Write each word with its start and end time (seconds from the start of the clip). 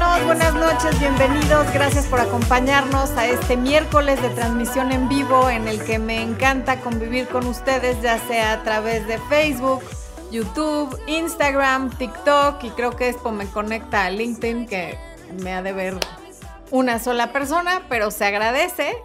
Buenas 0.00 0.54
noches, 0.54 0.98
bienvenidos, 0.98 1.70
gracias 1.74 2.06
por 2.06 2.18
acompañarnos 2.18 3.10
a 3.10 3.26
este 3.26 3.58
miércoles 3.58 4.20
de 4.22 4.30
transmisión 4.30 4.90
en 4.90 5.08
vivo 5.08 5.50
en 5.50 5.68
el 5.68 5.84
que 5.84 5.98
me 5.98 6.22
encanta 6.22 6.80
convivir 6.80 7.28
con 7.28 7.46
ustedes, 7.46 8.00
ya 8.00 8.18
sea 8.26 8.54
a 8.54 8.62
través 8.62 9.06
de 9.06 9.18
Facebook, 9.28 9.82
YouTube, 10.30 10.98
Instagram, 11.06 11.90
TikTok 11.90 12.64
y 12.64 12.70
creo 12.70 12.96
que 12.96 13.10
esto 13.10 13.32
me 13.32 13.46
conecta 13.46 14.06
a 14.06 14.10
LinkedIn 14.10 14.66
que 14.66 14.98
me 15.42 15.52
ha 15.52 15.62
de 15.62 15.72
ver 15.74 15.98
una 16.70 16.98
sola 16.98 17.30
persona, 17.32 17.82
pero 17.90 18.10
se 18.10 18.24
agradece. 18.24 18.96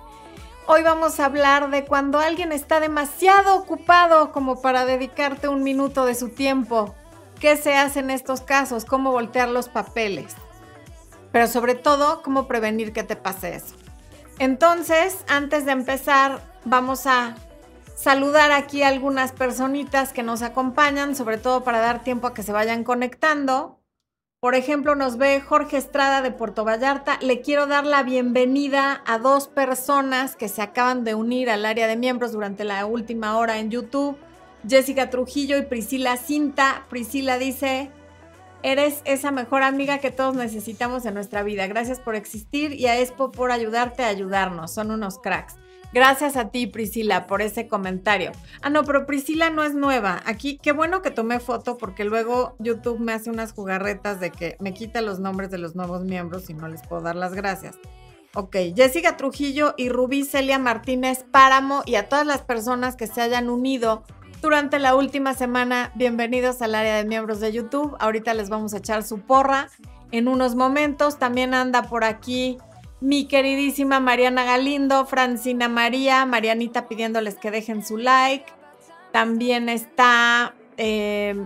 Hoy 0.67 0.83
vamos 0.83 1.19
a 1.19 1.25
hablar 1.25 1.69
de 1.69 1.83
cuando 1.83 2.19
alguien 2.19 2.53
está 2.53 2.79
demasiado 2.79 3.55
ocupado 3.55 4.31
como 4.31 4.61
para 4.61 4.85
dedicarte 4.85 5.49
un 5.49 5.63
minuto 5.63 6.05
de 6.05 6.15
su 6.15 6.29
tiempo. 6.29 6.95
¿Qué 7.41 7.57
se 7.57 7.75
hace 7.75 7.99
en 7.99 8.09
estos 8.09 8.41
casos? 8.41 8.85
¿Cómo 8.85 9.11
voltear 9.11 9.49
los 9.49 9.67
papeles? 9.67 10.35
Pero 11.31 11.47
sobre 11.47 11.75
todo, 11.75 12.21
¿cómo 12.21 12.47
prevenir 12.47 12.93
que 12.93 13.03
te 13.03 13.15
pase 13.15 13.55
eso? 13.55 13.75
Entonces, 14.39 15.17
antes 15.27 15.65
de 15.65 15.71
empezar, 15.71 16.41
vamos 16.63 17.07
a 17.07 17.35
saludar 17.95 18.51
aquí 18.51 18.83
a 18.83 18.89
algunas 18.89 19.31
personitas 19.31 20.13
que 20.13 20.21
nos 20.21 20.43
acompañan, 20.43 21.15
sobre 21.15 21.37
todo 21.37 21.63
para 21.63 21.79
dar 21.79 22.03
tiempo 22.03 22.27
a 22.27 22.33
que 22.33 22.43
se 22.43 22.51
vayan 22.51 22.83
conectando. 22.83 23.79
Por 24.39 24.53
ejemplo, 24.53 24.93
nos 24.93 25.17
ve 25.17 25.41
Jorge 25.41 25.77
Estrada 25.77 26.21
de 26.21 26.29
Puerto 26.29 26.63
Vallarta. 26.63 27.17
Le 27.21 27.41
quiero 27.41 27.65
dar 27.65 27.87
la 27.87 28.03
bienvenida 28.03 29.01
a 29.07 29.17
dos 29.17 29.47
personas 29.47 30.35
que 30.35 30.47
se 30.47 30.61
acaban 30.61 31.03
de 31.03 31.15
unir 31.15 31.49
al 31.49 31.65
área 31.65 31.87
de 31.87 31.95
miembros 31.95 32.33
durante 32.33 32.63
la 32.63 32.85
última 32.85 33.35
hora 33.39 33.57
en 33.57 33.71
YouTube. 33.71 34.15
Jessica 34.67 35.09
Trujillo 35.09 35.57
y 35.57 35.63
Priscila 35.63 36.17
Cinta. 36.17 36.85
Priscila 36.87 37.39
dice, 37.39 37.89
eres 38.63 39.01
esa 39.05 39.31
mejor 39.31 39.63
amiga 39.63 39.99
que 39.99 40.11
todos 40.11 40.35
necesitamos 40.35 41.05
en 41.05 41.13
nuestra 41.13 41.43
vida. 41.43 41.67
Gracias 41.67 41.99
por 41.99 42.15
existir 42.15 42.73
y 42.73 42.87
a 42.87 42.99
Expo 42.99 43.31
por 43.31 43.51
ayudarte 43.51 44.03
a 44.03 44.07
ayudarnos. 44.07 44.73
Son 44.73 44.91
unos 44.91 45.19
cracks. 45.19 45.55
Gracias 45.93 46.35
a 46.35 46.49
ti, 46.49 46.67
Priscila, 46.67 47.27
por 47.27 47.41
ese 47.41 47.67
comentario. 47.67 48.31
Ah, 48.61 48.69
no, 48.69 48.83
pero 48.83 49.05
Priscila 49.05 49.49
no 49.49 49.63
es 49.63 49.73
nueva. 49.73 50.21
Aquí, 50.25 50.59
qué 50.61 50.73
bueno 50.73 51.01
que 51.01 51.11
tomé 51.11 51.39
foto 51.39 51.77
porque 51.77 52.03
luego 52.03 52.55
YouTube 52.59 52.99
me 52.99 53.13
hace 53.13 53.29
unas 53.29 53.53
jugarretas 53.53 54.19
de 54.19 54.31
que 54.31 54.57
me 54.59 54.73
quita 54.73 55.01
los 55.01 55.19
nombres 55.19 55.49
de 55.49 55.57
los 55.57 55.75
nuevos 55.75 56.03
miembros 56.03 56.49
y 56.49 56.53
no 56.53 56.67
les 56.67 56.85
puedo 56.85 57.01
dar 57.01 57.15
las 57.15 57.33
gracias. 57.33 57.77
Ok, 58.35 58.57
Jessica 58.75 59.17
Trujillo 59.17 59.73
y 59.77 59.89
Rubí 59.89 60.25
Celia 60.25 60.59
Martínez 60.59 61.25
Páramo 61.31 61.81
y 61.85 61.95
a 61.95 62.09
todas 62.09 62.27
las 62.27 62.41
personas 62.41 62.95
que 62.95 63.07
se 63.07 63.21
hayan 63.21 63.49
unido 63.49 64.03
durante 64.41 64.79
la 64.79 64.95
última 64.95 65.33
semana, 65.33 65.91
bienvenidos 65.95 66.61
al 66.61 66.75
área 66.75 66.95
de 66.97 67.05
miembros 67.05 67.39
de 67.39 67.51
YouTube. 67.51 67.95
Ahorita 67.99 68.33
les 68.33 68.49
vamos 68.49 68.73
a 68.73 68.77
echar 68.77 69.03
su 69.03 69.19
porra 69.19 69.69
en 70.11 70.27
unos 70.27 70.55
momentos. 70.55 71.17
También 71.17 71.53
anda 71.53 71.83
por 71.83 72.03
aquí 72.03 72.57
mi 72.99 73.25
queridísima 73.25 73.99
Mariana 73.99 74.43
Galindo, 74.43 75.05
Francina 75.05 75.67
María, 75.67 76.25
Marianita 76.25 76.87
pidiéndoles 76.87 77.35
que 77.35 77.51
dejen 77.51 77.85
su 77.85 77.97
like. 77.97 78.45
También 79.11 79.69
está 79.69 80.53
eh, 80.77 81.45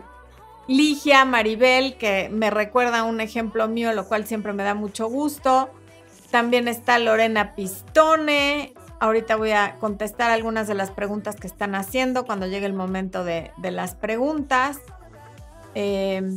Ligia 0.67 1.25
Maribel, 1.25 1.97
que 1.97 2.29
me 2.29 2.49
recuerda 2.49 3.03
un 3.03 3.21
ejemplo 3.21 3.67
mío, 3.67 3.93
lo 3.93 4.07
cual 4.07 4.25
siempre 4.25 4.53
me 4.53 4.63
da 4.63 4.73
mucho 4.73 5.07
gusto. 5.07 5.69
También 6.31 6.67
está 6.67 6.97
Lorena 6.99 7.55
Pistone. 7.55 8.73
Ahorita 9.01 9.35
voy 9.35 9.49
a 9.49 9.77
contestar 9.79 10.29
algunas 10.29 10.67
de 10.67 10.75
las 10.75 10.91
preguntas 10.91 11.35
que 11.35 11.47
están 11.47 11.73
haciendo 11.73 12.23
cuando 12.23 12.45
llegue 12.45 12.67
el 12.67 12.73
momento 12.73 13.23
de, 13.23 13.51
las 13.59 13.95
preguntas. 13.95 14.77
Eh, 15.73 16.35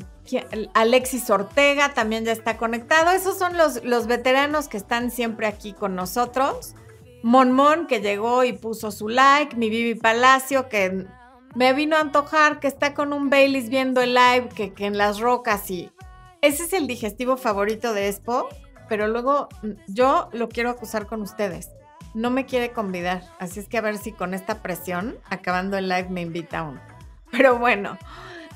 Alexis 0.73 1.29
Ortega 1.29 1.93
también 1.93 2.25
ya 2.25 2.33
está 2.33 2.57
conectado. 2.57 3.11
Esos 3.11 3.37
son 3.37 3.59
los, 3.59 3.85
los 3.85 4.07
veteranos 4.07 4.69
que 4.69 4.79
están 4.79 5.11
siempre 5.11 5.47
aquí 5.47 5.75
con 5.75 5.95
nosotros. 5.95 6.75
Monmon, 7.23 7.87
que 7.87 8.01
llegó 8.01 8.45
y 8.45 8.55
puso 8.55 8.91
su 8.91 9.11
like. 9.11 9.55
Mi 9.57 9.69
Vivi 9.69 9.95
Palacio, 9.95 10.71
que 10.71 11.07
me 11.55 11.75
vino 11.75 11.97
a 11.97 12.01
antojar, 12.01 12.61
que 12.61 12.69
está 12.69 12.95
con 12.95 13.13
un 13.13 13.29
Baileys 13.29 13.69
viendo 13.69 14.01
el 14.01 14.15
live, 14.15 14.49
que, 14.49 14.73
que 14.73 14.87
en 14.87 14.97
las 14.97 15.21
rocas 15.21 15.71
y... 15.71 15.93
Ese 16.41 16.63
es 16.63 16.73
el 16.73 16.87
digestivo 16.87 17.37
favorito 17.37 17.93
de 17.93 18.09
Expo, 18.09 18.49
pero 18.89 19.07
luego 19.07 19.51
mm, 19.63 19.73
yo 19.89 20.31
lo 20.33 20.49
quiero 20.49 20.71
acusar 20.71 21.07
con 21.07 21.21
ustedes. 21.21 21.69
No 22.15 22.31
me 22.31 22.47
quiere 22.47 22.73
convidar, 22.73 23.23
así 23.39 23.61
es 23.61 23.69
que 23.69 23.79
a 23.79 23.83
ver 23.83 23.99
si 23.99 24.13
con 24.13 24.33
esta 24.33 24.63
presión, 24.63 25.19
acabando 25.29 25.77
el 25.77 25.89
live, 25.89 26.09
me 26.09 26.23
invita 26.23 26.63
uno. 26.63 26.81
Pero 27.31 27.59
bueno, 27.59 27.99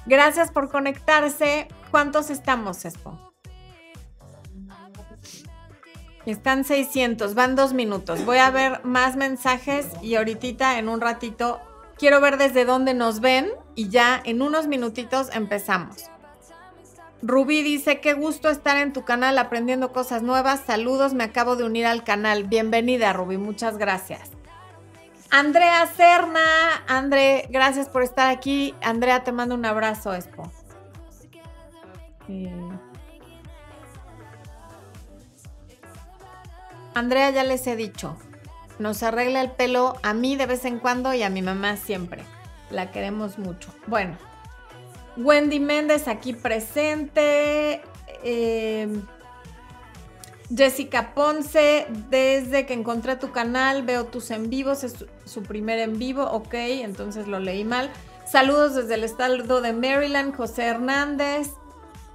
Gracias 0.09 0.51
por 0.51 0.71
conectarse. 0.71 1.69
¿Cuántos 1.91 2.31
estamos, 2.31 2.87
Expo? 2.87 3.19
Están 6.25 6.65
600, 6.65 7.35
van 7.35 7.57
dos 7.57 7.75
minutos. 7.75 8.25
Voy 8.25 8.39
a 8.39 8.51
ver 8.51 8.83
más 8.85 9.17
mensajes 9.17 9.87
y 10.03 10.15
ahorita 10.15 10.79
en 10.79 10.89
un 10.89 11.03
ratito 11.03 11.61
quiero 11.99 12.23
ver 12.23 12.39
desde 12.39 12.65
dónde 12.65 12.95
nos 12.95 13.21
ven 13.21 13.51
y 13.75 13.91
ya 13.91 14.21
en 14.25 14.41
unos 14.41 14.67
minutitos 14.67 15.29
empezamos. 15.35 16.11
Rubí 17.21 17.63
dice, 17.63 18.01
qué 18.01 18.15
gusto 18.15 18.49
estar 18.49 18.77
en 18.77 18.93
tu 18.93 19.05
canal 19.05 19.39
aprendiendo 19.39 19.93
cosas 19.93 20.23
nuevas. 20.23 20.61
Saludos, 20.65 21.15
me 21.15 21.25
acabo 21.25 21.57
de 21.57 21.65
unir 21.65 21.87
al 21.87 22.05
canal. 22.05 22.45
Bienvenida, 22.45 23.13
Rubí, 23.13 23.39
muchas 23.39 23.77
gracias. 23.77 24.31
Andrea 25.31 25.87
Serna, 25.97 26.41
André, 26.87 27.49
gracias 27.51 27.89
por 27.89 28.03
estar 28.03 28.31
aquí. 28.31 28.75
Andrea, 28.83 29.25
te 29.25 29.33
mando 29.33 29.57
un 29.57 29.65
abrazo, 29.67 30.15
Expo. 30.15 30.51
Andrea, 36.95 37.31
ya 37.31 37.45
les 37.45 37.67
he 37.67 37.77
dicho, 37.77 38.17
nos 38.79 39.03
arregla 39.03 39.41
el 39.41 39.51
pelo 39.51 39.97
a 40.03 40.15
mí 40.15 40.37
de 40.37 40.47
vez 40.47 40.65
en 40.65 40.79
cuando 40.79 41.13
y 41.15 41.23
a 41.23 41.31
mi 41.31 41.43
mamá 41.43 41.77
siempre. 41.77 42.23
La 42.71 42.91
queremos 42.91 43.39
mucho. 43.39 43.75
Bueno, 43.87 44.17
Wendy 45.19 45.61
Méndez 45.61 46.09
aquí 46.09 46.33
presente. 46.33 47.83
Eh, 48.23 48.89
Jessica 50.55 51.13
Ponce, 51.15 51.87
desde 52.09 52.65
que 52.65 52.73
encontré 52.73 53.17
tu 53.17 53.33
canal, 53.33 53.83
veo 53.83 54.07
tus 54.07 54.31
en 54.31 54.49
vivos, 54.49 54.83
es 54.83 55.05
su 55.27 55.43
primer 55.43 55.79
en 55.79 55.99
vivo, 55.99 56.25
ok, 56.25 56.55
entonces 56.55 57.29
lo 57.29 57.39
leí 57.39 57.65
mal. 57.65 57.91
Saludos 58.25 58.75
desde 58.75 58.95
el 58.95 59.05
estado 59.05 59.61
de 59.61 59.73
Maryland, 59.75 60.35
José 60.35 60.65
Hernández, 60.65 61.51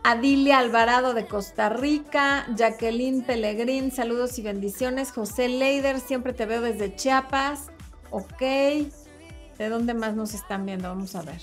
Adilia 0.03 0.57
Alvarado 0.57 1.13
de 1.13 1.27
Costa 1.27 1.69
Rica, 1.69 2.47
Jacqueline 2.55 3.23
Pellegrín, 3.23 3.91
saludos 3.91 4.39
y 4.39 4.41
bendiciones. 4.41 5.11
José 5.11 5.47
Leider, 5.47 5.99
siempre 5.99 6.33
te 6.33 6.47
veo 6.47 6.61
desde 6.61 6.95
Chiapas, 6.95 7.67
ok. 8.09 8.39
¿De 8.39 9.69
dónde 9.69 9.93
más 9.93 10.15
nos 10.15 10.33
están 10.33 10.65
viendo? 10.65 10.89
Vamos 10.89 11.15
a 11.15 11.21
ver. 11.21 11.39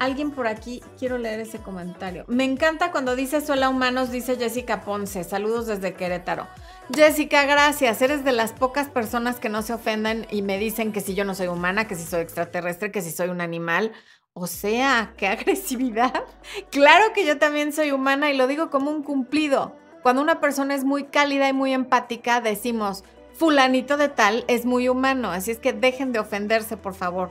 Alguien 0.00 0.30
por 0.30 0.46
aquí, 0.46 0.82
quiero 0.98 1.18
leer 1.18 1.40
ese 1.40 1.58
comentario. 1.58 2.24
Me 2.26 2.44
encanta 2.44 2.90
cuando 2.90 3.14
dices 3.14 3.50
hola 3.50 3.68
humanos, 3.68 4.10
dice 4.10 4.36
Jessica 4.36 4.80
Ponce. 4.80 5.24
Saludos 5.24 5.66
desde 5.66 5.92
Querétaro. 5.92 6.46
Jessica, 6.90 7.44
gracias. 7.44 8.00
Eres 8.00 8.24
de 8.24 8.32
las 8.32 8.54
pocas 8.54 8.88
personas 8.88 9.38
que 9.38 9.50
no 9.50 9.60
se 9.60 9.74
ofendan 9.74 10.26
y 10.30 10.40
me 10.40 10.56
dicen 10.56 10.92
que 10.92 11.02
si 11.02 11.14
yo 11.14 11.26
no 11.26 11.34
soy 11.34 11.48
humana, 11.48 11.86
que 11.86 11.96
si 11.96 12.04
soy 12.04 12.22
extraterrestre, 12.22 12.90
que 12.90 13.02
si 13.02 13.10
soy 13.10 13.28
un 13.28 13.42
animal. 13.42 13.92
O 14.32 14.46
sea, 14.46 15.12
qué 15.18 15.26
agresividad. 15.28 16.24
Claro 16.70 17.12
que 17.12 17.26
yo 17.26 17.38
también 17.38 17.74
soy 17.74 17.90
humana 17.90 18.30
y 18.30 18.36
lo 18.38 18.46
digo 18.46 18.70
como 18.70 18.90
un 18.90 19.02
cumplido. 19.02 19.76
Cuando 20.02 20.22
una 20.22 20.40
persona 20.40 20.74
es 20.74 20.84
muy 20.84 21.04
cálida 21.04 21.46
y 21.46 21.52
muy 21.52 21.74
empática, 21.74 22.40
decimos, 22.40 23.04
fulanito 23.34 23.98
de 23.98 24.08
tal 24.08 24.46
es 24.48 24.64
muy 24.64 24.88
humano. 24.88 25.30
Así 25.30 25.50
es 25.50 25.58
que 25.58 25.74
dejen 25.74 26.12
de 26.12 26.20
ofenderse, 26.20 26.78
por 26.78 26.94
favor. 26.94 27.30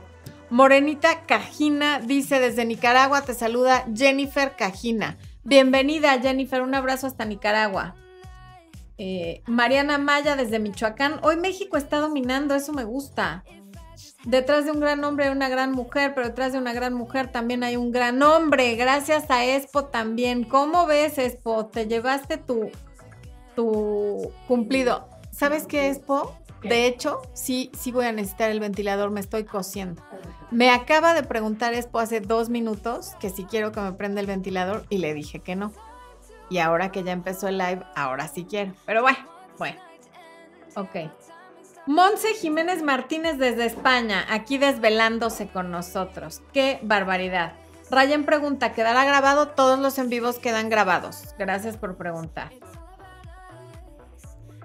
Morenita 0.50 1.26
Cajina 1.26 2.00
dice 2.00 2.40
desde 2.40 2.64
Nicaragua, 2.64 3.22
te 3.22 3.34
saluda 3.34 3.86
Jennifer 3.94 4.56
Cajina. 4.56 5.16
Bienvenida 5.44 6.18
Jennifer, 6.20 6.62
un 6.62 6.74
abrazo 6.74 7.06
hasta 7.06 7.24
Nicaragua. 7.24 7.94
Eh, 8.98 9.42
Mariana 9.46 9.96
Maya 9.96 10.34
desde 10.34 10.58
Michoacán. 10.58 11.20
Hoy 11.22 11.36
México 11.36 11.76
está 11.76 11.98
dominando, 11.98 12.56
eso 12.56 12.72
me 12.72 12.82
gusta. 12.82 13.44
Detrás 14.24 14.64
de 14.64 14.72
un 14.72 14.80
gran 14.80 15.04
hombre 15.04 15.26
hay 15.26 15.30
una 15.30 15.48
gran 15.48 15.70
mujer, 15.70 16.14
pero 16.16 16.26
detrás 16.26 16.52
de 16.52 16.58
una 16.58 16.72
gran 16.72 16.94
mujer 16.94 17.30
también 17.30 17.62
hay 17.62 17.76
un 17.76 17.92
gran 17.92 18.20
hombre. 18.20 18.74
Gracias 18.74 19.30
a 19.30 19.46
Expo 19.46 19.84
también. 19.84 20.42
¿Cómo 20.42 20.84
ves, 20.86 21.16
Expo? 21.18 21.66
Te 21.66 21.86
llevaste 21.86 22.38
tu, 22.38 22.70
tu 23.54 24.32
cumplido. 24.48 25.08
¿Sabes 25.30 25.64
qué, 25.66 25.90
Expo? 25.90 26.34
De 26.62 26.86
hecho, 26.86 27.22
sí, 27.32 27.70
sí 27.72 27.92
voy 27.92 28.04
a 28.04 28.12
necesitar 28.12 28.50
el 28.50 28.60
ventilador, 28.60 29.10
me 29.10 29.20
estoy 29.20 29.44
cosiendo. 29.44 30.02
Me 30.50 30.70
acaba 30.70 31.14
de 31.14 31.22
preguntar 31.22 31.74
Expo 31.74 32.00
hace 32.00 32.20
dos 32.20 32.48
minutos 32.48 33.14
que 33.20 33.30
si 33.30 33.44
quiero 33.44 33.70
que 33.70 33.80
me 33.80 33.92
prenda 33.92 34.20
el 34.20 34.26
ventilador 34.26 34.84
y 34.88 34.98
le 34.98 35.14
dije 35.14 35.40
que 35.40 35.54
no. 35.54 35.72
Y 36.48 36.58
ahora 36.58 36.90
que 36.90 37.04
ya 37.04 37.12
empezó 37.12 37.46
el 37.46 37.58
live, 37.58 37.84
ahora 37.94 38.26
sí 38.26 38.44
quiero. 38.48 38.72
Pero 38.84 39.02
bueno, 39.02 39.18
bueno. 39.58 39.78
Ok. 40.74 41.10
Monse 41.86 42.34
Jiménez 42.34 42.82
Martínez 42.82 43.38
desde 43.38 43.64
España, 43.64 44.26
aquí 44.28 44.58
desvelándose 44.58 45.48
con 45.48 45.70
nosotros. 45.70 46.42
Qué 46.52 46.80
barbaridad. 46.82 47.54
Ryan 47.90 48.24
pregunta, 48.24 48.72
¿quedará 48.72 49.04
grabado? 49.04 49.48
Todos 49.48 49.78
los 49.78 49.98
en 49.98 50.08
vivos 50.08 50.38
quedan 50.38 50.68
grabados. 50.68 51.34
Gracias 51.38 51.76
por 51.76 51.96
preguntar. 51.96 52.50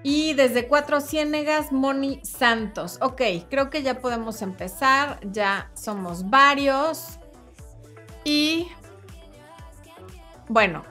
Y 0.07 0.33
desde 0.35 0.67
Cuatro 0.67 1.01
Ciénegas, 1.01 1.71
Moni 1.71 2.21
Santos. 2.23 2.99
Ok, 3.01 3.23
creo 3.49 3.71
que 3.71 3.81
ya 3.81 3.97
podemos 4.01 4.43
empezar. 4.43 5.19
Ya 5.23 5.71
somos 5.73 6.29
varios. 6.29 7.17
Y 8.23 8.67
bueno, 10.47 10.83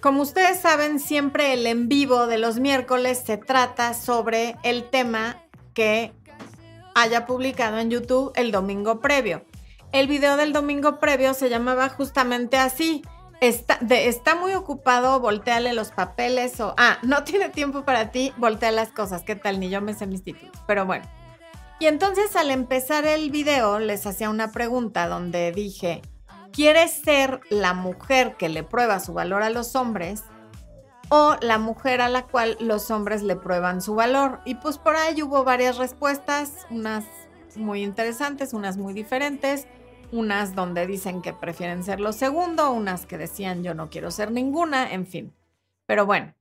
como 0.00 0.22
ustedes 0.22 0.60
saben, 0.60 1.00
siempre 1.00 1.52
el 1.52 1.66
en 1.66 1.88
vivo 1.88 2.28
de 2.28 2.38
los 2.38 2.60
miércoles 2.60 3.20
se 3.26 3.36
trata 3.36 3.94
sobre 3.94 4.56
el 4.62 4.88
tema 4.88 5.42
que 5.74 6.12
haya 6.94 7.26
publicado 7.26 7.78
en 7.78 7.90
YouTube 7.90 8.30
el 8.36 8.52
domingo 8.52 9.00
previo. 9.00 9.44
El 9.90 10.06
video 10.06 10.36
del 10.36 10.52
domingo 10.52 11.00
previo 11.00 11.34
se 11.34 11.50
llamaba 11.50 11.88
justamente 11.88 12.58
así. 12.58 13.02
Está, 13.40 13.78
está 13.88 14.34
muy 14.34 14.52
ocupado, 14.52 15.18
volteale 15.18 15.72
los 15.72 15.92
papeles 15.92 16.60
o, 16.60 16.74
ah, 16.76 16.98
no 17.02 17.24
tiene 17.24 17.48
tiempo 17.48 17.84
para 17.84 18.10
ti, 18.10 18.32
voltea 18.36 18.70
las 18.70 18.92
cosas. 18.92 19.22
¿Qué 19.22 19.34
tal? 19.34 19.60
Ni 19.60 19.70
yo 19.70 19.80
me 19.80 19.94
sé 19.94 20.06
mis 20.06 20.22
títulos. 20.22 20.54
Pero 20.66 20.84
bueno. 20.84 21.06
Y 21.78 21.86
entonces 21.86 22.36
al 22.36 22.50
empezar 22.50 23.06
el 23.06 23.30
video 23.30 23.78
les 23.78 24.06
hacía 24.06 24.28
una 24.28 24.52
pregunta 24.52 25.08
donde 25.08 25.50
dije, 25.52 26.02
¿quieres 26.52 26.92
ser 26.92 27.40
la 27.48 27.72
mujer 27.72 28.36
que 28.36 28.50
le 28.50 28.62
prueba 28.62 29.00
su 29.00 29.14
valor 29.14 29.42
a 29.42 29.48
los 29.48 29.74
hombres 29.74 30.24
o 31.08 31.36
la 31.40 31.56
mujer 31.56 32.02
a 32.02 32.10
la 32.10 32.26
cual 32.26 32.58
los 32.60 32.90
hombres 32.90 33.22
le 33.22 33.34
prueban 33.34 33.80
su 33.80 33.94
valor? 33.94 34.40
Y 34.44 34.56
pues 34.56 34.76
por 34.76 34.94
ahí 34.94 35.22
hubo 35.22 35.42
varias 35.42 35.78
respuestas, 35.78 36.52
unas 36.68 37.06
muy 37.56 37.82
interesantes, 37.82 38.52
unas 38.52 38.76
muy 38.76 38.92
diferentes 38.92 39.66
unas 40.12 40.54
donde 40.54 40.86
dicen 40.86 41.22
que 41.22 41.32
prefieren 41.32 41.84
ser 41.84 42.00
lo 42.00 42.12
segundo, 42.12 42.72
unas 42.72 43.06
que 43.06 43.18
decían 43.18 43.62
yo 43.62 43.74
no 43.74 43.90
quiero 43.90 44.10
ser 44.10 44.30
ninguna, 44.30 44.92
en 44.92 45.06
fin. 45.06 45.34
Pero 45.86 46.06
bueno, 46.06 46.34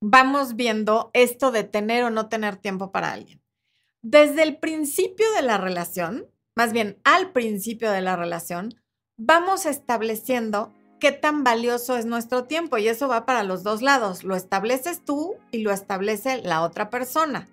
vamos 0.00 0.56
viendo 0.56 1.10
esto 1.12 1.50
de 1.50 1.64
tener 1.64 2.04
o 2.04 2.10
no 2.10 2.28
tener 2.28 2.56
tiempo 2.56 2.92
para 2.92 3.12
alguien. 3.12 3.40
Desde 4.02 4.42
el 4.42 4.58
principio 4.58 5.26
de 5.36 5.42
la 5.42 5.58
relación, 5.58 6.26
más 6.56 6.72
bien 6.72 6.98
al 7.04 7.32
principio 7.32 7.90
de 7.90 8.00
la 8.00 8.16
relación, 8.16 8.74
vamos 9.16 9.64
estableciendo 9.64 10.74
qué 10.98 11.12
tan 11.12 11.44
valioso 11.44 11.96
es 11.96 12.06
nuestro 12.06 12.44
tiempo 12.44 12.78
y 12.78 12.88
eso 12.88 13.08
va 13.08 13.26
para 13.26 13.42
los 13.42 13.62
dos 13.62 13.82
lados. 13.82 14.24
Lo 14.24 14.36
estableces 14.36 15.04
tú 15.04 15.36
y 15.50 15.58
lo 15.58 15.72
establece 15.72 16.42
la 16.42 16.62
otra 16.62 16.90
persona. 16.90 17.48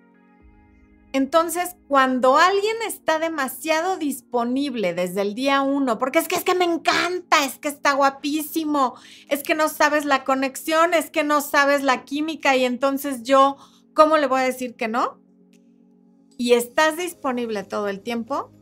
Entonces, 1.12 1.76
cuando 1.88 2.36
alguien 2.36 2.76
está 2.86 3.18
demasiado 3.18 3.96
disponible 3.96 4.94
desde 4.94 5.22
el 5.22 5.34
día 5.34 5.60
uno, 5.60 5.98
porque 5.98 6.20
es 6.20 6.28
que 6.28 6.36
es 6.36 6.44
que 6.44 6.54
me 6.54 6.64
encanta, 6.64 7.44
es 7.44 7.58
que 7.58 7.66
está 7.66 7.94
guapísimo, 7.94 8.94
es 9.28 9.42
que 9.42 9.56
no 9.56 9.68
sabes 9.68 10.04
la 10.04 10.22
conexión, 10.22 10.94
es 10.94 11.10
que 11.10 11.24
no 11.24 11.40
sabes 11.40 11.82
la 11.82 12.04
química 12.04 12.56
y 12.56 12.64
entonces 12.64 13.24
yo, 13.24 13.56
¿cómo 13.92 14.18
le 14.18 14.28
voy 14.28 14.40
a 14.40 14.44
decir 14.44 14.76
que 14.76 14.86
no? 14.86 15.18
Y 16.38 16.52
estás 16.52 16.96
disponible 16.96 17.64
todo 17.64 17.88
el 17.88 18.00
tiempo, 18.00 18.52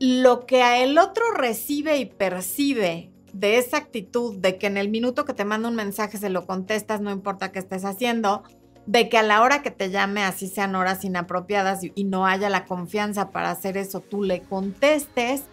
lo 0.00 0.46
que 0.46 0.62
a 0.62 0.82
el 0.82 0.98
otro 0.98 1.30
recibe 1.30 1.98
y 1.98 2.06
percibe 2.06 3.12
de 3.32 3.58
esa 3.58 3.76
actitud 3.76 4.36
de 4.36 4.58
que 4.58 4.66
en 4.66 4.76
el 4.76 4.88
minuto 4.88 5.24
que 5.24 5.34
te 5.34 5.44
manda 5.44 5.68
un 5.68 5.76
mensaje 5.76 6.18
se 6.18 6.30
lo 6.30 6.46
contestas, 6.46 7.00
no 7.00 7.12
importa 7.12 7.52
qué 7.52 7.60
estés 7.60 7.84
haciendo, 7.84 8.42
de 8.86 9.08
que 9.08 9.18
a 9.18 9.22
la 9.22 9.40
hora 9.42 9.62
que 9.62 9.70
te 9.70 9.90
llame, 9.90 10.22
así 10.24 10.48
sean 10.48 10.74
horas 10.74 11.04
inapropiadas 11.04 11.80
y, 11.82 12.04
no 12.04 12.26
haya 12.26 12.50
la 12.50 12.66
confianza 12.66 13.30
para 13.30 13.50
hacer 13.50 13.76
eso, 13.76 14.00
tú 14.00 14.22
le 14.22 14.42
contestes, 14.42 15.44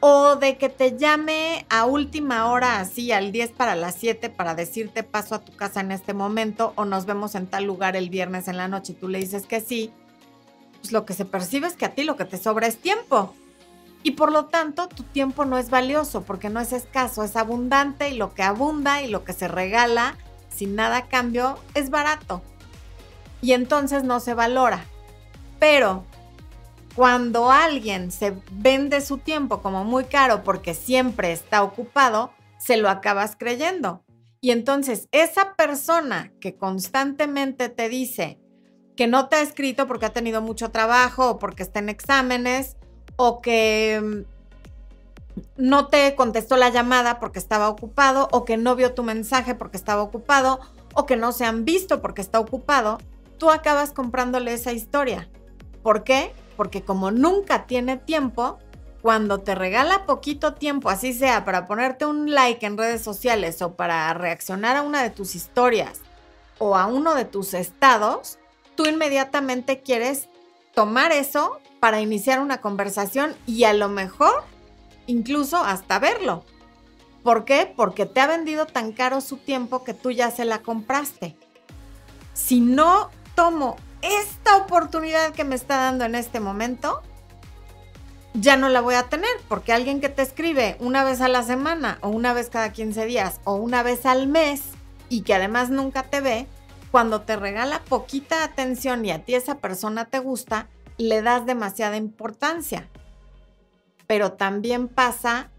o 0.00 0.34
de 0.34 0.56
que 0.56 0.68
te 0.68 0.98
llame 0.98 1.64
a 1.68 1.84
última 1.84 2.50
hora, 2.50 2.80
así 2.80 3.12
al 3.12 3.30
10 3.30 3.52
para 3.52 3.76
las 3.76 3.94
7, 3.94 4.30
para 4.30 4.56
decirte 4.56 5.04
paso 5.04 5.36
a 5.36 5.44
tu 5.44 5.54
casa 5.54 5.80
en 5.80 5.92
este 5.92 6.12
momento, 6.12 6.72
o 6.74 6.84
nos 6.84 7.06
vemos 7.06 7.36
en 7.36 7.46
tal 7.46 7.64
lugar 7.64 7.94
el 7.94 8.10
viernes 8.10 8.48
en 8.48 8.56
la 8.56 8.66
noche 8.66 8.92
y 8.92 8.96
tú 8.96 9.08
le 9.08 9.18
dices 9.18 9.46
que 9.46 9.60
sí, 9.60 9.92
pues 10.80 10.90
lo 10.90 11.04
que 11.06 11.14
se 11.14 11.24
percibe 11.24 11.68
es 11.68 11.74
que 11.74 11.84
a 11.84 11.94
ti 11.94 12.02
lo 12.02 12.16
que 12.16 12.24
te 12.24 12.36
sobra 12.36 12.66
es 12.66 12.78
tiempo. 12.78 13.32
Y 14.02 14.12
por 14.12 14.32
lo 14.32 14.46
tanto, 14.46 14.88
tu 14.88 15.04
tiempo 15.04 15.44
no 15.44 15.56
es 15.56 15.70
valioso 15.70 16.24
porque 16.24 16.50
no 16.50 16.58
es 16.58 16.72
escaso, 16.72 17.22
es 17.22 17.36
abundante 17.36 18.10
y 18.10 18.16
lo 18.16 18.34
que 18.34 18.42
abunda 18.42 19.00
y 19.02 19.06
lo 19.06 19.22
que 19.22 19.32
se 19.32 19.46
regala 19.46 20.16
sin 20.48 20.74
nada 20.74 20.96
a 20.96 21.06
cambio 21.06 21.56
es 21.74 21.88
barato 21.88 22.42
y 23.42 23.52
entonces 23.52 24.04
no 24.04 24.20
se 24.20 24.32
valora. 24.32 24.86
Pero 25.58 26.04
cuando 26.94 27.50
alguien 27.50 28.10
se 28.10 28.34
vende 28.50 29.02
su 29.02 29.18
tiempo 29.18 29.60
como 29.60 29.84
muy 29.84 30.04
caro 30.04 30.42
porque 30.42 30.72
siempre 30.72 31.32
está 31.32 31.62
ocupado, 31.62 32.32
se 32.58 32.78
lo 32.78 32.88
acabas 32.88 33.36
creyendo. 33.36 34.02
Y 34.40 34.50
entonces 34.50 35.08
esa 35.12 35.54
persona 35.54 36.32
que 36.40 36.56
constantemente 36.56 37.68
te 37.68 37.88
dice 37.88 38.40
que 38.96 39.06
no 39.06 39.28
te 39.28 39.36
ha 39.36 39.42
escrito 39.42 39.86
porque 39.86 40.06
ha 40.06 40.12
tenido 40.12 40.40
mucho 40.42 40.70
trabajo 40.70 41.30
o 41.30 41.38
porque 41.38 41.62
está 41.62 41.78
en 41.78 41.88
exámenes 41.88 42.76
o 43.16 43.40
que 43.40 44.00
mm, 44.02 44.32
no 45.56 45.88
te 45.88 46.14
contestó 46.14 46.56
la 46.56 46.68
llamada 46.68 47.18
porque 47.18 47.38
estaba 47.38 47.68
ocupado 47.68 48.28
o 48.32 48.44
que 48.44 48.56
no 48.56 48.76
vio 48.76 48.94
tu 48.94 49.02
mensaje 49.02 49.54
porque 49.54 49.76
estaba 49.76 50.02
ocupado 50.02 50.60
o 50.94 51.06
que 51.06 51.16
no 51.16 51.32
se 51.32 51.44
han 51.44 51.64
visto 51.64 52.02
porque 52.02 52.20
está 52.20 52.38
ocupado, 52.38 52.98
tú 53.42 53.50
acabas 53.50 53.90
comprándole 53.90 54.52
esa 54.52 54.70
historia. 54.70 55.28
¿Por 55.82 56.04
qué? 56.04 56.32
Porque 56.56 56.84
como 56.84 57.10
nunca 57.10 57.66
tiene 57.66 57.96
tiempo, 57.96 58.60
cuando 59.02 59.38
te 59.38 59.56
regala 59.56 60.06
poquito 60.06 60.54
tiempo, 60.54 60.90
así 60.90 61.12
sea 61.12 61.44
para 61.44 61.66
ponerte 61.66 62.06
un 62.06 62.32
like 62.32 62.64
en 62.64 62.78
redes 62.78 63.02
sociales 63.02 63.60
o 63.60 63.74
para 63.74 64.14
reaccionar 64.14 64.76
a 64.76 64.82
una 64.82 65.02
de 65.02 65.10
tus 65.10 65.34
historias 65.34 66.02
o 66.58 66.76
a 66.76 66.86
uno 66.86 67.16
de 67.16 67.24
tus 67.24 67.52
estados, 67.52 68.38
tú 68.76 68.86
inmediatamente 68.86 69.80
quieres 69.80 70.28
tomar 70.72 71.10
eso 71.10 71.58
para 71.80 72.00
iniciar 72.00 72.38
una 72.38 72.60
conversación 72.60 73.34
y 73.44 73.64
a 73.64 73.72
lo 73.72 73.88
mejor 73.88 74.44
incluso 75.08 75.56
hasta 75.56 75.98
verlo. 75.98 76.44
¿Por 77.24 77.44
qué? 77.44 77.74
Porque 77.76 78.06
te 78.06 78.20
ha 78.20 78.28
vendido 78.28 78.66
tan 78.66 78.92
caro 78.92 79.20
su 79.20 79.36
tiempo 79.36 79.82
que 79.82 79.94
tú 79.94 80.12
ya 80.12 80.30
se 80.30 80.44
la 80.44 80.62
compraste. 80.62 81.36
Si 82.34 82.60
no 82.60 83.10
tomo 83.34 83.76
esta 84.02 84.56
oportunidad 84.56 85.32
que 85.32 85.44
me 85.44 85.54
está 85.54 85.76
dando 85.76 86.04
en 86.04 86.14
este 86.14 86.40
momento, 86.40 87.02
ya 88.34 88.56
no 88.56 88.68
la 88.68 88.80
voy 88.80 88.94
a 88.94 89.04
tener, 89.04 89.30
porque 89.48 89.72
alguien 89.72 90.00
que 90.00 90.08
te 90.08 90.22
escribe 90.22 90.76
una 90.80 91.04
vez 91.04 91.20
a 91.20 91.28
la 91.28 91.42
semana 91.42 91.98
o 92.00 92.08
una 92.08 92.32
vez 92.32 92.48
cada 92.50 92.72
15 92.72 93.06
días 93.06 93.40
o 93.44 93.54
una 93.54 93.82
vez 93.82 94.06
al 94.06 94.26
mes 94.26 94.62
y 95.08 95.22
que 95.22 95.34
además 95.34 95.70
nunca 95.70 96.04
te 96.04 96.20
ve, 96.20 96.46
cuando 96.90 97.22
te 97.22 97.36
regala 97.36 97.82
poquita 97.88 98.44
atención 98.44 99.04
y 99.04 99.10
a 99.10 99.24
ti 99.24 99.34
esa 99.34 99.58
persona 99.58 100.06
te 100.06 100.18
gusta, 100.18 100.68
le 100.98 101.22
das 101.22 101.46
demasiada 101.46 101.96
importancia. 101.96 102.88
Pero 104.06 104.32
también 104.32 104.88
pasa 104.88 105.50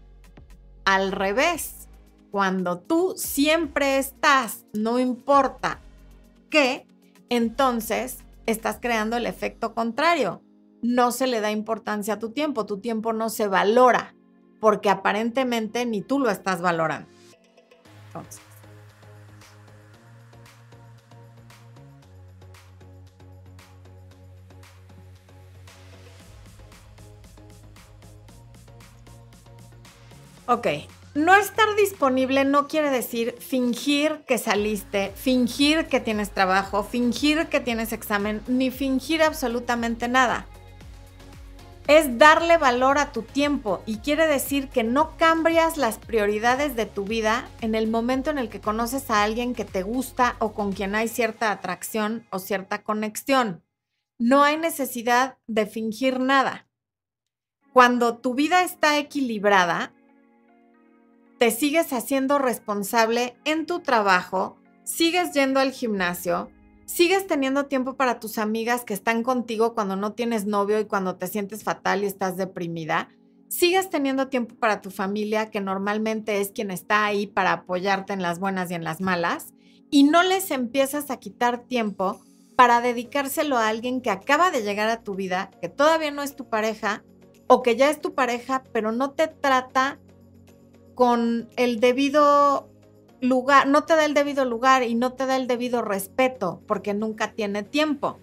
al 0.84 1.12
revés. 1.12 1.88
Cuando 2.30 2.78
tú 2.78 3.14
siempre 3.16 3.98
estás, 3.98 4.64
no 4.72 4.98
importa 4.98 5.80
qué, 6.50 6.86
entonces 7.28 8.24
estás 8.46 8.78
creando 8.80 9.16
el 9.16 9.26
efecto 9.26 9.74
contrario. 9.74 10.42
No 10.82 11.12
se 11.12 11.26
le 11.26 11.40
da 11.40 11.50
importancia 11.50 12.14
a 12.14 12.18
tu 12.18 12.30
tiempo, 12.30 12.66
tu 12.66 12.80
tiempo 12.80 13.12
no 13.12 13.30
se 13.30 13.48
valora, 13.48 14.14
porque 14.60 14.90
aparentemente 14.90 15.86
ni 15.86 16.02
tú 16.02 16.18
lo 16.18 16.30
estás 16.30 16.60
valorando. 16.60 17.08
Entonces. 18.06 18.42
Ok, 30.46 30.66
no 31.14 31.36
estar 31.36 31.76
disponible 31.76 32.44
no 32.44 32.66
quiere 32.66 32.90
decir 32.90 33.36
fingir 33.38 34.24
que 34.26 34.36
saliste, 34.36 35.12
fingir 35.14 35.86
que 35.86 36.00
tienes 36.00 36.32
trabajo, 36.32 36.82
fingir 36.82 37.46
que 37.46 37.60
tienes 37.60 37.92
examen, 37.92 38.42
ni 38.48 38.72
fingir 38.72 39.22
absolutamente 39.22 40.08
nada. 40.08 40.46
Es 41.86 42.18
darle 42.18 42.56
valor 42.56 42.98
a 42.98 43.12
tu 43.12 43.22
tiempo 43.22 43.82
y 43.86 43.98
quiere 43.98 44.26
decir 44.26 44.68
que 44.68 44.82
no 44.82 45.16
cambias 45.16 45.76
las 45.76 45.98
prioridades 45.98 46.74
de 46.74 46.86
tu 46.86 47.04
vida 47.04 47.48
en 47.60 47.74
el 47.74 47.88
momento 47.88 48.30
en 48.30 48.38
el 48.38 48.48
que 48.48 48.60
conoces 48.60 49.10
a 49.10 49.22
alguien 49.22 49.54
que 49.54 49.66
te 49.66 49.82
gusta 49.82 50.34
o 50.40 50.52
con 50.52 50.72
quien 50.72 50.94
hay 50.94 51.08
cierta 51.08 51.52
atracción 51.52 52.26
o 52.30 52.38
cierta 52.38 52.82
conexión. 52.82 53.62
No 54.18 54.42
hay 54.42 54.56
necesidad 54.56 55.36
de 55.46 55.66
fingir 55.66 56.18
nada. 56.18 56.66
Cuando 57.72 58.16
tu 58.18 58.34
vida 58.34 58.62
está 58.62 58.98
equilibrada, 58.98 59.93
te 61.38 61.50
sigues 61.50 61.92
haciendo 61.92 62.38
responsable 62.38 63.36
en 63.44 63.66
tu 63.66 63.80
trabajo, 63.80 64.56
sigues 64.84 65.32
yendo 65.32 65.60
al 65.60 65.72
gimnasio, 65.72 66.50
sigues 66.86 67.26
teniendo 67.26 67.66
tiempo 67.66 67.96
para 67.96 68.20
tus 68.20 68.38
amigas 68.38 68.84
que 68.84 68.94
están 68.94 69.22
contigo 69.22 69.74
cuando 69.74 69.96
no 69.96 70.12
tienes 70.12 70.46
novio 70.46 70.78
y 70.80 70.84
cuando 70.84 71.16
te 71.16 71.26
sientes 71.26 71.64
fatal 71.64 72.02
y 72.02 72.06
estás 72.06 72.36
deprimida, 72.36 73.08
sigas 73.48 73.90
teniendo 73.90 74.28
tiempo 74.28 74.54
para 74.56 74.80
tu 74.80 74.90
familia, 74.90 75.50
que 75.50 75.60
normalmente 75.60 76.40
es 76.40 76.50
quien 76.50 76.70
está 76.70 77.04
ahí 77.04 77.26
para 77.26 77.52
apoyarte 77.52 78.12
en 78.12 78.22
las 78.22 78.38
buenas 78.38 78.70
y 78.70 78.74
en 78.74 78.84
las 78.84 79.00
malas, 79.00 79.54
y 79.90 80.04
no 80.04 80.22
les 80.22 80.50
empiezas 80.50 81.10
a 81.10 81.18
quitar 81.18 81.58
tiempo 81.66 82.20
para 82.56 82.80
dedicárselo 82.80 83.56
a 83.56 83.68
alguien 83.68 84.00
que 84.00 84.10
acaba 84.10 84.50
de 84.50 84.62
llegar 84.62 84.88
a 84.88 85.02
tu 85.02 85.14
vida, 85.14 85.50
que 85.60 85.68
todavía 85.68 86.10
no 86.10 86.22
es 86.22 86.36
tu 86.36 86.48
pareja 86.48 87.04
o 87.46 87.62
que 87.62 87.76
ya 87.76 87.90
es 87.90 88.00
tu 88.00 88.14
pareja, 88.14 88.64
pero 88.72 88.92
no 88.92 89.10
te 89.12 89.28
trata 89.28 89.98
con 90.94 91.48
el 91.56 91.80
debido 91.80 92.68
lugar, 93.20 93.66
no 93.66 93.84
te 93.84 93.96
da 93.96 94.04
el 94.04 94.14
debido 94.14 94.44
lugar 94.44 94.82
y 94.82 94.94
no 94.94 95.12
te 95.12 95.26
da 95.26 95.36
el 95.36 95.46
debido 95.46 95.82
respeto 95.82 96.60
porque 96.66 96.94
nunca 96.94 97.32
tiene 97.32 97.62
tiempo. 97.62 98.18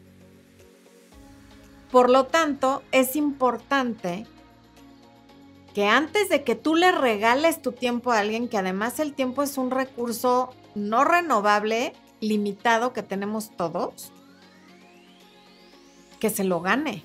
Por 1.91 2.09
lo 2.09 2.27
tanto, 2.27 2.83
es 2.91 3.15
importante 3.15 4.25
que 5.73 5.87
antes 5.87 6.29
de 6.29 6.43
que 6.43 6.55
tú 6.55 6.75
le 6.75 6.91
regales 6.91 7.61
tu 7.61 7.71
tiempo 7.71 8.11
a 8.11 8.19
alguien, 8.19 8.47
que 8.47 8.57
además 8.57 8.99
el 8.99 9.13
tiempo 9.13 9.43
es 9.43 9.57
un 9.57 9.71
recurso 9.71 10.53
no 10.75 11.03
renovable, 11.03 11.93
limitado 12.19 12.93
que 12.93 13.03
tenemos 13.03 13.55
todos, 13.55 14.11
que 16.19 16.29
se 16.29 16.43
lo 16.43 16.61
gane. 16.61 17.03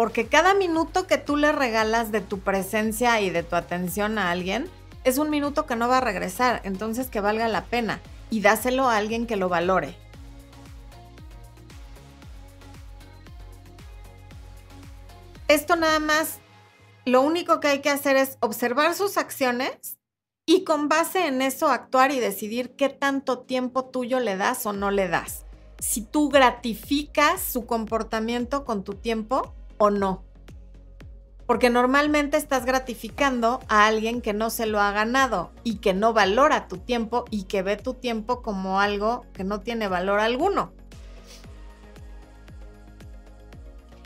Porque 0.00 0.28
cada 0.28 0.54
minuto 0.54 1.06
que 1.06 1.18
tú 1.18 1.36
le 1.36 1.52
regalas 1.52 2.10
de 2.10 2.22
tu 2.22 2.40
presencia 2.40 3.20
y 3.20 3.28
de 3.28 3.42
tu 3.42 3.54
atención 3.54 4.16
a 4.16 4.30
alguien, 4.30 4.66
es 5.04 5.18
un 5.18 5.28
minuto 5.28 5.66
que 5.66 5.76
no 5.76 5.88
va 5.88 5.98
a 5.98 6.00
regresar, 6.00 6.62
entonces 6.64 7.10
que 7.10 7.20
valga 7.20 7.48
la 7.48 7.66
pena 7.66 8.00
y 8.30 8.40
dáselo 8.40 8.88
a 8.88 8.96
alguien 8.96 9.26
que 9.26 9.36
lo 9.36 9.50
valore. 9.50 9.94
Esto 15.48 15.76
nada 15.76 15.98
más, 15.98 16.38
lo 17.04 17.20
único 17.20 17.60
que 17.60 17.68
hay 17.68 17.80
que 17.80 17.90
hacer 17.90 18.16
es 18.16 18.38
observar 18.40 18.94
sus 18.94 19.18
acciones 19.18 19.98
y 20.46 20.64
con 20.64 20.88
base 20.88 21.26
en 21.26 21.42
eso 21.42 21.68
actuar 21.68 22.10
y 22.10 22.20
decidir 22.20 22.74
qué 22.74 22.88
tanto 22.88 23.40
tiempo 23.40 23.84
tuyo 23.84 24.18
le 24.18 24.38
das 24.38 24.64
o 24.64 24.72
no 24.72 24.90
le 24.90 25.08
das. 25.08 25.44
Si 25.78 26.00
tú 26.00 26.30
gratificas 26.30 27.42
su 27.42 27.66
comportamiento 27.66 28.64
con 28.64 28.82
tu 28.82 28.94
tiempo 28.94 29.54
o 29.80 29.90
no. 29.90 30.22
Porque 31.46 31.70
normalmente 31.70 32.36
estás 32.36 32.64
gratificando 32.64 33.58
a 33.66 33.86
alguien 33.86 34.20
que 34.20 34.32
no 34.32 34.50
se 34.50 34.66
lo 34.66 34.78
ha 34.78 34.92
ganado 34.92 35.50
y 35.64 35.78
que 35.78 35.94
no 35.94 36.12
valora 36.12 36.68
tu 36.68 36.76
tiempo 36.76 37.24
y 37.28 37.44
que 37.44 37.62
ve 37.62 37.76
tu 37.76 37.94
tiempo 37.94 38.40
como 38.42 38.78
algo 38.78 39.24
que 39.32 39.42
no 39.42 39.58
tiene 39.58 39.88
valor 39.88 40.20
alguno. 40.20 40.72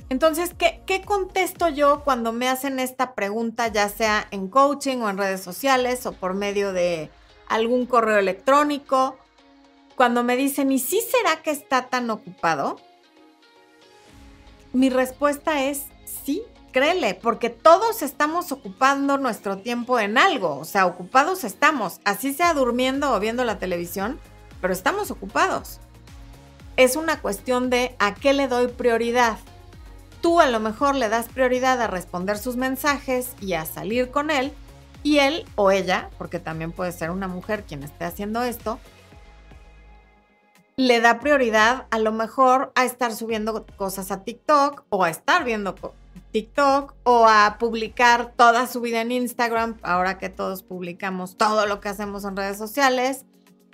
Entonces, 0.08 0.54
¿qué, 0.54 1.02
contesto 1.04 1.68
yo 1.68 2.02
cuando 2.04 2.32
me 2.32 2.48
hacen 2.48 2.78
esta 2.78 3.14
pregunta, 3.14 3.68
ya 3.68 3.88
sea 3.88 4.28
en 4.30 4.48
coaching 4.48 4.98
o 4.98 5.10
en 5.10 5.18
redes 5.18 5.42
sociales 5.42 6.06
o 6.06 6.12
por 6.12 6.34
medio 6.34 6.72
de 6.72 7.10
algún 7.48 7.84
correo 7.84 8.18
electrónico? 8.18 9.18
Cuando 9.96 10.22
me 10.22 10.36
dicen, 10.36 10.70
¿y 10.72 10.78
si 10.78 11.00
será 11.00 11.42
que 11.42 11.50
está 11.50 11.88
tan 11.88 12.10
ocupado? 12.10 12.76
Mi 14.74 14.90
respuesta 14.90 15.64
es 15.64 15.86
sí, 16.04 16.42
créele, 16.70 17.14
porque 17.14 17.48
todos 17.48 18.02
estamos 18.02 18.52
ocupando 18.52 19.16
nuestro 19.16 19.56
tiempo 19.56 19.98
en 19.98 20.18
algo, 20.18 20.58
o 20.58 20.64
sea, 20.66 20.84
ocupados 20.84 21.44
estamos, 21.44 22.00
así 22.04 22.34
sea 22.34 22.52
durmiendo 22.52 23.14
o 23.14 23.20
viendo 23.20 23.44
la 23.44 23.58
televisión, 23.58 24.20
pero 24.60 24.74
estamos 24.74 25.10
ocupados. 25.10 25.80
Es 26.76 26.96
una 26.96 27.22
cuestión 27.22 27.70
de 27.70 27.96
a 27.98 28.14
qué 28.14 28.34
le 28.34 28.48
doy 28.48 28.68
prioridad 28.68 29.38
tú 30.24 30.40
a 30.40 30.46
lo 30.46 30.58
mejor 30.58 30.94
le 30.94 31.10
das 31.10 31.28
prioridad 31.28 31.82
a 31.82 31.86
responder 31.86 32.38
sus 32.38 32.56
mensajes 32.56 33.34
y 33.42 33.52
a 33.52 33.66
salir 33.66 34.10
con 34.10 34.30
él, 34.30 34.54
y 35.02 35.18
él 35.18 35.44
o 35.54 35.70
ella, 35.70 36.08
porque 36.16 36.38
también 36.38 36.72
puede 36.72 36.92
ser 36.92 37.10
una 37.10 37.28
mujer 37.28 37.64
quien 37.64 37.82
esté 37.82 38.06
haciendo 38.06 38.42
esto, 38.42 38.78
le 40.76 41.00
da 41.00 41.20
prioridad 41.20 41.86
a 41.90 41.98
lo 41.98 42.12
mejor 42.12 42.72
a 42.74 42.84
estar 42.84 43.14
subiendo 43.14 43.64
cosas 43.76 44.10
a 44.10 44.24
TikTok 44.24 44.84
o 44.88 45.04
a 45.04 45.10
estar 45.10 45.44
viendo 45.44 45.74
TikTok 46.32 46.94
o 47.04 47.26
a 47.28 47.58
publicar 47.58 48.32
toda 48.36 48.66
su 48.66 48.80
vida 48.80 49.00
en 49.00 49.12
Instagram, 49.12 49.78
ahora 49.82 50.18
que 50.18 50.28
todos 50.28 50.62
publicamos 50.62 51.36
todo 51.36 51.66
lo 51.66 51.80
que 51.80 51.88
hacemos 51.88 52.24
en 52.24 52.36
redes 52.36 52.58
sociales, 52.58 53.24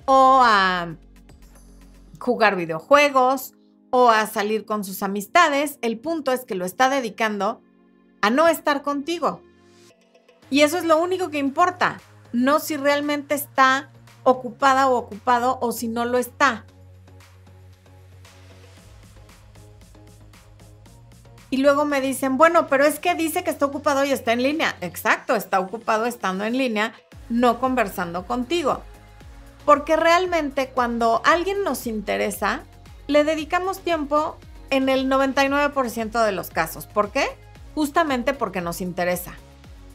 o 0.04 0.40
a 0.44 0.96
jugar 2.18 2.56
videojuegos, 2.56 3.54
o 3.90 4.10
a 4.10 4.26
salir 4.26 4.66
con 4.66 4.84
sus 4.84 5.02
amistades. 5.02 5.78
El 5.80 5.98
punto 5.98 6.32
es 6.32 6.44
que 6.44 6.54
lo 6.54 6.64
está 6.64 6.90
dedicando 6.90 7.62
a 8.20 8.28
no 8.28 8.46
estar 8.46 8.82
contigo. 8.82 9.40
Y 10.50 10.60
eso 10.60 10.76
es 10.76 10.84
lo 10.84 11.00
único 11.00 11.30
que 11.30 11.38
importa, 11.38 11.98
no 12.32 12.58
si 12.60 12.76
realmente 12.76 13.34
está 13.34 13.90
ocupada 14.22 14.88
o 14.88 14.96
ocupado 14.96 15.58
o 15.62 15.72
si 15.72 15.88
no 15.88 16.04
lo 16.04 16.18
está. 16.18 16.66
Y 21.50 21.56
luego 21.58 21.84
me 21.84 22.00
dicen, 22.00 22.38
bueno, 22.38 22.68
pero 22.68 22.84
es 22.84 23.00
que 23.00 23.14
dice 23.16 23.42
que 23.42 23.50
está 23.50 23.66
ocupado 23.66 24.04
y 24.04 24.12
está 24.12 24.32
en 24.32 24.42
línea. 24.42 24.76
Exacto, 24.80 25.34
está 25.34 25.58
ocupado 25.58 26.06
estando 26.06 26.44
en 26.44 26.56
línea, 26.56 26.94
no 27.28 27.58
conversando 27.58 28.24
contigo. 28.24 28.82
Porque 29.64 29.96
realmente 29.96 30.70
cuando 30.70 31.20
alguien 31.24 31.64
nos 31.64 31.88
interesa, 31.88 32.62
le 33.08 33.24
dedicamos 33.24 33.80
tiempo 33.80 34.38
en 34.70 34.88
el 34.88 35.08
99% 35.10 36.24
de 36.24 36.32
los 36.32 36.50
casos. 36.50 36.86
¿Por 36.86 37.10
qué? 37.10 37.26
Justamente 37.74 38.32
porque 38.32 38.60
nos 38.60 38.80
interesa. 38.80 39.34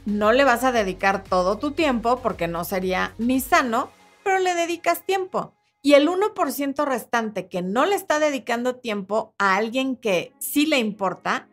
No 0.05 0.33
le 0.33 0.43
vas 0.43 0.63
a 0.63 0.71
dedicar 0.71 1.23
todo 1.23 1.57
tu 1.57 1.71
tiempo 1.71 2.19
porque 2.21 2.47
no 2.47 2.63
sería 2.63 3.13
ni 3.17 3.39
sano, 3.39 3.89
pero 4.23 4.39
le 4.39 4.53
dedicas 4.53 5.03
tiempo. 5.03 5.54
Y 5.85 5.93
el 5.93 6.09
1% 6.09 6.83
restante 6.83 7.47
que 7.47 7.61
no 7.61 7.85
le 7.85 7.93
está 7.93 8.17
dedicando 8.17 8.77
tiempo 8.77 9.35
a 9.37 9.55
alguien 9.55 9.95
que 9.95 10.33
sí 10.39 10.65
le 10.65 10.79
importa 10.79 11.47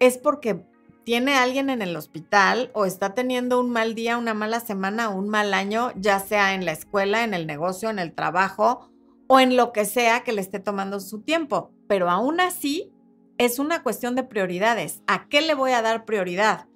es 0.00 0.18
porque 0.18 0.66
tiene 1.04 1.36
alguien 1.36 1.70
en 1.70 1.82
el 1.82 1.94
hospital 1.94 2.72
o 2.74 2.84
está 2.84 3.14
teniendo 3.14 3.60
un 3.60 3.70
mal 3.70 3.94
día, 3.94 4.18
una 4.18 4.34
mala 4.34 4.58
semana, 4.58 5.08
un 5.08 5.28
mal 5.28 5.54
año, 5.54 5.92
ya 5.94 6.18
sea 6.18 6.54
en 6.54 6.64
la 6.64 6.72
escuela, 6.72 7.22
en 7.22 7.32
el 7.32 7.46
negocio, 7.46 7.90
en 7.90 8.00
el 8.00 8.12
trabajo 8.12 8.90
o 9.28 9.38
en 9.38 9.56
lo 9.56 9.70
que 9.70 9.84
sea 9.84 10.24
que 10.24 10.32
le 10.32 10.40
esté 10.40 10.58
tomando 10.58 10.98
su 10.98 11.20
tiempo. 11.20 11.70
Pero 11.86 12.10
aún 12.10 12.40
así, 12.40 12.92
es 13.38 13.60
una 13.60 13.84
cuestión 13.84 14.16
de 14.16 14.24
prioridades. 14.24 15.00
¿A 15.06 15.28
qué 15.28 15.42
le 15.42 15.54
voy 15.54 15.70
a 15.70 15.82
dar 15.82 16.06
prioridad? 16.06 16.66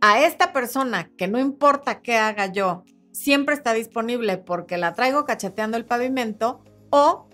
A 0.00 0.20
esta 0.20 0.52
persona 0.52 1.10
que 1.18 1.26
no 1.26 1.40
importa 1.40 2.00
qué 2.00 2.16
haga 2.16 2.46
yo, 2.46 2.84
siempre 3.16 3.54
está 3.54 3.72
disponible 3.72 4.36
porque 4.36 4.76
la 4.76 4.92
traigo 4.92 5.24
cacheteando 5.24 5.76
el 5.76 5.86
pavimento 5.86 6.60
o 6.90 7.26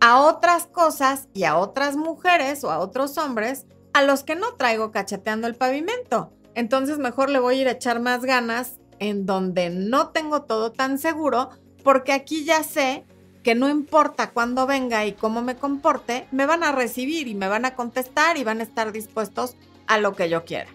a 0.00 0.20
otras 0.20 0.66
cosas 0.66 1.28
y 1.32 1.44
a 1.44 1.56
otras 1.56 1.96
mujeres 1.96 2.64
o 2.64 2.70
a 2.70 2.78
otros 2.78 3.16
hombres 3.18 3.66
a 3.92 4.02
los 4.02 4.24
que 4.24 4.34
no 4.34 4.54
traigo 4.54 4.90
cacheteando 4.90 5.46
el 5.46 5.54
pavimento. 5.54 6.32
Entonces 6.54 6.98
mejor 6.98 7.30
le 7.30 7.38
voy 7.38 7.58
a 7.58 7.60
ir 7.62 7.68
a 7.68 7.72
echar 7.72 8.00
más 8.00 8.24
ganas 8.24 8.78
en 8.98 9.26
donde 9.26 9.70
no 9.70 10.08
tengo 10.08 10.42
todo 10.42 10.72
tan 10.72 10.98
seguro 10.98 11.50
porque 11.84 12.12
aquí 12.12 12.44
ya 12.44 12.64
sé 12.64 13.04
que 13.44 13.54
no 13.54 13.68
importa 13.68 14.32
cuándo 14.32 14.66
venga 14.66 15.06
y 15.06 15.12
cómo 15.12 15.40
me 15.40 15.56
comporte, 15.56 16.26
me 16.32 16.46
van 16.46 16.64
a 16.64 16.72
recibir 16.72 17.28
y 17.28 17.36
me 17.36 17.46
van 17.46 17.64
a 17.64 17.76
contestar 17.76 18.36
y 18.38 18.44
van 18.44 18.58
a 18.58 18.64
estar 18.64 18.90
dispuestos 18.90 19.56
a 19.86 19.98
lo 19.98 20.14
que 20.14 20.28
yo 20.28 20.44
quiera. 20.44 20.68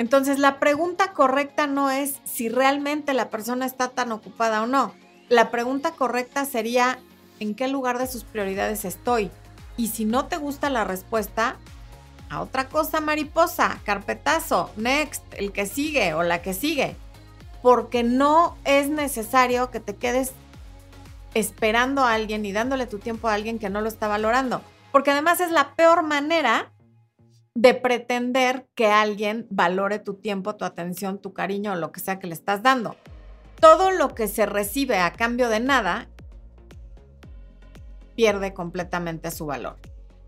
Entonces 0.00 0.38
la 0.38 0.58
pregunta 0.58 1.12
correcta 1.12 1.66
no 1.66 1.90
es 1.90 2.16
si 2.24 2.48
realmente 2.48 3.12
la 3.12 3.28
persona 3.28 3.66
está 3.66 3.88
tan 3.88 4.12
ocupada 4.12 4.62
o 4.62 4.66
no. 4.66 4.94
La 5.28 5.50
pregunta 5.50 5.92
correcta 5.92 6.46
sería 6.46 6.98
en 7.38 7.54
qué 7.54 7.68
lugar 7.68 7.98
de 7.98 8.06
sus 8.06 8.24
prioridades 8.24 8.84
estoy. 8.84 9.30
Y 9.76 9.88
si 9.88 10.06
no 10.06 10.24
te 10.24 10.38
gusta 10.38 10.70
la 10.70 10.84
respuesta, 10.84 11.56
a 12.30 12.40
otra 12.40 12.68
cosa 12.68 13.00
mariposa, 13.00 13.78
carpetazo, 13.84 14.70
next, 14.76 15.22
el 15.34 15.52
que 15.52 15.66
sigue 15.66 16.14
o 16.14 16.22
la 16.22 16.40
que 16.40 16.54
sigue 16.54 16.96
porque 17.62 18.02
no 18.02 18.56
es 18.64 18.88
necesario 18.88 19.70
que 19.70 19.80
te 19.80 19.96
quedes 19.96 20.32
esperando 21.34 22.04
a 22.04 22.14
alguien 22.14 22.44
y 22.44 22.52
dándole 22.52 22.86
tu 22.86 22.98
tiempo 22.98 23.28
a 23.28 23.34
alguien 23.34 23.58
que 23.58 23.70
no 23.70 23.80
lo 23.80 23.88
está 23.88 24.08
valorando, 24.08 24.62
porque 24.92 25.10
además 25.10 25.40
es 25.40 25.50
la 25.50 25.74
peor 25.74 26.02
manera 26.02 26.70
de 27.54 27.74
pretender 27.74 28.66
que 28.74 28.86
alguien 28.86 29.46
valore 29.50 29.98
tu 29.98 30.14
tiempo, 30.14 30.56
tu 30.56 30.64
atención, 30.64 31.20
tu 31.20 31.32
cariño 31.32 31.72
o 31.72 31.76
lo 31.76 31.92
que 31.92 32.00
sea 32.00 32.18
que 32.18 32.26
le 32.26 32.34
estás 32.34 32.62
dando. 32.62 32.96
Todo 33.60 33.90
lo 33.90 34.14
que 34.14 34.28
se 34.28 34.46
recibe 34.46 34.98
a 34.98 35.12
cambio 35.12 35.48
de 35.48 35.60
nada 35.60 36.08
pierde 38.14 38.54
completamente 38.54 39.30
su 39.30 39.46
valor. 39.46 39.76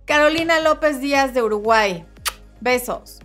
Carolina 0.04 0.60
López 0.60 1.00
Díaz 1.00 1.32
de 1.32 1.42
Uruguay. 1.42 2.04
Besos. 2.60 3.20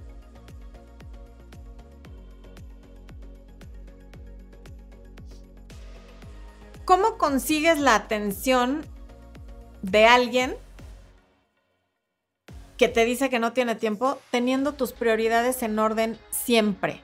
¿Cómo 6.85 7.17
consigues 7.17 7.79
la 7.79 7.95
atención 7.95 8.85
de 9.81 10.05
alguien 10.05 10.55
que 12.77 12.87
te 12.87 13.05
dice 13.05 13.29
que 13.29 13.39
no 13.39 13.53
tiene 13.53 13.75
tiempo, 13.75 14.19
teniendo 14.31 14.73
tus 14.73 14.93
prioridades 14.93 15.63
en 15.63 15.77
orden 15.79 16.17
siempre. 16.29 17.01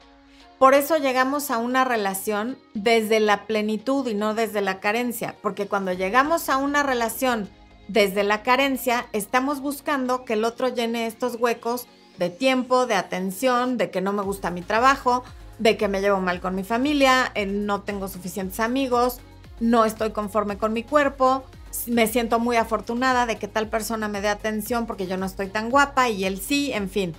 Por 0.60 0.76
eso 0.76 0.98
llegamos 0.98 1.52
a 1.52 1.58
una 1.58 1.84
relación 1.84 2.58
desde 2.74 3.20
la 3.20 3.46
plenitud 3.48 4.08
y 4.08 4.14
no 4.14 4.34
desde 4.34 4.62
la 4.62 4.80
carencia, 4.80 5.36
porque 5.42 5.68
cuando 5.68 5.92
llegamos 5.92 6.48
a 6.48 6.58
una 6.58 6.84
relación 6.84 7.50
desde 7.88 8.24
la 8.24 8.44
carencia, 8.44 9.08
estamos 9.12 9.60
buscando 9.60 10.24
que 10.24 10.34
el 10.34 10.46
otro 10.46 10.70
llene 10.70 11.08
estos 11.08 11.36
huecos 11.36 11.88
de 12.18 12.30
tiempo, 12.30 12.86
de 12.86 12.96
atención, 12.96 13.78
de 13.78 13.90
que 13.90 14.00
no 14.00 14.14
me 14.14 14.22
gusta 14.22 14.52
mi 14.52 14.62
trabajo, 14.62 15.24
de 15.60 15.76
que 15.76 15.88
me 15.88 16.02
llevo 16.02 16.22
mal 16.22 16.40
con 16.40 16.56
mi 16.56 16.64
familia, 16.64 17.32
eh, 17.36 17.46
no 17.46 17.82
tengo 17.82 18.08
suficientes 18.08 18.60
amigos, 18.60 19.20
no 19.60 19.86
estoy 19.86 20.12
conforme 20.12 20.58
con 20.58 20.74
mi 20.74 20.84
cuerpo, 20.84 21.44
me 21.88 22.08
siento 22.08 22.40
muy 22.40 22.56
afortunada 22.58 23.26
de 23.26 23.38
que 23.38 23.48
tal 23.48 23.70
persona 23.70 24.08
me 24.08 24.22
dé 24.22 24.30
atención 24.30 24.86
porque 24.86 25.08
yo 25.08 25.18
no 25.18 25.26
estoy 25.26 25.48
tan 25.48 25.70
guapa 25.70 26.10
y 26.10 26.26
él 26.26 26.40
sí, 26.40 26.72
en 26.74 26.90
fin. 26.90 27.14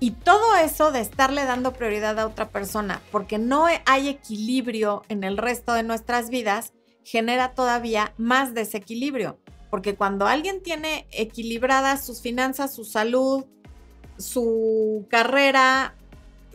Y 0.00 0.10
todo 0.10 0.56
eso 0.56 0.90
de 0.90 1.00
estarle 1.00 1.44
dando 1.44 1.72
prioridad 1.72 2.18
a 2.18 2.26
otra 2.26 2.48
persona 2.48 3.00
porque 3.12 3.38
no 3.38 3.66
hay 3.86 4.08
equilibrio 4.08 5.02
en 5.08 5.22
el 5.22 5.38
resto 5.38 5.74
de 5.74 5.84
nuestras 5.84 6.28
vidas, 6.28 6.72
genera 7.04 7.54
todavía 7.54 8.12
más 8.18 8.54
desequilibrio. 8.54 9.38
Porque 9.70 9.94
cuando 9.94 10.26
alguien 10.26 10.62
tiene 10.62 11.06
equilibradas 11.12 12.04
sus 12.04 12.20
finanzas, 12.20 12.74
su 12.74 12.84
salud, 12.84 13.46
su 14.18 15.06
carrera, 15.08 15.94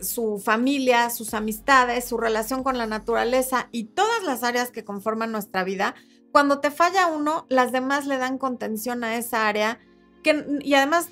su 0.00 0.40
familia, 0.44 1.10
sus 1.10 1.34
amistades, 1.34 2.04
su 2.04 2.16
relación 2.18 2.62
con 2.62 2.78
la 2.78 2.86
naturaleza 2.86 3.68
y 3.72 3.84
todas 3.84 4.22
las 4.24 4.44
áreas 4.44 4.70
que 4.70 4.84
conforman 4.84 5.32
nuestra 5.32 5.64
vida, 5.64 5.94
cuando 6.32 6.60
te 6.60 6.70
falla 6.70 7.06
uno, 7.06 7.46
las 7.48 7.72
demás 7.72 8.06
le 8.06 8.18
dan 8.18 8.38
contención 8.38 9.04
a 9.04 9.16
esa 9.16 9.48
área 9.48 9.78
y 10.60 10.74
además 10.74 11.08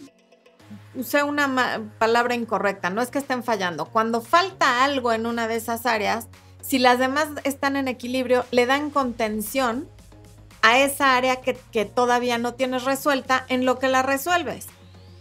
usé 0.94 1.22
una 1.22 1.82
palabra 1.98 2.34
incorrecta, 2.34 2.90
no 2.90 3.00
es 3.02 3.10
que 3.10 3.18
estén 3.18 3.42
fallando, 3.42 3.86
cuando 3.86 4.20
falta 4.20 4.84
algo 4.84 5.12
en 5.12 5.26
una 5.26 5.48
de 5.48 5.56
esas 5.56 5.86
áreas, 5.86 6.28
si 6.60 6.78
las 6.78 6.98
demás 6.98 7.28
están 7.44 7.76
en 7.76 7.88
equilibrio, 7.88 8.44
le 8.50 8.66
dan 8.66 8.90
contención 8.90 9.88
a 10.62 10.80
esa 10.80 11.16
área 11.16 11.40
que 11.40 11.84
todavía 11.84 12.38
no 12.38 12.54
tienes 12.54 12.84
resuelta 12.84 13.44
en 13.48 13.64
lo 13.64 13.78
que 13.78 13.88
la 13.88 14.02
resuelves. 14.02 14.66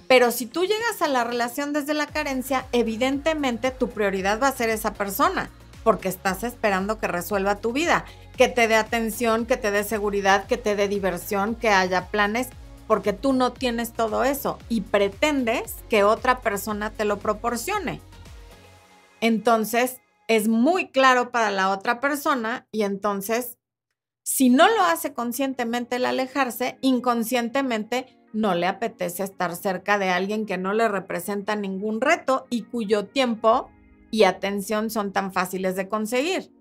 Pero 0.08 0.32
si 0.32 0.46
tú 0.46 0.66
llegas 0.66 1.02
a 1.02 1.08
la 1.08 1.24
relación 1.24 1.74
desde 1.74 1.94
la 1.94 2.08
carencia, 2.08 2.66
evidentemente 2.72 3.72
tu 3.72 3.90
prioridad 3.90 4.42
va 4.42 4.48
a 4.48 4.56
ser 4.56 4.70
esa 4.70 4.94
persona, 4.94 5.50
porque 5.84 6.10
estás 6.10 6.44
esperando 6.44 7.00
que 7.00 7.08
resuelva 7.08 7.58
tu 7.58 7.74
vida, 7.74 8.06
que 8.38 8.48
te 8.48 8.68
dé 8.68 8.76
atención, 8.76 9.46
que 9.46 9.58
te 9.58 9.72
dé 9.72 9.84
seguridad, 9.84 10.46
que 10.46 10.58
te 10.58 10.76
dé 10.76 10.88
diversión, 10.88 11.56
que 11.56 11.70
haya 11.70 12.08
planes, 12.08 12.50
porque 12.88 13.14
tú 13.14 13.34
no 13.34 13.54
tienes 13.54 13.94
todo 13.94 14.24
eso 14.24 14.60
y 14.70 14.82
pretendes 14.82 15.76
que 15.90 16.04
otra 16.04 16.42
persona 16.42 16.92
te 16.92 17.06
lo 17.06 17.18
proporcione. 17.20 18.02
Entonces, 19.22 20.02
es 20.28 20.48
muy 20.48 20.90
claro 20.90 21.32
para 21.32 21.52
la 21.52 21.70
otra 21.70 22.00
persona 22.00 22.68
y 22.72 22.84
entonces, 22.84 23.58
si 24.24 24.50
no 24.50 24.68
lo 24.68 24.84
hace 24.84 25.14
conscientemente 25.14 25.98
el 25.98 26.06
alejarse, 26.06 26.78
inconscientemente 26.82 28.20
no 28.34 28.54
le 28.54 28.68
apetece 28.68 29.24
estar 29.24 29.56
cerca 29.56 29.98
de 29.98 30.10
alguien 30.10 30.46
que 30.46 30.58
no 30.58 30.74
le 30.74 30.88
representa 30.88 31.56
ningún 31.56 32.02
reto 32.02 32.48
y 32.50 32.64
cuyo 32.64 33.06
tiempo 33.08 33.70
y 34.12 34.24
atención 34.24 34.90
son 34.90 35.14
tan 35.14 35.32
fáciles 35.32 35.76
de 35.76 35.88
conseguir. 35.88 36.55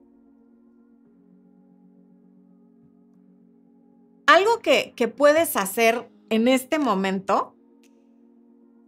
Algo 4.34 4.58
que, 4.58 5.14
puedes 5.16 5.54
hacer 5.54 6.10
en 6.28 6.48
este 6.48 6.80
momento 6.80 7.54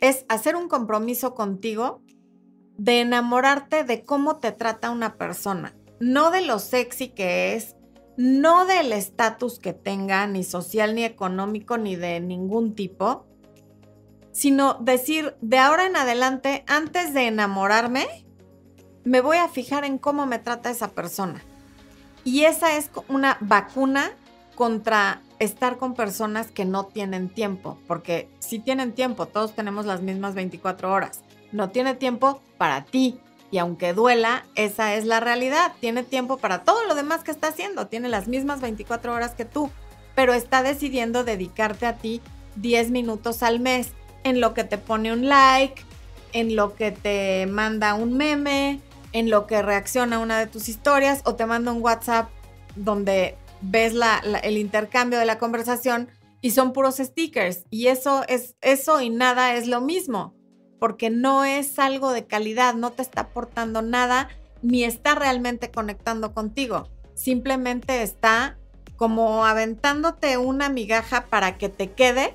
es 0.00 0.26
hacer 0.28 0.56
un 0.56 0.66
compromiso 0.66 1.36
contigo 1.36 2.02
de 2.78 3.00
enamorarte 3.00 3.84
de 3.84 4.04
cómo 4.04 4.38
te 4.38 4.50
trata 4.50 4.90
una 4.90 5.16
persona, 5.16 5.76
no 6.00 6.32
de 6.32 6.40
lo 6.40 6.58
sexy 6.58 7.10
que 7.10 7.54
es, 7.54 7.76
no 8.16 8.66
del 8.66 8.92
estatus 8.92 9.60
que 9.60 9.72
tenga, 9.72 10.26
ni 10.26 10.42
social, 10.42 10.96
ni 10.96 11.04
económico, 11.04 11.78
ni 11.78 11.94
de 11.94 12.18
ningún 12.18 12.74
tipo, 12.74 13.24
sino 14.32 14.74
decir, 14.80 15.36
de 15.42 15.58
ahora 15.58 15.86
en 15.86 15.94
adelante, 15.94 16.64
antes 16.66 17.14
de 17.14 17.28
enamorarme, 17.28 18.08
me 19.04 19.20
voy 19.20 19.36
a 19.36 19.46
fijar 19.46 19.84
en 19.84 19.98
cómo 19.98 20.26
me 20.26 20.40
trata 20.40 20.70
esa 20.70 20.88
persona. 20.88 21.40
Y 22.24 22.46
esa 22.46 22.76
es 22.76 22.90
una 23.08 23.38
vacuna 23.40 24.10
contra 24.56 25.22
estar 25.38 25.76
con 25.76 25.94
personas 25.94 26.50
que 26.50 26.64
no 26.64 26.86
tienen 26.86 27.28
tiempo, 27.28 27.78
porque 27.86 28.28
si 28.40 28.58
tienen 28.58 28.92
tiempo, 28.92 29.26
todos 29.26 29.54
tenemos 29.54 29.86
las 29.86 30.02
mismas 30.02 30.34
24 30.34 30.92
horas. 30.92 31.20
No 31.52 31.70
tiene 31.70 31.94
tiempo 31.94 32.40
para 32.58 32.84
ti, 32.84 33.20
y 33.50 33.58
aunque 33.58 33.92
duela, 33.92 34.44
esa 34.56 34.94
es 34.94 35.04
la 35.04 35.20
realidad. 35.20 35.72
Tiene 35.80 36.02
tiempo 36.02 36.38
para 36.38 36.64
todo 36.64 36.84
lo 36.84 36.94
demás 36.94 37.22
que 37.22 37.30
está 37.30 37.48
haciendo. 37.48 37.86
Tiene 37.86 38.08
las 38.08 38.26
mismas 38.26 38.60
24 38.60 39.12
horas 39.12 39.34
que 39.34 39.44
tú, 39.44 39.70
pero 40.14 40.34
está 40.34 40.62
decidiendo 40.62 41.22
dedicarte 41.22 41.86
a 41.86 41.96
ti 41.96 42.20
10 42.56 42.90
minutos 42.90 43.42
al 43.42 43.60
mes 43.60 43.90
en 44.24 44.40
lo 44.40 44.54
que 44.54 44.64
te 44.64 44.78
pone 44.78 45.12
un 45.12 45.28
like, 45.28 45.82
en 46.32 46.56
lo 46.56 46.74
que 46.74 46.90
te 46.90 47.46
manda 47.46 47.94
un 47.94 48.16
meme, 48.16 48.80
en 49.12 49.30
lo 49.30 49.46
que 49.46 49.62
reacciona 49.62 50.16
a 50.16 50.18
una 50.18 50.38
de 50.38 50.46
tus 50.46 50.68
historias 50.68 51.22
o 51.24 51.36
te 51.36 51.46
manda 51.46 51.72
un 51.72 51.82
WhatsApp 51.82 52.28
donde 52.74 53.36
ves 53.60 53.94
el 54.42 54.58
intercambio 54.58 55.18
de 55.18 55.26
la 55.26 55.38
conversación 55.38 56.08
y 56.40 56.50
son 56.50 56.72
puros 56.72 56.96
stickers. 56.96 57.64
Y 57.70 57.88
eso 57.88 58.24
es 58.28 58.56
eso 58.60 59.00
y 59.00 59.10
nada 59.10 59.54
es 59.54 59.66
lo 59.66 59.80
mismo 59.80 60.36
porque 60.78 61.10
no 61.10 61.44
es 61.44 61.78
algo 61.78 62.12
de 62.12 62.26
calidad, 62.26 62.74
no 62.74 62.92
te 62.92 63.02
está 63.02 63.22
aportando 63.22 63.82
nada, 63.82 64.28
ni 64.62 64.84
está 64.84 65.14
realmente 65.14 65.70
conectando 65.70 66.34
contigo. 66.34 66.88
Simplemente 67.14 68.02
está 68.02 68.58
como 68.96 69.44
aventándote 69.46 70.38
una 70.38 70.68
migaja 70.68 71.26
para 71.26 71.58
que 71.58 71.68
te 71.68 71.92
quedes, 71.92 72.32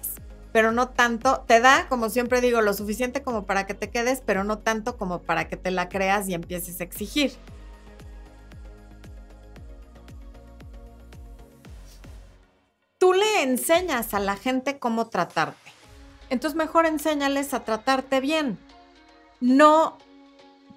pero 0.51 0.71
no 0.71 0.89
tanto, 0.89 1.43
te 1.47 1.59
da, 1.59 1.87
como 1.87 2.09
siempre 2.09 2.41
digo, 2.41 2.61
lo 2.61 2.73
suficiente 2.73 3.21
como 3.21 3.45
para 3.45 3.65
que 3.65 3.73
te 3.73 3.89
quedes, 3.89 4.21
pero 4.25 4.43
no 4.43 4.59
tanto 4.59 4.97
como 4.97 5.21
para 5.21 5.47
que 5.47 5.57
te 5.57 5.71
la 5.71 5.89
creas 5.89 6.27
y 6.27 6.33
empieces 6.33 6.81
a 6.81 6.83
exigir. 6.83 7.31
Tú 13.01 13.11
le 13.11 13.43
enseñas 13.43 14.13
a 14.13 14.19
la 14.19 14.37
gente 14.37 14.79
cómo 14.79 15.07
tratarte 15.07 15.71
entonces 16.31 16.57
mejor 16.57 16.85
enséñales 16.85 17.53
a 17.53 17.65
tratarte 17.65 18.21
bien. 18.21 18.57
No 19.41 19.97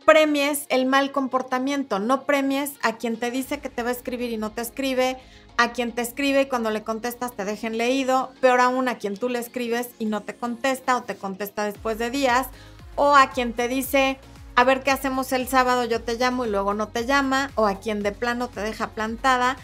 premies 0.05 0.67
el 0.69 0.85
mal 0.85 1.13
comportamiento, 1.13 2.01
no 2.01 2.25
premies 2.25 2.73
a 2.83 2.97
quien 2.97 3.17
te 3.17 3.31
dice 3.31 3.61
que 3.61 3.69
te 3.69 3.85
va 3.85 3.91
a 3.91 3.93
escribir 3.93 4.33
y 4.33 4.37
no 4.37 4.51
te 4.51 4.63
escribe, 4.63 5.17
a 5.57 5.73
quien 5.73 5.93
te 5.93 6.03
escribe 6.03 6.43
y 6.43 6.47
cuando 6.47 6.71
le 6.71 6.83
contestas 6.83 7.37
te 7.37 7.45
dejen 7.45 7.79
leído, 7.79 8.33
peor 8.41 8.61
aún 8.61 8.89
a 8.89 8.99
quien 8.99 9.17
tú 9.17 9.29
le 9.29 9.39
escribes 9.39 9.91
y 10.01 10.07
no 10.07 10.23
te 10.23 10.35
contesta 10.35 10.97
o 10.97 11.05
te 11.05 11.15
contesta 11.15 11.65
después 11.65 11.99
de 11.99 12.11
días, 12.11 12.49
o 12.97 13.15
a 13.15 13.31
quien 13.31 13.53
te 13.53 13.69
dice, 13.69 14.19
a 14.57 14.65
ver 14.65 14.83
qué 14.83 14.91
hacemos 14.91 15.33
el 15.33 15.47
sábado, 15.47 15.85
yo 15.85 16.03
te 16.03 16.17
llamo 16.17 16.45
y 16.45 16.51
luego 16.51 16.75
no 16.75 16.89
te 16.89 17.07
llama, 17.07 17.53
o 17.55 17.67
a 17.67 17.79
quien 17.79 18.03
de 18.03 18.11
plano 18.11 18.49
te 18.49 18.61
deja 18.61 18.89
plantada. 18.89 19.57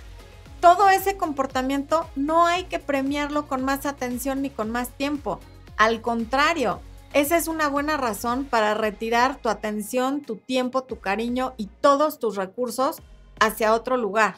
Todo 0.60 0.90
ese 0.90 1.16
comportamiento 1.16 2.06
no 2.16 2.46
hay 2.46 2.64
que 2.64 2.78
premiarlo 2.78 3.48
con 3.48 3.64
más 3.64 3.86
atención 3.86 4.42
ni 4.42 4.50
con 4.50 4.70
más 4.70 4.90
tiempo. 4.90 5.40
Al 5.78 6.02
contrario, 6.02 6.80
esa 7.14 7.38
es 7.38 7.48
una 7.48 7.68
buena 7.68 7.96
razón 7.96 8.44
para 8.44 8.74
retirar 8.74 9.36
tu 9.36 9.48
atención, 9.48 10.20
tu 10.20 10.36
tiempo, 10.36 10.84
tu 10.84 11.00
cariño 11.00 11.54
y 11.56 11.66
todos 11.80 12.18
tus 12.18 12.36
recursos 12.36 13.00
hacia 13.40 13.72
otro 13.72 13.96
lugar. 13.96 14.36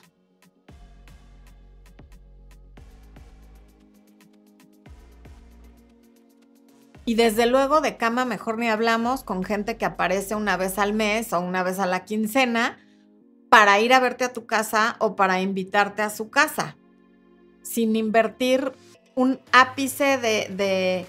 Y 7.05 7.15
desde 7.15 7.47
luego 7.47 7.81
de 7.81 7.97
cama 7.97 8.25
mejor 8.25 8.59
ni 8.59 8.69
hablamos 8.69 9.25
con 9.25 9.43
gente 9.43 9.77
que 9.77 9.85
aparece 9.85 10.37
una 10.37 10.57
vez 10.57 10.79
al 10.79 10.93
mes 10.93 11.33
o 11.33 11.41
una 11.41 11.65
vez 11.65 11.81
a 11.81 11.87
la 11.87 12.05
quincena 12.05 12.79
para 13.53 13.79
ir 13.81 13.93
a 13.93 14.01
verte 14.01 14.25
a 14.25 14.33
tu 14.33 14.47
casa 14.47 14.97
o 14.99 15.15
para 15.15 15.43
invitarte 15.43 16.01
a 16.01 16.09
su 16.09 16.31
casa, 16.31 16.75
sin 17.61 17.97
invertir 17.97 18.73
un 19.15 19.41
ápice 19.53 20.17
de, 20.17 21.07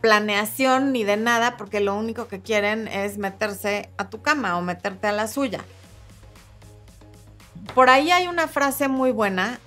planeación 0.00 0.90
ni 0.90 1.04
de 1.04 1.16
nada, 1.16 1.56
porque 1.56 1.78
lo 1.78 1.94
único 1.94 2.26
que 2.26 2.40
quieren 2.40 2.88
es 2.88 3.18
meterse 3.18 3.88
a 3.98 4.10
tu 4.10 4.20
cama 4.20 4.58
o 4.58 4.62
meterte 4.62 5.06
a 5.06 5.12
la 5.12 5.28
suya. 5.28 5.64
Por 7.72 7.88
ahí 7.88 8.10
hay 8.10 8.26
una 8.26 8.48
frase 8.48 8.88
muy 8.88 9.12
buena 9.12 9.60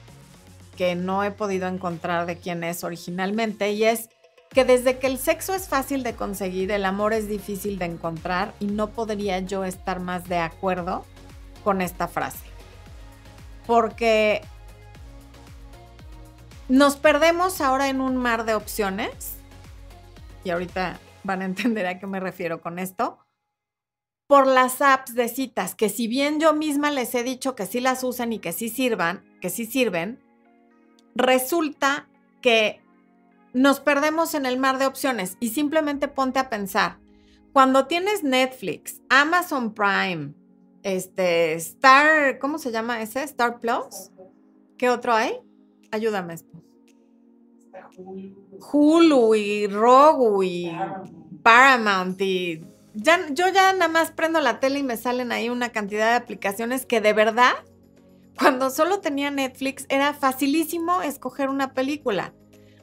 que 0.75 0.93
no 0.95 1.23
he 1.23 1.31
podido 1.31 1.69
encontrar 1.69 2.25
de 2.25 2.35
quién 2.35 2.65
es 2.65 2.83
originalmente 2.83 3.71
y 3.71 3.85
es 3.85 4.09
que 4.49 4.65
desde 4.65 4.97
que 4.97 5.07
el 5.07 5.19
sexo 5.19 5.53
es 5.53 5.69
fácil 5.69 6.03
de 6.03 6.15
conseguir, 6.15 6.69
el 6.69 6.83
amor 6.83 7.13
es 7.13 7.29
difícil 7.29 7.79
de 7.79 7.85
encontrar 7.85 8.53
y 8.59 8.65
no 8.65 8.89
podría 8.89 9.39
yo 9.39 9.63
estar 9.63 10.01
más 10.01 10.27
de 10.27 10.39
acuerdo 10.39 11.05
con 11.67 11.81
esta 11.81 12.07
frase. 12.07 12.45
Porque 13.65 14.41
nos 16.69 16.95
perdemos 16.95 17.59
ahora 17.59 17.89
en 17.89 17.99
un 17.99 18.15
mar 18.15 18.45
de 18.45 18.53
opciones 18.53 19.35
y 20.45 20.49
ahorita 20.51 20.97
van 21.25 21.41
a 21.41 21.45
entender 21.45 21.85
a 21.85 21.99
qué 21.99 22.07
me 22.07 22.21
refiero 22.21 22.61
con 22.61 22.79
esto, 22.79 23.19
por 24.27 24.47
las 24.47 24.81
apps 24.81 25.13
de 25.13 25.27
citas, 25.27 25.75
que 25.75 25.89
si 25.89 26.07
bien 26.07 26.39
yo 26.39 26.53
misma 26.53 26.89
les 26.89 27.13
he 27.15 27.23
dicho 27.23 27.53
que 27.53 27.65
sí 27.65 27.81
las 27.81 28.01
usen 28.01 28.31
y 28.31 28.39
que 28.39 28.53
sí 28.53 28.69
sirvan, 28.69 29.25
que 29.41 29.49
sí 29.49 29.65
sirven, 29.65 30.23
resulta 31.15 32.07
que 32.41 32.81
nos 33.51 33.81
perdemos 33.81 34.35
en 34.35 34.45
el 34.45 34.57
mar 34.57 34.77
de 34.77 34.85
opciones 34.85 35.35
y 35.41 35.49
simplemente 35.49 36.07
ponte 36.07 36.39
a 36.39 36.47
pensar, 36.47 36.97
cuando 37.51 37.87
tienes 37.87 38.23
Netflix, 38.23 39.01
Amazon 39.09 39.73
Prime, 39.73 40.33
este, 40.83 41.53
Star, 41.53 42.39
¿cómo 42.39 42.57
se 42.57 42.71
llama 42.71 43.01
ese? 43.01 43.23
Star 43.23 43.59
Plus. 43.59 44.11
¿Qué 44.77 44.89
otro 44.89 45.13
hay? 45.13 45.39
Ayúdame. 45.91 46.35
Hulu 48.71 49.35
y 49.35 49.67
Rogu 49.67 50.43
y 50.43 50.71
Paramount 51.41 52.21
y 52.21 52.61
ya, 52.93 53.27
yo 53.29 53.47
ya 53.49 53.73
nada 53.73 53.87
más 53.87 54.11
prendo 54.11 54.41
la 54.41 54.59
tele 54.59 54.79
y 54.79 54.83
me 54.83 54.97
salen 54.97 55.31
ahí 55.31 55.49
una 55.49 55.69
cantidad 55.69 56.09
de 56.09 56.15
aplicaciones 56.15 56.85
que 56.87 56.99
de 56.99 57.13
verdad, 57.13 57.53
cuando 58.39 58.71
solo 58.71 59.01
tenía 59.01 59.29
Netflix, 59.29 59.85
era 59.89 60.13
facilísimo 60.13 61.03
escoger 61.03 61.49
una 61.49 61.73
película. 61.73 62.33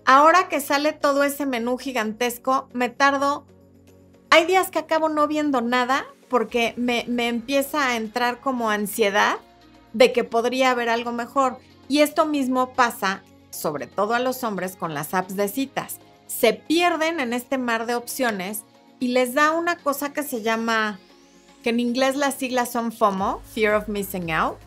Ahora 0.04 0.48
que 0.48 0.61
sale 0.61 0.92
todo 0.92 1.24
ese 1.24 1.46
menú 1.46 1.78
gigantesco, 1.78 2.68
me 2.72 2.90
tardo. 2.90 3.46
Hay 4.30 4.46
días 4.46 4.70
que 4.70 4.78
acabo 4.78 5.09
no 5.09 5.26
viendo 5.26 5.61
nada 5.62 6.07
porque 6.35 6.75
me, 6.77 7.05
me 7.07 7.29
empieza 7.29 7.87
a 7.87 7.97
entrar 7.97 8.40
como 8.40 8.68
ansiedad 8.68 9.37
de 9.92 10.12
que 10.12 10.25
podría 10.25 10.73
haber 10.73 10.88
algo 10.88 11.12
mejor. 11.12 11.59
Y 11.87 12.01
esto 12.01 12.27
mismo 12.27 12.73
pasa, 12.73 13.23
sobre 13.51 13.87
todo 13.87 14.14
a 14.14 14.18
los 14.18 14.42
hombres, 14.42 14.75
con 14.75 14.94
las 14.94 15.14
apps 15.14 15.37
de 15.37 15.47
citas. 15.47 16.01
Se 16.27 16.53
pierden 16.53 17.20
en 17.20 17.35
este 17.35 17.57
mar 17.57 17.87
de 17.87 17.94
opciones 17.94 18.64
y 18.99 19.12
les 19.12 19.35
da 19.35 19.53
una 19.53 19.77
cosa 19.77 20.12
que 20.12 20.25
se 20.25 20.42
llama, 20.42 20.99
que 21.62 21.70
en 21.70 21.79
inglés 21.79 22.16
las 22.16 22.35
siglas 22.35 22.73
son 22.73 22.90
FOMO, 22.90 23.40
Fear 23.55 23.77
of 23.77 23.87
Missing 23.87 24.33
Out, 24.33 24.59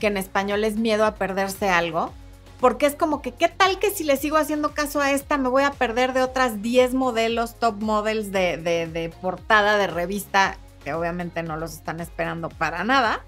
que 0.00 0.08
en 0.08 0.16
español 0.16 0.64
es 0.64 0.74
miedo 0.74 1.04
a 1.04 1.14
perderse 1.14 1.68
algo, 1.68 2.10
porque 2.58 2.86
es 2.86 2.96
como 2.96 3.22
que, 3.22 3.30
¿qué 3.30 3.46
tal 3.48 3.78
que 3.78 3.90
si 3.90 4.02
le 4.02 4.16
sigo 4.16 4.38
haciendo 4.38 4.74
caso 4.74 5.00
a 5.00 5.12
esta 5.12 5.38
me 5.38 5.50
voy 5.50 5.62
a 5.62 5.70
perder 5.70 6.14
de 6.14 6.22
otras 6.22 6.62
10 6.62 6.94
modelos, 6.94 7.60
top 7.60 7.80
models 7.80 8.32
de, 8.32 8.56
de 8.56 9.12
portada 9.22 9.78
de 9.78 9.86
revista, 9.86 10.58
obviamente 10.94 11.42
no 11.42 11.56
los 11.56 11.74
están 11.74 12.00
esperando 12.00 12.48
para 12.48 12.84
nada? 12.84 13.24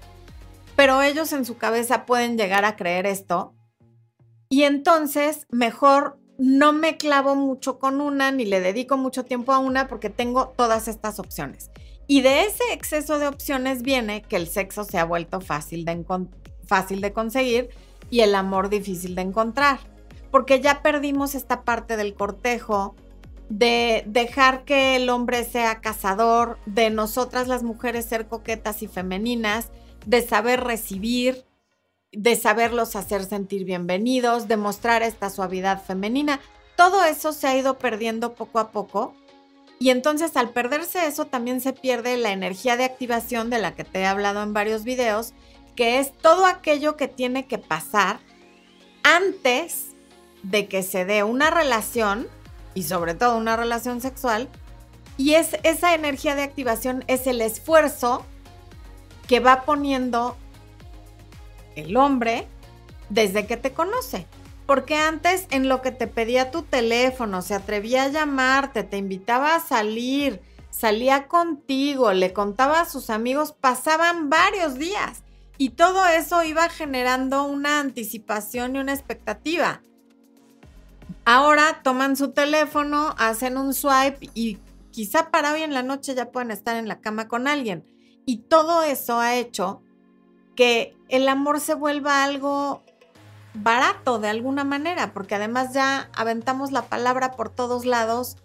Pero 0.75 1.01
ellos 1.01 1.33
en 1.33 1.45
su 1.45 1.57
cabeza 1.57 2.05
pueden 2.05 2.37
llegar 2.37 2.65
a 2.65 2.75
creer 2.75 3.05
esto. 3.05 3.53
Y 4.49 4.63
entonces, 4.63 5.45
mejor 5.49 6.19
no 6.39 6.71
me 6.71 6.95
clavo 6.95 7.35
mucho 7.35 7.79
con 7.79 7.99
una 7.99 8.31
ni 8.31 8.45
le 8.45 8.61
dedico 8.61 8.95
mucho 8.95 9.25
tiempo 9.25 9.51
a 9.51 9.59
una 9.59 9.87
porque 9.87 10.09
tengo 10.09 10.53
todas 10.55 10.87
estas 10.87 11.19
opciones. 11.19 11.69
Y 12.07 12.21
de 12.21 12.45
ese 12.45 12.63
exceso 12.71 13.19
de 13.19 13.27
opciones 13.27 13.83
viene 13.83 14.21
que 14.21 14.37
el 14.37 14.47
sexo 14.47 14.83
se 14.85 14.97
ha 14.97 15.03
vuelto 15.03 15.41
fácil 15.41 15.85
de, 15.85 16.05
fácil 16.65 17.01
de 17.01 17.13
conseguir 17.13 17.69
y 18.09 18.21
el 18.21 18.33
amor 18.35 18.69
difícil 18.69 19.15
de 19.15 19.21
encontrar. 19.21 19.79
Porque 20.31 20.61
ya 20.61 20.81
perdimos 20.81 21.35
esta 21.35 21.63
parte 21.63 21.97
del 21.97 22.13
cortejo, 22.13 22.95
de 23.49 24.03
dejar 24.05 24.63
que 24.63 24.95
el 24.95 25.09
hombre 25.09 25.43
sea 25.43 25.81
cazador, 25.81 26.59
de 26.67 26.91
nosotras 26.91 27.47
las 27.47 27.63
mujeres 27.63 28.05
ser 28.05 28.27
coquetas 28.27 28.83
y 28.83 28.87
femeninas, 28.87 29.69
de 30.05 30.21
saber 30.21 30.63
recibir, 30.63 31.45
de 32.11 32.35
saberlos 32.35 32.95
hacer 32.95 33.25
sentir 33.25 33.65
bienvenidos, 33.65 34.47
de 34.47 34.57
mostrar 34.57 35.01
esta 35.01 35.29
suavidad 35.29 35.83
femenina. 35.83 36.39
Todo 36.75 37.03
eso 37.03 37.33
se 37.33 37.47
ha 37.47 37.57
ido 37.57 37.77
perdiendo 37.79 38.35
poco 38.35 38.59
a 38.59 38.71
poco. 38.71 39.15
Y 39.79 39.89
entonces 39.89 40.35
al 40.37 40.51
perderse 40.51 41.07
eso 41.07 41.25
también 41.25 41.61
se 41.61 41.73
pierde 41.73 42.17
la 42.17 42.31
energía 42.31 42.77
de 42.77 42.83
activación 42.83 43.49
de 43.49 43.59
la 43.59 43.75
que 43.75 43.83
te 43.83 43.99
he 43.99 44.05
hablado 44.05 44.43
en 44.43 44.53
varios 44.53 44.83
videos, 44.83 45.33
que 45.75 45.99
es 45.99 46.15
todo 46.17 46.45
aquello 46.45 46.97
que 46.97 47.07
tiene 47.07 47.47
que 47.47 47.57
pasar 47.57 48.19
antes 49.03 49.95
de 50.43 50.67
que 50.67 50.83
se 50.83 51.05
dé 51.05 51.23
una 51.23 51.49
relación 51.49 52.27
y 52.79 52.83
sobre 52.83 53.13
todo 53.13 53.35
una 53.35 53.57
relación 53.57 53.99
sexual. 53.99 54.47
Y 55.17 55.33
es 55.33 55.57
esa 55.63 55.93
energía 55.93 56.35
de 56.35 56.43
activación 56.43 57.03
es 57.07 57.27
el 57.27 57.41
esfuerzo 57.41 58.25
que 59.27 59.41
va 59.41 59.63
poniendo 59.63 60.37
el 61.75 61.97
hombre 61.97 62.47
desde 63.09 63.45
que 63.45 63.57
te 63.57 63.73
conoce. 63.73 64.27
Porque 64.65 64.95
antes 64.95 65.45
en 65.49 65.67
lo 65.67 65.81
que 65.81 65.91
te 65.91 66.07
pedía 66.07 66.51
tu 66.51 66.61
teléfono, 66.61 67.41
se 67.41 67.53
atrevía 67.53 68.03
a 68.03 68.07
llamarte, 68.07 68.83
te 68.83 68.95
invitaba 68.95 69.55
a 69.55 69.59
salir, 69.59 70.41
salía 70.69 71.27
contigo, 71.27 72.13
le 72.13 72.31
contaba 72.31 72.79
a 72.79 72.89
sus 72.89 73.09
amigos, 73.09 73.51
pasaban 73.51 74.29
varios 74.29 74.75
días. 74.75 75.23
Y 75.57 75.71
todo 75.71 76.07
eso 76.07 76.43
iba 76.43 76.69
generando 76.69 77.43
una 77.43 77.81
anticipación 77.81 78.77
y 78.77 78.79
una 78.79 78.93
expectativa. 78.93 79.81
Ahora 81.25 81.81
toman 81.83 82.15
su 82.15 82.31
teléfono, 82.31 83.13
hacen 83.17 83.57
un 83.57 83.73
swipe 83.73 84.29
y 84.33 84.57
quizá 84.91 85.31
para 85.31 85.53
hoy 85.53 85.61
en 85.61 85.73
la 85.73 85.83
noche 85.83 86.15
ya 86.15 86.31
pueden 86.31 86.51
estar 86.51 86.75
en 86.75 86.87
la 86.87 87.01
cama 87.01 87.27
con 87.27 87.47
alguien. 87.47 87.85
Y 88.25 88.37
todo 88.37 88.83
eso 88.83 89.19
ha 89.19 89.35
hecho 89.35 89.81
que 90.55 90.95
el 91.07 91.27
amor 91.27 91.59
se 91.59 91.73
vuelva 91.73 92.23
algo 92.23 92.83
barato 93.53 94.19
de 94.19 94.29
alguna 94.29 94.63
manera, 94.63 95.13
porque 95.13 95.35
además 95.35 95.73
ya 95.73 96.09
aventamos 96.15 96.71
la 96.71 96.83
palabra 96.83 97.31
por 97.31 97.49
todos 97.49 97.85
lados 97.85 98.37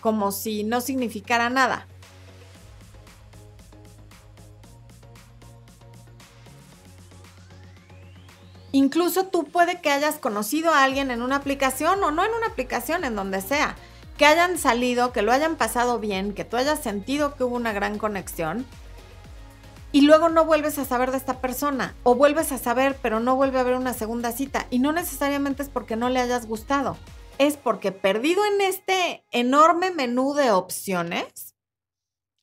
como 0.00 0.32
si 0.32 0.64
no 0.64 0.80
significara 0.80 1.50
nada. 1.50 1.88
Incluso 8.74 9.26
tú 9.26 9.44
puede 9.44 9.80
que 9.80 9.88
hayas 9.88 10.16
conocido 10.18 10.72
a 10.72 10.82
alguien 10.82 11.12
en 11.12 11.22
una 11.22 11.36
aplicación 11.36 12.02
o 12.02 12.10
no 12.10 12.24
en 12.24 12.32
una 12.32 12.48
aplicación, 12.48 13.04
en 13.04 13.14
donde 13.14 13.40
sea, 13.40 13.76
que 14.18 14.26
hayan 14.26 14.58
salido, 14.58 15.12
que 15.12 15.22
lo 15.22 15.30
hayan 15.30 15.54
pasado 15.54 16.00
bien, 16.00 16.34
que 16.34 16.44
tú 16.44 16.56
hayas 16.56 16.82
sentido 16.82 17.36
que 17.36 17.44
hubo 17.44 17.54
una 17.54 17.72
gran 17.72 17.98
conexión 17.98 18.66
y 19.92 20.00
luego 20.00 20.28
no 20.28 20.44
vuelves 20.44 20.76
a 20.80 20.84
saber 20.84 21.12
de 21.12 21.18
esta 21.18 21.40
persona 21.40 21.94
o 22.02 22.16
vuelves 22.16 22.50
a 22.50 22.58
saber 22.58 22.98
pero 23.00 23.20
no 23.20 23.36
vuelve 23.36 23.58
a 23.58 23.60
haber 23.60 23.76
una 23.76 23.92
segunda 23.92 24.32
cita 24.32 24.66
y 24.70 24.80
no 24.80 24.90
necesariamente 24.90 25.62
es 25.62 25.68
porque 25.68 25.94
no 25.94 26.08
le 26.08 26.18
hayas 26.18 26.48
gustado, 26.48 26.96
es 27.38 27.56
porque 27.56 27.92
perdido 27.92 28.44
en 28.44 28.60
este 28.60 29.24
enorme 29.30 29.92
menú 29.92 30.34
de 30.34 30.50
opciones, 30.50 31.54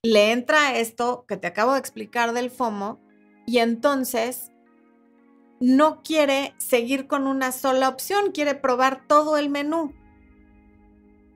le 0.02 0.32
entra 0.32 0.78
esto 0.78 1.26
que 1.28 1.36
te 1.36 1.48
acabo 1.48 1.74
de 1.74 1.80
explicar 1.80 2.32
del 2.32 2.52
FOMO 2.52 3.02
y 3.46 3.58
entonces 3.58 4.52
no 5.62 6.02
quiere 6.02 6.54
seguir 6.58 7.08
con 7.08 7.28
una 7.28 7.52
sola 7.52 7.88
opción, 7.88 8.32
quiere 8.32 8.56
probar 8.56 9.08
todo 9.08 9.38
el 9.38 9.50
menú. 9.50 9.94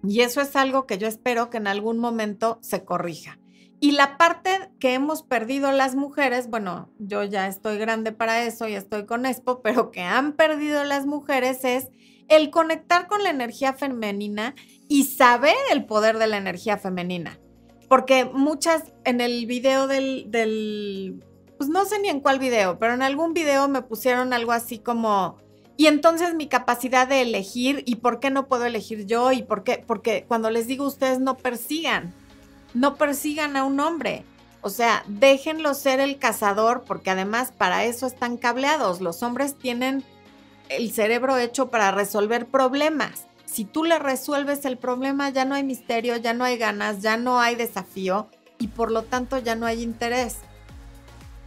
Y 0.03 0.21
eso 0.21 0.41
es 0.41 0.55
algo 0.55 0.85
que 0.85 0.97
yo 0.97 1.07
espero 1.07 1.49
que 1.49 1.57
en 1.57 1.67
algún 1.67 1.99
momento 1.99 2.57
se 2.61 2.83
corrija. 2.83 3.39
Y 3.79 3.91
la 3.91 4.17
parte 4.17 4.71
que 4.79 4.93
hemos 4.93 5.21
perdido 5.21 5.71
las 5.71 5.95
mujeres, 5.95 6.49
bueno, 6.49 6.89
yo 6.97 7.23
ya 7.23 7.47
estoy 7.47 7.77
grande 7.77 8.11
para 8.11 8.43
eso 8.43 8.67
y 8.67 8.73
estoy 8.73 9.05
con 9.05 9.25
Expo, 9.25 9.61
pero 9.61 9.91
que 9.91 10.01
han 10.01 10.33
perdido 10.33 10.83
las 10.83 11.05
mujeres 11.05 11.63
es 11.63 11.89
el 12.27 12.49
conectar 12.49 13.07
con 13.07 13.21
la 13.21 13.29
energía 13.29 13.73
femenina 13.73 14.55
y 14.87 15.03
saber 15.03 15.55
el 15.71 15.85
poder 15.85 16.17
de 16.17 16.27
la 16.27 16.37
energía 16.37 16.77
femenina. 16.77 17.39
Porque 17.87 18.25
muchas 18.25 18.91
en 19.03 19.21
el 19.21 19.45
video 19.45 19.87
del, 19.87 20.31
del, 20.31 21.23
pues 21.57 21.69
no 21.69 21.85
sé 21.85 21.99
ni 21.99 22.09
en 22.09 22.19
cuál 22.19 22.39
video, 22.39 22.77
pero 22.79 22.93
en 22.93 23.01
algún 23.01 23.33
video 23.33 23.67
me 23.67 23.81
pusieron 23.81 24.33
algo 24.33 24.51
así 24.51 24.79
como, 24.79 25.37
y 25.77 25.87
entonces 25.87 26.35
mi 26.35 26.47
capacidad 26.47 27.07
de 27.07 27.21
elegir 27.21 27.83
y 27.85 27.95
por 27.97 28.19
qué 28.19 28.29
no 28.29 28.47
puedo 28.47 28.65
elegir 28.65 29.05
yo 29.05 29.31
y 29.31 29.43
por 29.43 29.63
qué, 29.63 29.83
porque 29.85 30.25
cuando 30.27 30.49
les 30.49 30.67
digo 30.67 30.85
ustedes 30.85 31.19
no 31.19 31.37
persigan 31.37 32.13
no 32.75 32.95
persigan 32.95 33.55
a 33.55 33.63
un 33.63 33.79
hombre. 33.79 34.25
O 34.61 34.69
sea, 34.69 35.03
déjenlo 35.07 35.73
ser 35.73 35.99
el 35.99 36.19
cazador 36.19 36.83
porque 36.85 37.09
además 37.09 37.51
para 37.57 37.85
eso 37.85 38.05
están 38.05 38.37
cableados. 38.37 39.01
Los 39.01 39.23
hombres 39.23 39.57
tienen 39.57 40.03
el 40.69 40.91
cerebro 40.91 41.37
hecho 41.37 41.69
para 41.69 41.91
resolver 41.91 42.47
problemas. 42.47 43.27
Si 43.45 43.63
tú 43.63 43.83
le 43.85 43.97
resuelves 43.97 44.65
el 44.65 44.77
problema, 44.77 45.29
ya 45.29 45.45
no 45.45 45.55
hay 45.55 45.63
misterio, 45.63 46.17
ya 46.17 46.33
no 46.33 46.43
hay 46.43 46.57
ganas, 46.57 47.01
ya 47.01 47.15
no 47.15 47.39
hay 47.39 47.55
desafío 47.55 48.27
y 48.59 48.67
por 48.67 48.91
lo 48.91 49.03
tanto 49.03 49.37
ya 49.37 49.55
no 49.55 49.65
hay 49.65 49.81
interés. 49.81 50.37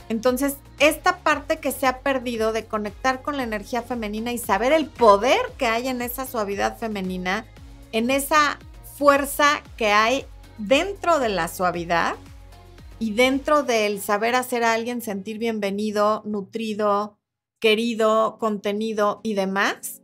Entonces, 0.08 0.56
esta 0.78 1.18
parte 1.18 1.58
que 1.58 1.72
se 1.72 1.86
ha 1.86 2.00
perdido 2.00 2.52
de 2.52 2.64
conectar 2.64 3.22
con 3.22 3.36
la 3.36 3.42
energía 3.42 3.82
femenina 3.82 4.32
y 4.32 4.38
saber 4.38 4.72
el 4.72 4.86
poder 4.86 5.40
que 5.58 5.66
hay 5.66 5.88
en 5.88 6.00
esa 6.00 6.26
suavidad 6.26 6.78
femenina, 6.78 7.44
en 7.92 8.10
esa 8.10 8.58
fuerza 8.96 9.62
que 9.76 9.92
hay 9.92 10.24
dentro 10.56 11.18
de 11.18 11.28
la 11.28 11.48
suavidad 11.48 12.16
y 12.98 13.12
dentro 13.12 13.62
del 13.62 14.00
saber 14.00 14.34
hacer 14.34 14.64
a 14.64 14.72
alguien 14.72 15.02
sentir 15.02 15.38
bienvenido, 15.38 16.22
nutrido, 16.24 17.18
querido, 17.60 18.38
contenido 18.38 19.20
y 19.22 19.34
demás, 19.34 20.02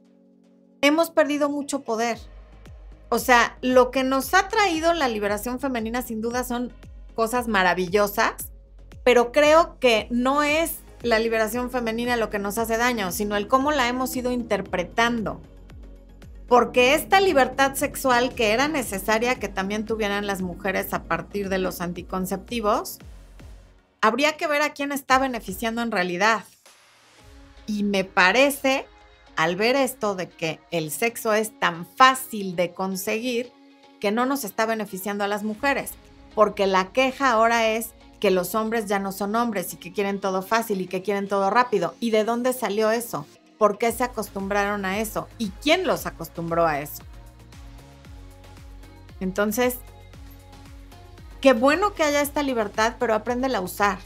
hemos 0.80 1.10
perdido 1.10 1.48
mucho 1.48 1.82
poder. 1.82 2.18
O 3.08 3.18
sea, 3.18 3.56
lo 3.62 3.90
que 3.90 4.04
nos 4.04 4.34
ha 4.34 4.48
traído 4.48 4.92
la 4.92 5.08
liberación 5.08 5.60
femenina 5.60 6.02
sin 6.02 6.20
duda 6.20 6.44
son 6.44 6.72
cosas 7.14 7.48
maravillosas, 7.48 8.52
pero 9.04 9.30
creo 9.32 9.78
que 9.78 10.08
no 10.10 10.42
es 10.42 10.78
la 11.02 11.18
liberación 11.18 11.70
femenina 11.70 12.16
lo 12.16 12.30
que 12.30 12.38
nos 12.38 12.56
hace 12.56 12.78
daño, 12.78 13.12
sino 13.12 13.36
el 13.36 13.46
cómo 13.46 13.70
la 13.70 13.86
hemos 13.86 14.16
ido 14.16 14.32
interpretando. 14.32 15.40
Porque 16.48 16.94
esta 16.94 17.20
libertad 17.20 17.74
sexual 17.74 18.34
que 18.34 18.52
era 18.52 18.68
necesaria 18.68 19.34
que 19.36 19.48
también 19.48 19.84
tuvieran 19.84 20.26
las 20.26 20.40
mujeres 20.40 20.92
a 20.94 21.04
partir 21.04 21.50
de 21.50 21.58
los 21.58 21.80
anticonceptivos, 21.80 22.98
habría 24.00 24.36
que 24.36 24.46
ver 24.46 24.62
a 24.62 24.72
quién 24.72 24.92
está 24.92 25.18
beneficiando 25.18 25.82
en 25.82 25.90
realidad. 25.90 26.44
Y 27.66 27.82
me 27.82 28.04
parece, 28.04 28.86
al 29.36 29.56
ver 29.56 29.76
esto 29.76 30.14
de 30.14 30.28
que 30.28 30.60
el 30.70 30.90
sexo 30.90 31.32
es 31.34 31.58
tan 31.58 31.86
fácil 31.86 32.56
de 32.56 32.72
conseguir, 32.72 33.52
que 34.00 34.10
no 34.10 34.26
nos 34.26 34.44
está 34.44 34.66
beneficiando 34.66 35.24
a 35.24 35.28
las 35.28 35.42
mujeres. 35.42 35.92
Porque 36.34 36.66
la 36.66 36.92
queja 36.92 37.30
ahora 37.30 37.68
es 37.68 37.93
que 38.24 38.30
los 38.30 38.54
hombres 38.54 38.86
ya 38.86 38.98
no 38.98 39.12
son 39.12 39.36
hombres 39.36 39.74
y 39.74 39.76
que 39.76 39.92
quieren 39.92 40.18
todo 40.18 40.40
fácil 40.40 40.80
y 40.80 40.86
que 40.86 41.02
quieren 41.02 41.28
todo 41.28 41.50
rápido. 41.50 41.94
¿Y 42.00 42.10
de 42.10 42.24
dónde 42.24 42.54
salió 42.54 42.90
eso? 42.90 43.26
¿Por 43.58 43.76
qué 43.76 43.92
se 43.92 44.02
acostumbraron 44.02 44.86
a 44.86 44.98
eso? 44.98 45.28
¿Y 45.36 45.50
quién 45.62 45.86
los 45.86 46.06
acostumbró 46.06 46.66
a 46.66 46.80
eso? 46.80 47.02
Entonces, 49.20 49.76
qué 51.42 51.52
bueno 51.52 51.92
que 51.92 52.02
haya 52.02 52.22
esta 52.22 52.42
libertad, 52.42 52.94
pero 52.98 53.12
apréndela 53.12 53.58
a 53.58 53.60
usar. 53.60 53.98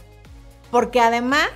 Porque 0.73 0.99
además, 0.99 1.51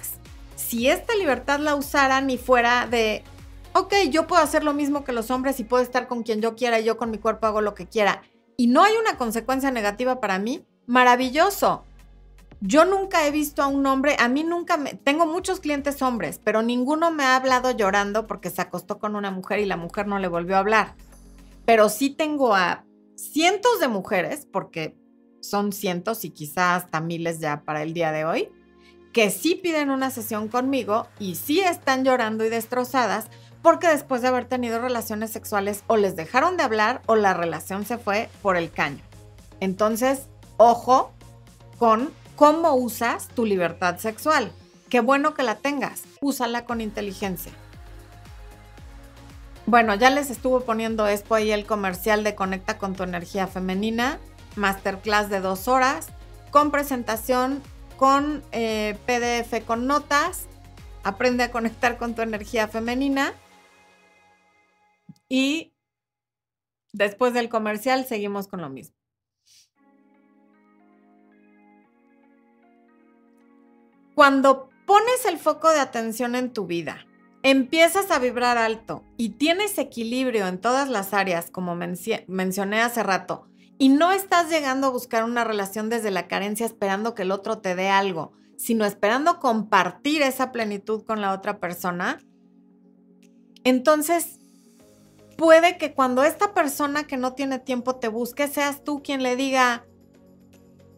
si 0.55 0.89
esta 0.89 1.17
libertad 1.17 1.59
la 1.59 1.75
usaran 1.75 2.31
y 2.31 2.39
fuera 2.39 2.87
de, 2.87 3.25
ok, 3.73 3.93
yo 4.09 4.29
puedo 4.29 4.41
hacer 4.41 4.63
lo 4.63 4.73
mismo 4.73 5.03
que 5.03 5.11
los 5.11 5.33
hombres 5.33 5.59
y 5.59 5.65
puedo 5.65 5.83
estar 5.83 6.07
con 6.07 6.23
quien 6.23 6.41
yo 6.41 6.55
quiera 6.55 6.79
y 6.79 6.85
yo 6.85 6.97
con 6.97 7.11
mi 7.11 7.19
cuerpo 7.19 7.49
hago 7.49 7.61
lo 7.61 7.75
que 7.75 7.89
quiera, 7.89 8.23
y 8.57 8.69
no 8.69 8.85
hay 8.85 8.95
una 8.95 9.19
consecuencia 9.19 9.73
negativa 9.73 10.21
para 10.21 10.39
mí, 10.39 10.65
maravilloso. 10.87 11.87
Yo 12.65 12.85
nunca 12.85 13.27
he 13.27 13.33
visto 13.33 13.61
a 13.61 13.67
un 13.67 13.85
hombre, 13.87 14.15
a 14.21 14.29
mí 14.29 14.45
nunca 14.45 14.77
me, 14.77 14.95
tengo 14.95 15.27
muchos 15.27 15.59
clientes 15.59 16.01
hombres, 16.01 16.41
pero 16.45 16.63
ninguno 16.63 17.11
me 17.11 17.25
ha 17.25 17.35
hablado 17.35 17.73
llorando 17.73 18.29
porque 18.29 18.51
se 18.51 18.63
acostó 18.63 19.01
con 19.01 19.17
una 19.17 19.33
mujer 19.33 19.59
y 19.59 19.67
la 19.67 19.77
mujer 19.77 20.07
no 20.07 20.21
le 20.21 20.29
volvió 20.29 20.55
a 20.55 20.61
hablar. 20.61 20.95
Pero 21.65 21.89
sí 21.89 22.11
tengo 22.11 22.55
a 22.55 22.85
cientos 23.17 23.81
de 23.81 23.89
mujeres, 23.89 24.47
porque 24.47 24.97
son 25.41 25.73
cientos 25.73 26.25
y 26.25 26.31
quizás 26.31 26.85
hasta 26.85 27.01
miles 27.01 27.41
ya 27.41 27.63
para 27.65 27.83
el 27.83 27.95
día 27.95 28.13
de 28.13 28.25
hoy, 28.25 28.49
que 29.13 29.31
sí 29.31 29.57
piden 29.57 29.91
una 29.91 30.11
sesión 30.11 30.47
conmigo 30.47 31.09
y 31.19 31.35
sí 31.35 31.59
están 31.59 32.05
llorando 32.05 32.45
y 32.45 32.49
destrozadas 32.49 33.27
porque 33.61 33.89
después 33.89 34.23
de 34.23 34.29
haber 34.29 34.45
tenido 34.45 34.81
relaciones 34.81 35.31
sexuales 35.31 35.83
o 35.89 35.97
les 35.97 36.15
dejaron 36.15 36.57
de 36.57 36.63
hablar 36.63 37.03
o 37.07 37.17
la 37.17 37.35
relación 37.35 37.85
se 37.85 37.99
fue 37.99 38.29
por 38.41 38.57
el 38.57 38.71
caño. 38.71 39.03
Entonces, 39.59 40.29
ojo 40.59 41.13
con 41.77 42.13
cómo 42.37 42.75
usas 42.75 43.29
tu 43.29 43.45
libertad 43.45 43.99
sexual. 43.99 44.53
Qué 44.89 45.01
bueno 45.01 45.35
que 45.35 45.43
la 45.43 45.57
tengas, 45.57 46.03
úsala 46.21 46.65
con 46.65 46.81
inteligencia. 46.81 47.53
Bueno, 49.67 49.95
ya 49.95 50.11
les 50.11 50.31
estuvo 50.31 50.61
poniendo 50.61 51.07
esto 51.07 51.35
ahí 51.35 51.53
el 51.53 51.67
comercial 51.67 52.25
de 52.25 52.35
Conecta 52.35 52.79
con 52.79 52.95
tu 52.95 53.05
energía 53.05 53.47
femenina 53.47 54.19
masterclass 54.57 55.31
de 55.31 55.41
dos 55.41 55.69
horas 55.69 56.09
con 56.51 56.71
presentación, 56.71 57.63
con 57.97 58.43
eh, 58.53 58.97
PDF 59.07 59.65
con 59.65 59.87
notas. 59.87 60.47
Aprende 61.03 61.45
a 61.45 61.51
conectar 61.51 61.99
con 61.99 62.15
tu 62.15 62.23
energía 62.23 62.69
femenina. 62.69 63.33
Y 65.29 65.73
después 66.93 67.33
del 67.33 67.49
comercial 67.49 68.05
seguimos 68.07 68.49
con 68.49 68.61
lo 68.61 68.69
mismo. 68.69 68.95
Cuando 74.23 74.71
pones 74.87 75.25
el 75.29 75.37
foco 75.37 75.69
de 75.71 75.81
atención 75.81 76.37
en 76.37 76.53
tu 76.53 76.69
vida, 76.69 77.09
empiezas 77.43 78.13
a 78.13 78.21
vibrar 78.21 78.57
alto 78.57 79.03
y 79.17 79.31
tienes 79.31 79.79
equilibrio 79.79 80.47
en 80.47 80.61
todas 80.61 80.89
las 80.89 81.13
áreas, 81.13 81.51
como 81.51 81.75
mencioné 81.75 82.81
hace 82.81 83.03
rato, 83.03 83.49
y 83.79 83.89
no 83.89 84.13
estás 84.13 84.49
llegando 84.49 84.87
a 84.87 84.91
buscar 84.91 85.25
una 85.25 85.43
relación 85.43 85.89
desde 85.89 86.13
la 86.13 86.29
carencia 86.29 86.65
esperando 86.65 87.17
que 87.17 87.23
el 87.23 87.33
otro 87.33 87.59
te 87.59 87.75
dé 87.75 87.89
algo, 87.89 88.31
sino 88.57 88.85
esperando 88.85 89.41
compartir 89.41 90.23
esa 90.23 90.53
plenitud 90.53 91.03
con 91.03 91.21
la 91.21 91.33
otra 91.33 91.59
persona, 91.59 92.21
entonces 93.65 94.39
puede 95.37 95.79
que 95.79 95.95
cuando 95.95 96.23
esta 96.23 96.55
persona 96.55 97.09
que 97.09 97.17
no 97.17 97.33
tiene 97.33 97.59
tiempo 97.59 97.97
te 97.97 98.07
busque, 98.07 98.47
seas 98.47 98.85
tú 98.85 99.03
quien 99.03 99.25
le 99.25 99.35
diga, 99.35 99.85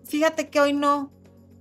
fíjate 0.04 0.50
que 0.50 0.60
hoy 0.60 0.74
no, 0.74 1.10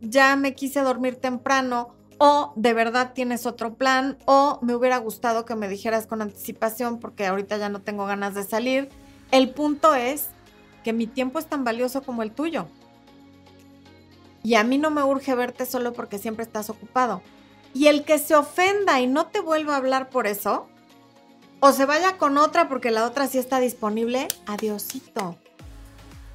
ya 0.04 0.36
me 0.36 0.54
quise 0.54 0.82
dormir 0.82 1.16
temprano, 1.16 1.96
o 2.18 2.54
de 2.56 2.74
verdad 2.74 3.13
tienes 3.13 3.46
otro 3.46 3.76
plan, 3.76 4.18
o 4.26 4.60
me 4.62 4.76
hubiera 4.76 4.98
gustado 4.98 5.46
que 5.46 5.56
me 5.56 5.68
dijeras 5.68 6.08
con 6.08 6.22
anticipación 6.22 7.00
porque 7.00 7.26
ahorita 7.26 7.58
ya 7.58 7.70
no 7.70 7.82
tengo 7.82 8.06
ganas 8.06 8.36
de 8.36 8.44
salir. 8.44 8.89
El 9.32 9.50
punto 9.50 9.96
es 9.96 10.28
que 10.84 10.94
mi 10.94 11.08
tiempo 11.08 11.39
es 11.39 11.48
tan 11.48 11.63
valioso 11.63 12.04
como 12.04 12.24
el 12.24 12.32
tuyo. 12.32 12.68
Y 14.44 14.56
a 14.56 14.63
mí 14.63 14.78
no 14.78 14.92
me 14.92 15.04
urge 15.04 15.34
verte 15.36 15.66
solo 15.66 15.94
porque 15.94 16.20
siempre 16.20 16.44
estás 16.44 16.70
ocupado. 16.70 17.22
Y 17.74 17.88
el 17.88 18.04
que 18.04 18.20
se 18.20 18.36
ofenda 18.36 19.00
y 19.00 19.08
no 19.08 19.28
te 19.28 19.39
vuelva 19.39 19.74
a 19.74 19.78
hablar 19.78 20.10
por 20.10 20.28
eso, 20.28 20.68
o 21.60 21.72
se 21.72 21.86
vaya 21.86 22.18
con 22.18 22.38
otra 22.38 22.68
porque 22.68 22.92
la 22.92 23.06
otra 23.06 23.28
sí 23.28 23.38
está 23.38 23.60
disponible, 23.60 24.28
adiosito. 24.46 25.38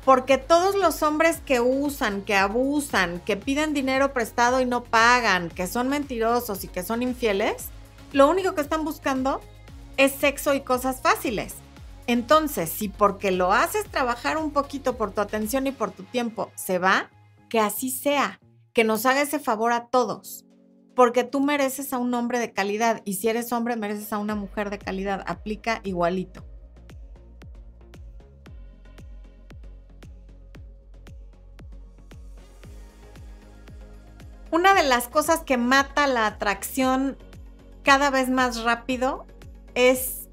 Porque 0.08 0.38
todos 0.38 0.74
los 0.74 1.02
hombres 1.02 1.42
que 1.44 1.60
usan, 1.60 2.22
que 2.22 2.34
abusan, 2.34 3.20
que 3.20 3.36
piden 3.36 3.74
dinero 3.74 4.14
prestado 4.14 4.58
y 4.58 4.64
no 4.64 4.82
pagan, 4.82 5.50
que 5.50 5.66
son 5.66 5.90
mentirosos 5.90 6.64
y 6.64 6.68
que 6.68 6.82
son 6.82 7.02
infieles, 7.02 7.66
lo 8.12 8.26
único 8.26 8.54
que 8.54 8.62
están 8.62 8.86
buscando 8.86 9.42
es 9.98 10.12
sexo 10.12 10.54
y 10.54 10.62
cosas 10.62 11.02
fáciles. 11.02 11.56
Entonces, 12.06 12.70
si 12.70 12.88
porque 12.88 13.32
lo 13.32 13.52
haces 13.52 13.84
trabajar 13.84 14.38
un 14.38 14.50
poquito 14.50 14.96
por 14.96 15.10
tu 15.10 15.20
atención 15.20 15.66
y 15.66 15.72
por 15.72 15.90
tu 15.90 16.04
tiempo 16.04 16.50
se 16.54 16.78
va, 16.78 17.10
que 17.50 17.60
así 17.60 17.90
sea, 17.90 18.40
que 18.72 18.84
nos 18.84 19.04
haga 19.04 19.20
ese 19.20 19.38
favor 19.38 19.72
a 19.72 19.88
todos, 19.88 20.46
porque 20.96 21.22
tú 21.22 21.40
mereces 21.40 21.92
a 21.92 21.98
un 21.98 22.14
hombre 22.14 22.38
de 22.38 22.54
calidad 22.54 23.02
y 23.04 23.16
si 23.16 23.28
eres 23.28 23.52
hombre 23.52 23.76
mereces 23.76 24.10
a 24.14 24.18
una 24.18 24.36
mujer 24.36 24.70
de 24.70 24.78
calidad, 24.78 25.22
aplica 25.26 25.82
igualito. 25.84 26.47
Una 34.50 34.74
de 34.74 34.82
las 34.82 35.08
cosas 35.08 35.40
que 35.40 35.56
mata 35.56 36.06
la 36.06 36.26
atracción 36.26 37.16
cada 37.82 38.10
vez 38.10 38.30
más 38.30 38.62
rápido 38.62 39.26
es 39.74 40.28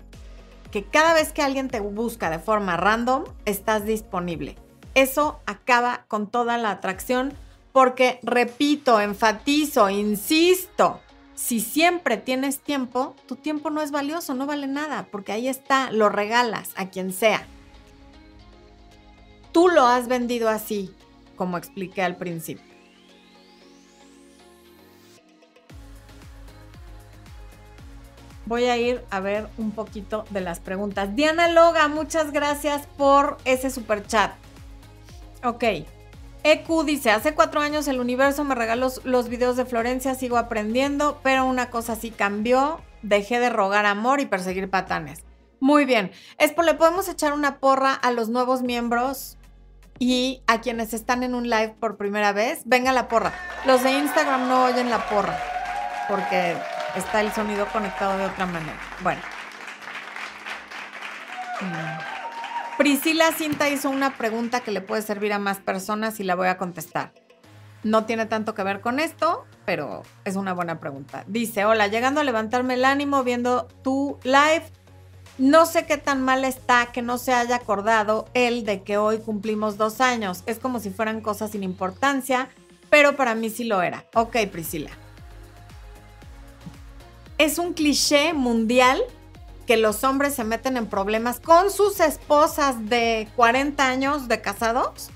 que 0.71 0.84
cada 0.84 1.13
vez 1.13 1.32
que 1.32 1.41
alguien 1.41 1.69
te 1.69 1.80
busca 1.80 2.30
de 2.30 2.39
forma 2.39 2.78
random, 2.78 3.23
estás 3.45 3.86
disponible. 3.86 4.58
Eso 4.93 5.39
acaba 5.45 6.06
con 6.08 6.28
toda 6.28 6.58
la 6.58 6.71
atracción 6.71 7.34
porque, 7.71 8.19
repito, 8.23 9.01
enfatizo, 9.01 9.89
insisto, 9.89 11.01
si 11.34 11.60
siempre 11.60 12.15
tienes 12.15 12.60
tiempo, 12.60 13.15
tu 13.28 13.36
tiempo 13.36 13.69
no 13.69 13.82
es 13.82 13.91
valioso, 13.91 14.34
no 14.34 14.45
vale 14.45 14.67
nada, 14.67 15.08
porque 15.12 15.34
ahí 15.34 15.49
está, 15.49 15.91
lo 15.91 16.08
regalas 16.08 16.71
a 16.78 16.89
quien 16.89 17.12
sea. 17.12 17.45
Tú 19.51 19.67
lo 19.67 19.86
has 19.86 20.08
vendido 20.08 20.49
así, 20.49 20.93
como 21.36 21.58
expliqué 21.58 22.01
al 22.01 22.15
principio. 22.15 22.74
Voy 28.45 28.65
a 28.65 28.77
ir 28.77 29.03
a 29.10 29.19
ver 29.19 29.47
un 29.58 29.71
poquito 29.71 30.25
de 30.29 30.41
las 30.41 30.60
preguntas. 30.60 31.15
Diana 31.15 31.47
Loga, 31.47 31.88
muchas 31.88 32.31
gracias 32.31 32.88
por 32.97 33.38
ese 33.45 33.69
super 33.69 34.05
chat. 34.05 34.34
Ok. 35.43 35.63
EQ 36.43 36.84
dice, 36.86 37.10
hace 37.10 37.34
cuatro 37.34 37.60
años 37.62 37.88
el 37.88 37.99
universo 37.99 38.43
me 38.43 38.53
regaló 38.53 38.91
los 39.03 39.29
videos 39.29 39.58
de 39.58 39.65
Florencia, 39.65 40.13
sigo 40.13 40.38
aprendiendo, 40.38 41.19
pero 41.23 41.45
una 41.45 41.71
cosa 41.71 41.95
sí 41.95 42.12
cambió, 42.12 42.81
dejé 43.01 43.39
de 43.39 43.49
rogar 43.49 43.88
amor 43.88 44.19
y 44.19 44.27
perseguir 44.27 44.69
patanes. 44.69 45.23
Muy 45.60 45.86
bien. 45.86 46.12
Espo, 46.38 46.62
¿le 46.62 46.75
podemos 46.75 47.10
echar 47.10 47.34
una 47.34 47.58
porra 47.58 47.93
a 47.93 48.12
los 48.12 48.29
nuevos 48.29 48.62
miembros 48.62 49.38
y 49.97 50.43
a 50.45 50.62
quienes 50.62 50.93
están 50.93 51.23
en 51.23 51.34
un 51.34 51.49
live 51.49 51.75
por 51.79 51.97
primera 51.97 52.31
vez? 52.31 52.62
Venga 52.65 52.91
la 52.91 53.08
porra. 53.08 53.34
Los 53.65 53.81
de 53.81 53.93
Instagram 53.93 54.47
no 54.47 54.65
oyen 54.65 54.91
la 54.91 55.10
porra, 55.10 55.39
porque 56.08 56.55
está 56.95 57.21
el 57.21 57.31
sonido 57.31 57.67
conectado 57.67 58.17
de 58.17 58.25
otra 58.25 58.45
manera. 58.45 58.79
Bueno. 59.01 59.21
Mm. 61.62 62.15
Priscila 62.77 63.31
Cinta 63.31 63.69
hizo 63.69 63.89
una 63.89 64.17
pregunta 64.17 64.60
que 64.60 64.71
le 64.71 64.81
puede 64.81 65.01
servir 65.01 65.31
a 65.31 65.39
más 65.39 65.60
personas 65.60 66.19
y 66.19 66.23
la 66.23 66.36
voy 66.36 66.47
a 66.47 66.58
contestar. 66.58 67.13
No 67.84 68.05
tiene 68.05 68.25
tanto 68.25 68.53
que 68.53 68.63
ver 68.63 68.81
con 68.81 68.99
esto, 68.99 69.45
pero 69.63 70.03
es 70.25 70.36
una 70.36 70.53
buena 70.53 70.79
pregunta. 70.79 71.23
Dice, 71.27 71.65
hola, 71.65 71.88
llegando 71.88 72.19
a 72.19 72.23
levantarme 72.23 72.73
el 72.73 72.84
ánimo 72.84 73.23
viendo 73.23 73.67
tu 73.84 74.19
live, 74.23 74.63
No 75.38 75.65
sé 75.65 75.86
qué 75.86 75.97
tan 75.97 76.21
mal 76.21 76.45
está 76.45 76.88
que 76.93 77.01
no 77.01 77.17
se 77.17 77.34
haya 77.34 77.58
acordado 77.58 78.29
él 78.34 78.63
de 78.63 78.84
que 78.84 78.97
hoy 78.97 79.19
cumplimos 79.19 79.77
dos 79.77 79.99
años. 79.99 80.43
Es 80.45 80.60
como 80.60 80.79
si 80.79 80.89
fueran 80.89 81.19
cosas 81.19 81.51
sin 81.51 81.63
importancia, 81.63 82.47
pero 82.89 83.17
para 83.17 83.36
mí 83.36 83.49
sí 83.49 83.65
lo 83.65 83.81
era. 83.81 84.05
Ok, 84.13 84.38
Priscila. 84.49 84.91
Es 87.38 87.60
un 87.60 87.74
cliché 87.74 88.34
mundial 88.34 89.02
que 89.65 89.78
los 89.78 90.04
hombres 90.04 90.36
se 90.36 90.43
meten 90.43 90.78
en 90.78 90.88
problemas 90.88 91.39
con 91.39 91.71
sus 91.71 92.00
esposas 92.00 92.89
de 92.89 93.28
40 93.36 93.88
años 93.88 94.28
de 94.28 94.41
casados 94.41 95.10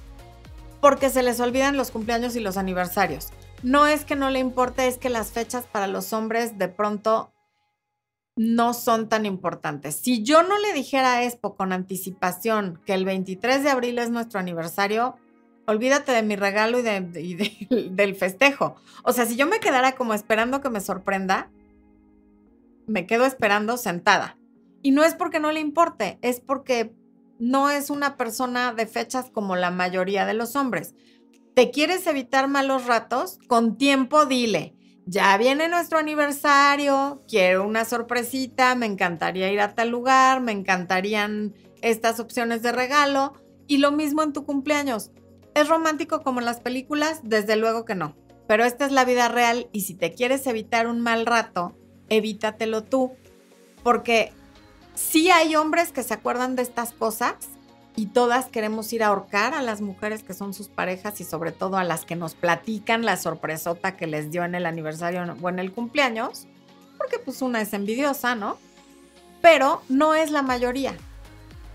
porque 0.81 1.09
se 1.09 1.23
les 1.23 1.39
olvidan 1.39 1.77
los 1.77 1.91
cumpleaños 1.91 2.35
y 2.35 2.39
los 2.39 2.57
aniversarios. 2.57 3.29
No 3.63 3.87
es 3.87 4.05
que 4.05 4.15
no 4.15 4.29
le 4.29 4.39
importe, 4.39 4.87
es 4.87 4.97
que 4.97 5.09
las 5.09 5.31
fechas 5.31 5.65
para 5.65 5.87
los 5.87 6.13
hombres 6.13 6.57
de 6.57 6.69
pronto 6.69 7.33
no 8.35 8.73
son 8.73 9.09
tan 9.09 9.25
importantes. 9.25 9.95
Si 9.95 10.23
yo 10.23 10.43
no 10.43 10.57
le 10.59 10.73
dijera 10.73 11.15
a 11.15 11.23
Expo 11.25 11.55
con 11.55 11.73
anticipación 11.73 12.81
que 12.85 12.93
el 12.93 13.03
23 13.03 13.63
de 13.63 13.69
abril 13.69 13.99
es 13.99 14.09
nuestro 14.09 14.39
aniversario, 14.39 15.17
olvídate 15.67 16.13
de 16.13 16.23
mi 16.23 16.37
regalo 16.37 16.79
y, 16.79 17.35
del 17.91 18.15
festejo. 18.15 18.75
O 19.03 19.11
sea, 19.11 19.25
si 19.25 19.35
yo 19.35 19.45
me 19.45 19.59
quedara 19.59 19.95
como 19.95 20.13
esperando 20.13 20.61
que 20.61 20.69
me 20.69 20.79
sorprenda, 20.79 21.51
me 22.89 23.05
quedo 23.05 23.25
esperando 23.25 23.77
sentada. 23.77 24.37
Y 24.81 24.91
no 24.91 25.03
es 25.03 25.13
porque 25.13 25.39
no 25.39 25.51
le 25.51 25.59
importe, 25.59 26.19
es 26.21 26.39
porque 26.39 26.93
no 27.39 27.69
es 27.69 27.89
una 27.89 28.17
persona 28.17 28.73
de 28.73 28.85
fechas 28.85 29.29
como 29.31 29.55
la 29.55 29.71
mayoría 29.71 30.25
de 30.25 30.33
los 30.33 30.55
hombres. 30.55 30.95
¿Te 31.53 31.71
quieres 31.71 32.05
evitar 32.07 32.47
malos 32.47 32.85
ratos? 32.85 33.39
Con 33.47 33.77
tiempo 33.77 34.25
dile, 34.25 34.75
ya 35.05 35.35
viene 35.37 35.67
nuestro 35.69 35.97
aniversario, 35.97 37.23
quiero 37.27 37.65
una 37.65 37.83
sorpresita, 37.83 38.75
me 38.75 38.85
encantaría 38.85 39.51
ir 39.51 39.59
a 39.59 39.73
tal 39.73 39.89
lugar, 39.89 40.39
me 40.41 40.51
encantarían 40.51 41.55
estas 41.81 42.19
opciones 42.19 42.61
de 42.61 42.71
regalo. 42.71 43.33
Y 43.67 43.77
lo 43.77 43.91
mismo 43.91 44.23
en 44.23 44.33
tu 44.33 44.45
cumpleaños. 44.45 45.11
¿Es 45.55 45.67
romántico 45.67 46.21
como 46.21 46.39
en 46.39 46.45
las 46.45 46.59
películas? 46.59 47.21
Desde 47.23 47.55
luego 47.55 47.85
que 47.85 47.95
no. 47.95 48.15
Pero 48.47 48.65
esta 48.65 48.85
es 48.85 48.91
la 48.91 49.05
vida 49.05 49.27
real 49.29 49.67
y 49.71 49.81
si 49.81 49.95
te 49.95 50.13
quieres 50.13 50.45
evitar 50.47 50.87
un 50.87 50.99
mal 51.01 51.25
rato, 51.25 51.75
evítatelo 52.09 52.83
tú. 52.83 53.13
Porque 53.83 54.33
sí 54.95 55.31
hay 55.31 55.55
hombres 55.55 55.91
que 55.91 56.03
se 56.03 56.13
acuerdan 56.13 56.55
de 56.55 56.63
estas 56.63 56.91
cosas 56.91 57.35
y 57.95 58.07
todas 58.07 58.45
queremos 58.47 58.91
ir 58.93 59.03
a 59.03 59.07
ahorcar 59.07 59.53
a 59.53 59.61
las 59.61 59.81
mujeres 59.81 60.23
que 60.23 60.33
son 60.33 60.53
sus 60.53 60.69
parejas 60.69 61.19
y 61.21 61.23
sobre 61.23 61.51
todo 61.51 61.77
a 61.77 61.83
las 61.83 62.05
que 62.05 62.15
nos 62.15 62.33
platican 62.33 63.03
la 63.03 63.17
sorpresota 63.17 63.97
que 63.97 64.07
les 64.07 64.31
dio 64.31 64.43
en 64.43 64.55
el 64.55 64.65
aniversario 64.65 65.21
o 65.41 65.49
en 65.49 65.59
el 65.59 65.71
cumpleaños, 65.71 66.47
porque 66.97 67.19
pues 67.19 67.41
una 67.41 67.61
es 67.61 67.73
envidiosa, 67.73 68.35
¿no? 68.35 68.57
Pero 69.41 69.81
no 69.89 70.15
es 70.15 70.31
la 70.31 70.41
mayoría. 70.41 70.95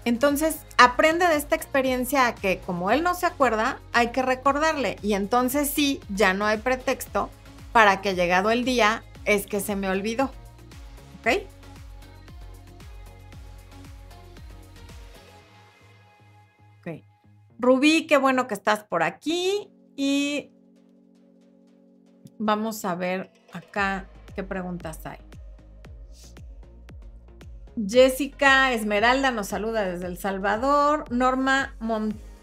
Entonces, 0.05 0.61
aprende 0.77 1.27
de 1.27 1.37
esta 1.37 1.57
experiencia 1.57 2.27
a 2.27 2.35
que 2.35 2.61
como 2.61 2.91
él 2.91 3.03
no 3.03 3.15
se 3.15 3.27
acuerda, 3.27 3.81
hay 3.93 4.09
que 4.09 4.23
recordarle 4.23 4.97
y 5.03 5.15
entonces 5.15 5.71
sí, 5.71 6.01
ya 6.11 6.35
no 6.35 6.45
hay 6.45 6.59
pretexto 6.59 7.31
para 7.73 8.03
que 8.03 8.15
llegado 8.15 8.51
el 8.51 8.65
día 8.65 9.03
es 9.25 9.47
que 9.47 9.61
se 9.61 9.77
me 9.77 9.89
olvidó. 9.89 10.31
¿Ok? 11.21 11.45
Rubí, 17.59 18.07
qué 18.07 18.19
bueno 18.19 18.47
que 18.47 18.55
estás 18.55 18.85
por 18.85 19.03
aquí. 19.03 19.71
Y 19.97 20.51
vamos 22.39 22.85
a 22.85 22.95
ver 22.95 23.31
acá 23.53 24.07
qué 24.35 24.43
preguntas 24.43 25.01
hay. 25.07 25.19
Jessica 27.89 28.73
Esmeralda 28.73 29.31
nos 29.31 29.49
saluda 29.49 29.85
desde 29.85 30.07
El 30.07 30.19
Salvador. 30.19 31.05
Norma 31.11 31.75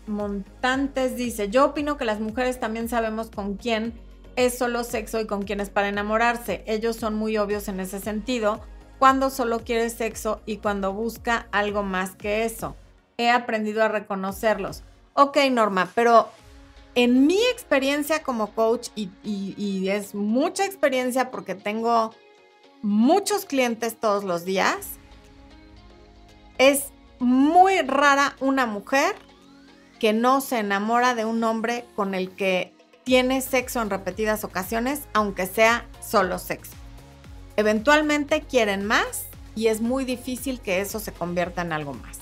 Montantes 0.07 1.15
dice, 1.15 1.49
yo 1.49 1.65
opino 1.65 1.97
que 1.97 2.05
las 2.05 2.19
mujeres 2.19 2.59
también 2.59 2.89
sabemos 2.89 3.29
con 3.29 3.55
quién 3.55 3.93
es 4.35 4.57
solo 4.57 4.83
sexo 4.83 5.19
y 5.19 5.27
con 5.27 5.43
quién 5.43 5.59
es 5.59 5.69
para 5.69 5.89
enamorarse. 5.89 6.63
Ellos 6.67 6.95
son 6.95 7.15
muy 7.15 7.37
obvios 7.37 7.67
en 7.67 7.79
ese 7.79 7.99
sentido, 7.99 8.61
cuando 8.99 9.29
solo 9.29 9.63
quiere 9.63 9.89
sexo 9.89 10.41
y 10.45 10.57
cuando 10.57 10.93
busca 10.93 11.47
algo 11.51 11.83
más 11.83 12.15
que 12.15 12.45
eso. 12.45 12.75
He 13.17 13.29
aprendido 13.29 13.83
a 13.83 13.87
reconocerlos. 13.87 14.83
Ok, 15.13 15.37
Norma, 15.51 15.91
pero 15.95 16.29
en 16.95 17.25
mi 17.25 17.41
experiencia 17.51 18.21
como 18.21 18.53
coach, 18.53 18.89
y, 18.95 19.87
es 19.87 20.13
mucha 20.13 20.65
experiencia 20.65 21.31
porque 21.31 21.55
tengo 21.55 22.13
muchos 22.81 23.45
clientes 23.45 23.97
todos 23.99 24.23
los 24.23 24.45
días, 24.45 24.99
es 26.57 26.91
muy 27.19 27.81
rara 27.81 28.35
una 28.39 28.65
mujer 28.65 29.15
que 29.99 30.13
no 30.13 30.41
se 30.41 30.59
enamora 30.59 31.15
de 31.15 31.25
un 31.25 31.43
hombre 31.43 31.85
con 31.95 32.13
el 32.13 32.31
que 32.31 32.73
tiene 33.03 33.41
sexo 33.41 33.81
en 33.81 33.89
repetidas 33.89 34.43
ocasiones, 34.43 35.01
aunque 35.13 35.45
sea 35.45 35.85
solo 36.01 36.39
sexo. 36.39 36.73
Eventualmente 37.57 38.41
quieren 38.41 38.85
más 38.85 39.25
y 39.55 39.67
es 39.67 39.81
muy 39.81 40.05
difícil 40.05 40.61
que 40.61 40.81
eso 40.81 40.99
se 40.99 41.11
convierta 41.11 41.61
en 41.61 41.73
algo 41.73 41.93
más. 41.93 42.19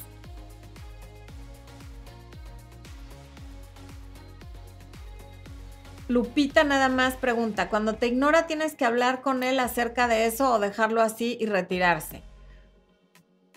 Lupita 6.08 6.64
nada 6.64 6.90
más 6.90 7.16
pregunta, 7.16 7.70
cuando 7.70 7.94
te 7.94 8.08
ignora 8.08 8.48
tienes 8.48 8.74
que 8.74 8.84
hablar 8.84 9.22
con 9.22 9.44
él 9.44 9.60
acerca 9.60 10.08
de 10.08 10.26
eso 10.26 10.52
o 10.52 10.60
dejarlo 10.60 11.04
así 11.04 11.38
y 11.40 11.46
retirarse. 11.46 12.24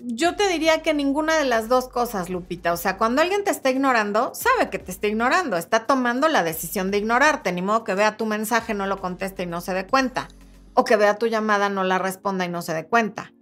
Yo 0.05 0.35
te 0.35 0.49
diría 0.49 0.83
que 0.83 0.95
ninguna 0.95 1.37
de 1.37 1.45
las 1.45 1.69
dos 1.69 1.88
cosas, 1.88 2.29
Lupita. 2.29 2.73
O 2.73 2.77
sea, 2.77 2.99
cuando 2.99 3.23
alguien 3.23 3.45
te 3.45 3.53
está 3.53 3.71
ignorando, 3.71 4.33
sabe 4.35 4.69
que 4.69 4.81
te 4.81 4.91
está 4.91 5.07
ignorando, 5.07 5.57
está 5.57 5.87
tomando 5.87 6.27
la 6.29 6.43
decisión 6.43 6.91
de 6.91 6.99
ignorarte, 6.99 7.53
ni 7.53 7.62
modo 7.62 7.85
que 7.85 7.95
vea 7.95 8.17
tu 8.17 8.27
mensaje, 8.27 8.75
no 8.75 8.87
lo 8.87 9.01
conteste 9.01 9.45
y 9.45 9.47
no 9.47 9.61
se 9.61 9.75
dé 9.75 9.87
cuenta, 9.87 10.27
o 10.75 10.85
que 10.85 10.97
vea 10.97 11.19
tu 11.19 11.29
llamada, 11.29 11.69
no 11.69 11.85
la 11.85 11.99
responda 11.99 12.45
y 12.45 12.49
no 12.49 12.62
se 12.62 12.75
dé 12.75 12.87
cuenta. 12.87 13.33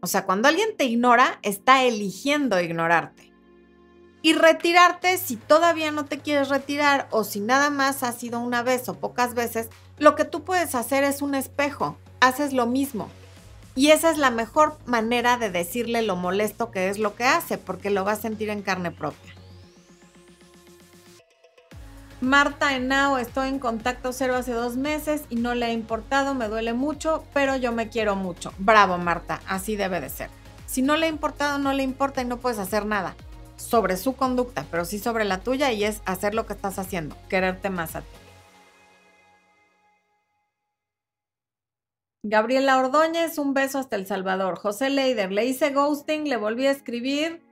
O 0.00 0.08
sea, 0.08 0.24
cuando 0.24 0.48
alguien 0.48 0.76
te 0.76 0.86
ignora, 0.86 1.38
está 1.42 1.84
eligiendo 1.84 2.60
ignorarte 2.60 3.32
y 4.22 4.32
retirarte 4.34 5.18
si 5.18 5.36
todavía 5.36 5.92
no 5.92 6.04
te 6.04 6.18
quieres 6.18 6.48
retirar 6.48 7.06
o 7.10 7.22
si 7.22 7.38
nada 7.38 7.70
más 7.70 8.02
ha 8.02 8.10
sido 8.10 8.40
una 8.40 8.64
vez 8.64 8.88
o 8.88 8.94
pocas 8.94 9.34
veces, 9.34 9.68
lo 9.98 10.16
que 10.16 10.24
tú 10.24 10.42
puedes 10.42 10.74
hacer 10.74 11.04
es 11.04 11.22
un 11.22 11.36
espejo, 11.36 11.96
haces 12.20 12.52
lo 12.52 12.66
mismo. 12.66 13.08
Y 13.74 13.90
esa 13.90 14.10
es 14.10 14.18
la 14.18 14.30
mejor 14.30 14.76
manera 14.84 15.38
de 15.38 15.50
decirle 15.50 16.02
lo 16.02 16.16
molesto 16.16 16.70
que 16.70 16.88
es 16.88 16.98
lo 16.98 17.14
que 17.14 17.24
hace, 17.24 17.56
porque 17.58 17.90
lo 17.90 18.04
va 18.04 18.12
a 18.12 18.16
sentir 18.16 18.50
en 18.50 18.62
carne 18.62 18.90
propia. 18.90 19.32
Marta 22.20 22.76
Enao, 22.76 23.18
estoy 23.18 23.48
en 23.48 23.58
contacto 23.58 24.12
cero 24.12 24.36
hace 24.36 24.52
dos 24.52 24.76
meses 24.76 25.22
y 25.28 25.36
no 25.36 25.56
le 25.56 25.66
ha 25.66 25.72
importado, 25.72 26.34
me 26.34 26.46
duele 26.46 26.72
mucho, 26.72 27.24
pero 27.34 27.56
yo 27.56 27.72
me 27.72 27.88
quiero 27.88 28.14
mucho. 28.14 28.52
Bravo, 28.58 28.96
Marta, 28.96 29.40
así 29.48 29.74
debe 29.74 30.00
de 30.00 30.08
ser. 30.08 30.30
Si 30.66 30.82
no 30.82 30.96
le 30.96 31.06
ha 31.06 31.08
importado, 31.08 31.58
no 31.58 31.72
le 31.72 31.82
importa 31.82 32.22
y 32.22 32.24
no 32.24 32.36
puedes 32.36 32.60
hacer 32.60 32.86
nada 32.86 33.16
sobre 33.56 33.96
su 33.96 34.14
conducta, 34.14 34.66
pero 34.70 34.84
sí 34.84 34.98
sobre 34.98 35.24
la 35.24 35.38
tuya 35.38 35.72
y 35.72 35.82
es 35.82 36.00
hacer 36.04 36.34
lo 36.34 36.46
que 36.46 36.52
estás 36.52 36.78
haciendo, 36.78 37.16
quererte 37.28 37.70
más 37.70 37.96
a 37.96 38.02
ti. 38.02 38.21
Gabriela 42.24 42.78
Ordóñez, 42.78 43.36
un 43.36 43.52
beso 43.52 43.80
hasta 43.80 43.96
El 43.96 44.06
Salvador. 44.06 44.56
José 44.56 44.90
Leider, 44.90 45.32
le 45.32 45.44
hice 45.44 45.70
ghosting, 45.70 46.28
le 46.28 46.36
volví 46.36 46.68
a 46.68 46.70
escribir. 46.70 47.42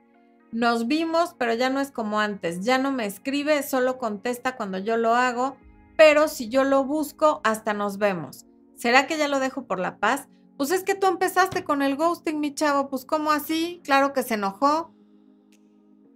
Nos 0.53 0.87
vimos, 0.87 1.35
pero 1.37 1.53
ya 1.53 1.69
no 1.69 1.81
es 1.81 1.91
como 1.91 2.21
antes. 2.21 2.61
Ya 2.63 2.77
no 2.77 2.89
me 2.89 3.05
escribe, 3.05 3.63
solo 3.63 3.97
contesta 3.97 4.55
cuando 4.55 4.77
yo 4.77 4.95
lo 4.95 5.13
hago. 5.13 5.57
Pero 5.97 6.29
si 6.29 6.47
yo 6.47 6.63
lo 6.63 6.85
busco, 6.85 7.41
hasta 7.43 7.73
nos 7.73 7.97
vemos. 7.97 8.45
¿Será 8.77 9.07
que 9.07 9.17
ya 9.17 9.27
lo 9.27 9.41
dejo 9.41 9.67
por 9.67 9.77
la 9.77 9.97
paz? 9.97 10.29
Pues 10.55 10.71
es 10.71 10.83
que 10.83 10.95
tú 10.95 11.07
empezaste 11.07 11.65
con 11.65 11.81
el 11.81 11.97
ghosting, 11.97 12.39
mi 12.39 12.55
chavo. 12.55 12.87
Pues 12.87 13.03
¿cómo 13.03 13.33
así? 13.33 13.81
Claro 13.83 14.13
que 14.13 14.23
se 14.23 14.35
enojó. 14.35 14.93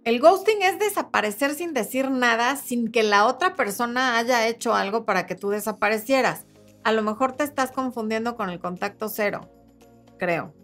El 0.04 0.18
ghosting 0.18 0.62
es 0.62 0.78
desaparecer 0.78 1.54
sin 1.54 1.74
decir 1.74 2.10
nada, 2.10 2.56
sin 2.56 2.90
que 2.90 3.02
la 3.02 3.26
otra 3.26 3.54
persona 3.54 4.16
haya 4.16 4.46
hecho 4.46 4.72
algo 4.72 5.04
para 5.04 5.26
que 5.26 5.34
tú 5.34 5.50
desaparecieras. 5.50 6.45
A 6.86 6.92
lo 6.92 7.02
mejor 7.02 7.32
te 7.32 7.42
estás 7.42 7.72
confundiendo 7.72 8.36
con 8.36 8.48
el 8.48 8.60
contacto 8.60 9.08
cero, 9.08 9.50
creo. 10.18 10.54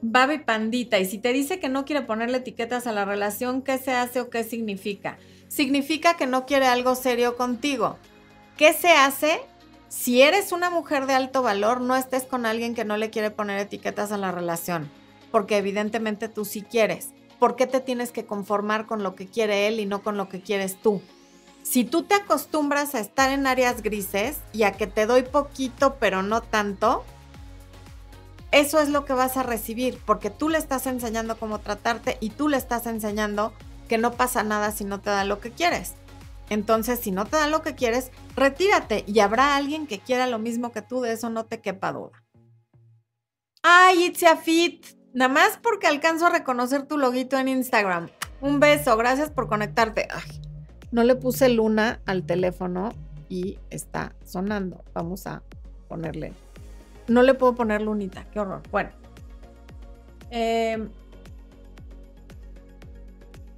Babi 0.00 0.38
Pandita, 0.38 0.98
y 0.98 1.04
si 1.04 1.18
te 1.18 1.34
dice 1.34 1.60
que 1.60 1.68
no 1.68 1.84
quiere 1.84 2.00
ponerle 2.00 2.38
etiquetas 2.38 2.86
a 2.86 2.92
la 2.92 3.04
relación, 3.04 3.60
¿qué 3.60 3.76
se 3.76 3.92
hace 3.92 4.22
o 4.22 4.30
qué 4.30 4.42
significa? 4.42 5.18
Significa 5.48 6.16
que 6.16 6.26
no 6.26 6.46
quiere 6.46 6.66
algo 6.66 6.94
serio 6.94 7.36
contigo. 7.36 7.98
¿Qué 8.56 8.72
se 8.72 8.92
hace? 8.92 9.42
Si 9.90 10.22
eres 10.22 10.52
una 10.52 10.70
mujer 10.70 11.04
de 11.04 11.12
alto 11.12 11.42
valor, 11.42 11.82
no 11.82 11.94
estés 11.94 12.22
con 12.22 12.46
alguien 12.46 12.74
que 12.74 12.86
no 12.86 12.96
le 12.96 13.10
quiere 13.10 13.30
poner 13.30 13.58
etiquetas 13.58 14.12
a 14.12 14.16
la 14.16 14.32
relación, 14.32 14.88
porque 15.30 15.58
evidentemente 15.58 16.30
tú 16.30 16.46
sí 16.46 16.62
quieres. 16.62 17.10
¿Por 17.38 17.56
qué 17.56 17.66
te 17.66 17.80
tienes 17.80 18.10
que 18.10 18.26
conformar 18.26 18.86
con 18.86 19.02
lo 19.02 19.14
que 19.14 19.26
quiere 19.26 19.68
él 19.68 19.80
y 19.80 19.86
no 19.86 20.02
con 20.02 20.16
lo 20.16 20.28
que 20.28 20.40
quieres 20.40 20.80
tú? 20.80 21.00
Si 21.62 21.84
tú 21.84 22.02
te 22.02 22.14
acostumbras 22.14 22.94
a 22.94 23.00
estar 23.00 23.30
en 23.30 23.46
áreas 23.46 23.82
grises 23.82 24.38
y 24.52 24.62
a 24.62 24.72
que 24.72 24.86
te 24.86 25.06
doy 25.06 25.22
poquito 25.22 25.96
pero 26.00 26.22
no 26.22 26.40
tanto, 26.40 27.04
eso 28.50 28.80
es 28.80 28.88
lo 28.88 29.04
que 29.04 29.12
vas 29.12 29.36
a 29.36 29.42
recibir, 29.42 29.98
porque 30.06 30.30
tú 30.30 30.48
le 30.48 30.56
estás 30.56 30.86
enseñando 30.86 31.38
cómo 31.38 31.58
tratarte 31.58 32.16
y 32.20 32.30
tú 32.30 32.48
le 32.48 32.56
estás 32.56 32.86
enseñando 32.86 33.52
que 33.88 33.98
no 33.98 34.12
pasa 34.12 34.42
nada 34.42 34.72
si 34.72 34.84
no 34.84 35.00
te 35.00 35.10
da 35.10 35.24
lo 35.24 35.40
que 35.40 35.50
quieres. 35.50 35.94
Entonces, 36.50 36.98
si 36.98 37.10
no 37.10 37.26
te 37.26 37.36
da 37.36 37.46
lo 37.46 37.62
que 37.62 37.74
quieres, 37.74 38.10
retírate 38.34 39.04
y 39.06 39.20
habrá 39.20 39.54
alguien 39.54 39.86
que 39.86 39.98
quiera 39.98 40.26
lo 40.26 40.38
mismo 40.38 40.72
que 40.72 40.80
tú, 40.80 41.02
de 41.02 41.12
eso 41.12 41.28
no 41.28 41.44
te 41.44 41.60
quepa 41.60 41.92
duda. 41.92 42.24
Ay, 43.62 44.04
Itzia 44.04 44.36
Fit, 44.36 44.86
nada 45.18 45.34
más 45.34 45.58
porque 45.60 45.88
alcanzo 45.88 46.26
a 46.26 46.30
reconocer 46.30 46.86
tu 46.86 46.96
loguito 46.96 47.36
en 47.36 47.48
Instagram. 47.48 48.08
Un 48.40 48.60
beso, 48.60 48.96
gracias 48.96 49.30
por 49.30 49.48
conectarte. 49.48 50.06
No 50.92 51.02
le 51.02 51.16
puse 51.16 51.48
luna 51.48 52.00
al 52.06 52.24
teléfono 52.24 52.90
y 53.28 53.58
está 53.68 54.14
sonando. 54.24 54.84
Vamos 54.94 55.26
a 55.26 55.42
ponerle. 55.88 56.34
No 57.08 57.22
le 57.22 57.34
puedo 57.34 57.56
poner 57.56 57.82
lunita, 57.82 58.26
qué 58.32 58.38
horror. 58.38 58.62
Bueno. 58.70 58.90
Em, 60.30 60.88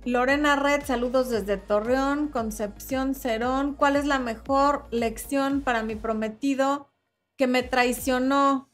Lorena 0.06 0.56
Red, 0.56 0.84
saludos 0.86 1.28
desde 1.28 1.58
Torreón, 1.58 2.28
Concepción 2.28 3.14
Cerón. 3.14 3.74
¿Cuál 3.74 3.96
es 3.96 4.06
la 4.06 4.18
mejor 4.18 4.86
lección 4.90 5.60
para 5.60 5.82
mi 5.82 5.94
prometido 5.94 6.88
que 7.36 7.46
me 7.46 7.62
traicionó? 7.62 8.69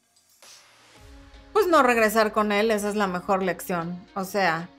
Pues 1.57 1.65
no 1.65 1.81
regresar 1.81 2.33
con 2.33 2.51
él, 2.51 2.69
esa 2.69 2.87
es 2.87 2.95
la 2.95 3.07
mejor 3.07 3.41
lección. 3.41 3.99
O 4.13 4.25
sea, 4.25 4.69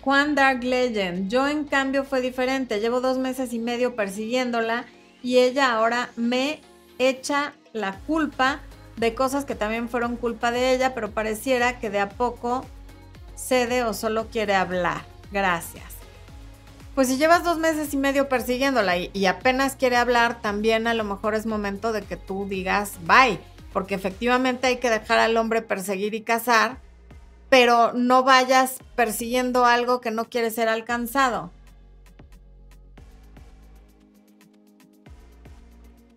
Juan 0.00 0.34
Dark 0.34 0.64
Legend. 0.64 1.30
Yo 1.30 1.46
en 1.46 1.62
cambio 1.62 2.02
fue 2.02 2.20
diferente. 2.20 2.80
Llevo 2.80 3.00
dos 3.00 3.18
meses 3.18 3.52
y 3.52 3.60
medio 3.60 3.94
persiguiéndola 3.94 4.86
y 5.22 5.38
ella 5.38 5.74
ahora 5.74 6.10
me 6.16 6.60
echa 6.98 7.52
la 7.72 8.00
culpa 8.00 8.62
de 8.96 9.14
cosas 9.14 9.44
que 9.44 9.54
también 9.54 9.88
fueron 9.88 10.16
culpa 10.16 10.50
de 10.50 10.74
ella, 10.74 10.92
pero 10.92 11.12
pareciera 11.12 11.78
que 11.78 11.88
de 11.88 12.00
a 12.00 12.08
poco 12.08 12.66
cede 13.36 13.84
o 13.84 13.94
solo 13.94 14.26
quiere 14.26 14.56
hablar. 14.56 15.02
Gracias. 15.30 15.95
Pues 16.96 17.08
si 17.08 17.18
llevas 17.18 17.44
dos 17.44 17.58
meses 17.58 17.92
y 17.92 17.98
medio 17.98 18.26
persiguiéndola 18.26 18.96
y, 18.96 19.26
apenas 19.26 19.76
quiere 19.76 19.96
hablar, 19.96 20.40
también 20.40 20.86
a 20.86 20.94
lo 20.94 21.04
mejor 21.04 21.34
es 21.34 21.44
momento 21.44 21.92
de 21.92 22.00
que 22.00 22.16
tú 22.16 22.46
digas 22.48 22.94
bye, 23.02 23.38
porque 23.74 23.94
efectivamente 23.94 24.66
hay 24.66 24.78
que 24.78 24.88
dejar 24.88 25.18
al 25.18 25.36
hombre 25.36 25.60
perseguir 25.60 26.14
y 26.14 26.22
cazar, 26.22 26.78
pero 27.50 27.92
no 27.92 28.22
vayas 28.22 28.78
persiguiendo 28.94 29.66
algo 29.66 30.00
que 30.00 30.10
no 30.10 30.30
quiere 30.30 30.50
ser 30.50 30.70
alcanzado. 30.70 31.50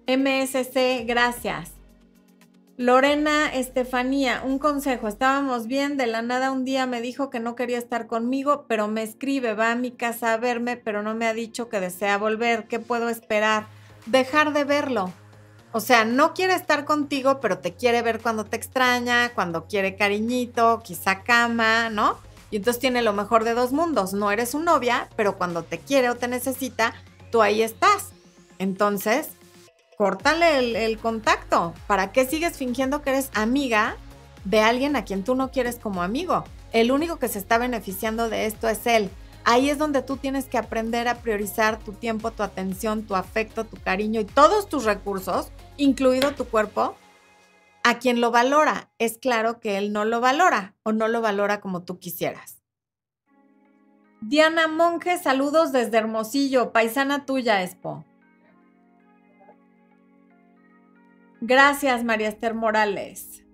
MSC, 0.07 1.03
gracias. 1.05 1.78
Lorena 2.79 3.53
Estefanía, 3.53 4.41
un 4.45 4.57
consejo. 4.57 5.09
Estábamos 5.09 5.67
bien, 5.67 5.97
de 5.97 6.07
la 6.07 6.21
nada 6.21 6.49
un 6.49 6.63
día 6.63 6.85
me 6.85 7.01
dijo 7.01 7.29
que 7.29 7.41
no 7.41 7.53
quería 7.53 7.77
estar 7.77 8.07
conmigo, 8.07 8.63
pero 8.69 8.87
me 8.87 9.03
escribe, 9.03 9.53
va 9.53 9.73
a 9.73 9.75
mi 9.75 9.91
casa 9.91 10.31
a 10.31 10.37
verme, 10.37 10.77
pero 10.77 11.03
no 11.03 11.13
me 11.13 11.27
ha 11.27 11.33
dicho 11.33 11.67
que 11.67 11.81
desea 11.81 12.17
volver. 12.17 12.69
¿Qué 12.69 12.79
puedo 12.79 13.09
esperar? 13.09 13.67
Dejar 14.05 14.53
de 14.53 14.63
verlo. 14.63 15.11
O 15.73 15.81
sea, 15.81 16.05
no 16.05 16.33
quiere 16.33 16.53
estar 16.53 16.85
contigo, 16.85 17.41
pero 17.41 17.57
te 17.57 17.73
quiere 17.73 18.01
ver 18.01 18.21
cuando 18.21 18.45
te 18.45 18.55
extraña, 18.55 19.33
cuando 19.35 19.65
quiere 19.67 19.97
cariñito, 19.97 20.81
quizá 20.81 21.23
cama, 21.23 21.89
¿no? 21.89 22.17
Y 22.49 22.55
entonces 22.55 22.79
tiene 22.79 23.01
lo 23.01 23.11
mejor 23.11 23.43
de 23.43 23.55
dos 23.55 23.73
mundos. 23.73 24.13
No 24.13 24.31
eres 24.31 24.51
su 24.51 24.59
novia, 24.59 25.09
pero 25.17 25.37
cuando 25.37 25.63
te 25.63 25.79
quiere 25.79 26.09
o 26.09 26.15
te 26.15 26.29
necesita, 26.29 26.93
tú 27.29 27.41
ahí 27.41 27.61
estás. 27.61 28.11
Entonces, 28.57 29.31
córtale 29.99 30.85
el, 30.85 30.97
contacto. 30.97 31.73
¿Para 31.85 32.13
qué 32.13 32.25
sigues 32.25 32.57
fingiendo 32.57 33.01
que 33.01 33.09
eres 33.09 33.31
amiga 33.33 33.97
de 34.45 34.61
alguien 34.61 34.95
a 34.95 35.03
quien 35.03 35.25
tú 35.25 35.35
no 35.35 35.51
quieres 35.51 35.77
como 35.77 36.01
amigo? 36.01 36.45
El 36.71 36.93
único 36.93 37.19
que 37.19 37.27
se 37.27 37.37
está 37.37 37.57
beneficiando 37.57 38.29
de 38.29 38.45
esto 38.45 38.69
es 38.69 38.87
él. 38.87 39.09
Ahí 39.43 39.69
es 39.69 39.77
donde 39.77 40.01
tú 40.01 40.15
tienes 40.15 40.45
que 40.45 40.57
aprender 40.57 41.09
a 41.09 41.15
priorizar 41.15 41.79
tu 41.79 41.91
tiempo, 41.91 42.31
tu 42.31 42.43
atención, 42.43 43.03
tu 43.03 43.13
afecto, 43.13 43.65
tu 43.65 43.75
cariño 43.75 44.21
y 44.21 44.25
todos 44.25 44.69
tus 44.69 44.85
recursos, 44.85 45.51
incluido 45.75 46.31
tu 46.31 46.45
cuerpo, 46.45 46.95
a 47.83 47.99
quien 47.99 48.21
lo 48.21 48.31
valora. 48.31 48.91
Es 48.99 49.17
claro 49.17 49.59
que 49.59 49.77
él 49.77 49.91
no 49.91 50.05
lo 50.05 50.21
valora 50.21 50.75
o 50.83 50.93
no 50.93 51.09
lo 51.09 51.19
valora 51.19 51.59
como 51.59 51.83
tú 51.83 51.99
quisieras. 51.99 52.61
Diana 54.21 54.69
Monge, 54.69 55.17
saludos 55.17 55.73
desde 55.73 55.97
Hermosillo, 55.97 56.71
paisana 56.71 57.25
tuya, 57.25 57.63
Expo. 57.63 58.05
Gracias, 61.41 62.03
María 62.03 62.27
Esther 62.27 62.53
Morales. 62.53 63.45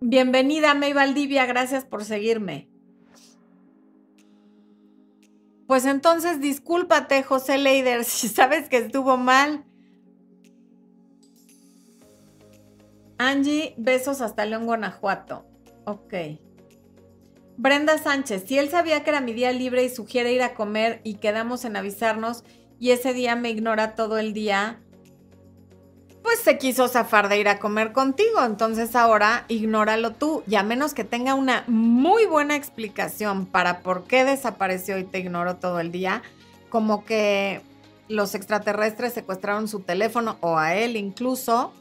Bienvenida, 0.00 0.74
May 0.74 0.92
Valdivia, 0.92 1.46
gracias 1.46 1.84
por 1.84 2.04
seguirme. 2.04 2.68
Pues 5.66 5.84
entonces 5.84 6.40
discúlpate, 6.40 7.22
José 7.22 7.58
Leider, 7.58 8.04
si 8.06 8.28
sabes 8.28 8.68
que 8.68 8.78
estuvo 8.78 9.16
mal. 9.16 9.64
Angie, 13.18 13.74
besos 13.76 14.20
hasta 14.22 14.46
León, 14.46 14.64
Guanajuato. 14.64 15.44
Ok. 15.84 16.14
Brenda 17.58 17.98
Sánchez, 17.98 18.44
si 18.46 18.58
él 18.58 18.70
sabía 18.70 19.04
que 19.04 19.10
era 19.10 19.20
mi 19.20 19.34
día 19.34 19.52
libre 19.52 19.84
y 19.84 19.90
sugiere 19.90 20.32
ir 20.32 20.42
a 20.42 20.54
comer 20.54 21.02
y 21.04 21.16
quedamos 21.16 21.66
en 21.66 21.76
avisarnos 21.76 22.42
y 22.78 22.92
ese 22.92 23.12
día 23.12 23.36
me 23.36 23.50
ignora 23.50 23.94
todo 23.94 24.16
el 24.16 24.32
día, 24.32 24.80
pues 26.22 26.40
se 26.40 26.58
quiso 26.58 26.88
zafar 26.88 27.28
de 27.28 27.38
ir 27.38 27.48
a 27.48 27.58
comer 27.58 27.92
contigo. 27.92 28.42
Entonces 28.44 28.94
ahora 28.94 29.44
ignóralo 29.48 30.12
tú. 30.12 30.42
Y 30.46 30.56
a 30.56 30.62
menos 30.62 30.94
que 30.94 31.04
tenga 31.04 31.34
una 31.34 31.64
muy 31.66 32.26
buena 32.26 32.56
explicación 32.56 33.46
para 33.46 33.80
por 33.80 34.04
qué 34.04 34.24
desapareció 34.24 34.98
y 34.98 35.04
te 35.04 35.18
ignoró 35.18 35.56
todo 35.56 35.80
el 35.80 35.92
día, 35.92 36.22
como 36.68 37.04
que 37.04 37.62
los 38.08 38.34
extraterrestres 38.34 39.12
secuestraron 39.12 39.68
su 39.68 39.80
teléfono 39.80 40.36
o 40.40 40.58
a 40.58 40.74
él 40.74 40.96
incluso, 40.96 41.72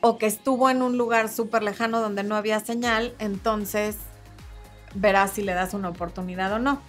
o 0.00 0.18
que 0.18 0.26
estuvo 0.26 0.70
en 0.70 0.82
un 0.82 0.96
lugar 0.96 1.28
súper 1.28 1.62
lejano 1.62 2.00
donde 2.00 2.24
no 2.24 2.36
había 2.36 2.58
señal, 2.60 3.14
entonces 3.18 3.96
verás 4.94 5.32
si 5.32 5.42
le 5.42 5.52
das 5.52 5.74
una 5.74 5.90
oportunidad 5.90 6.52
o 6.54 6.58
no. 6.58 6.80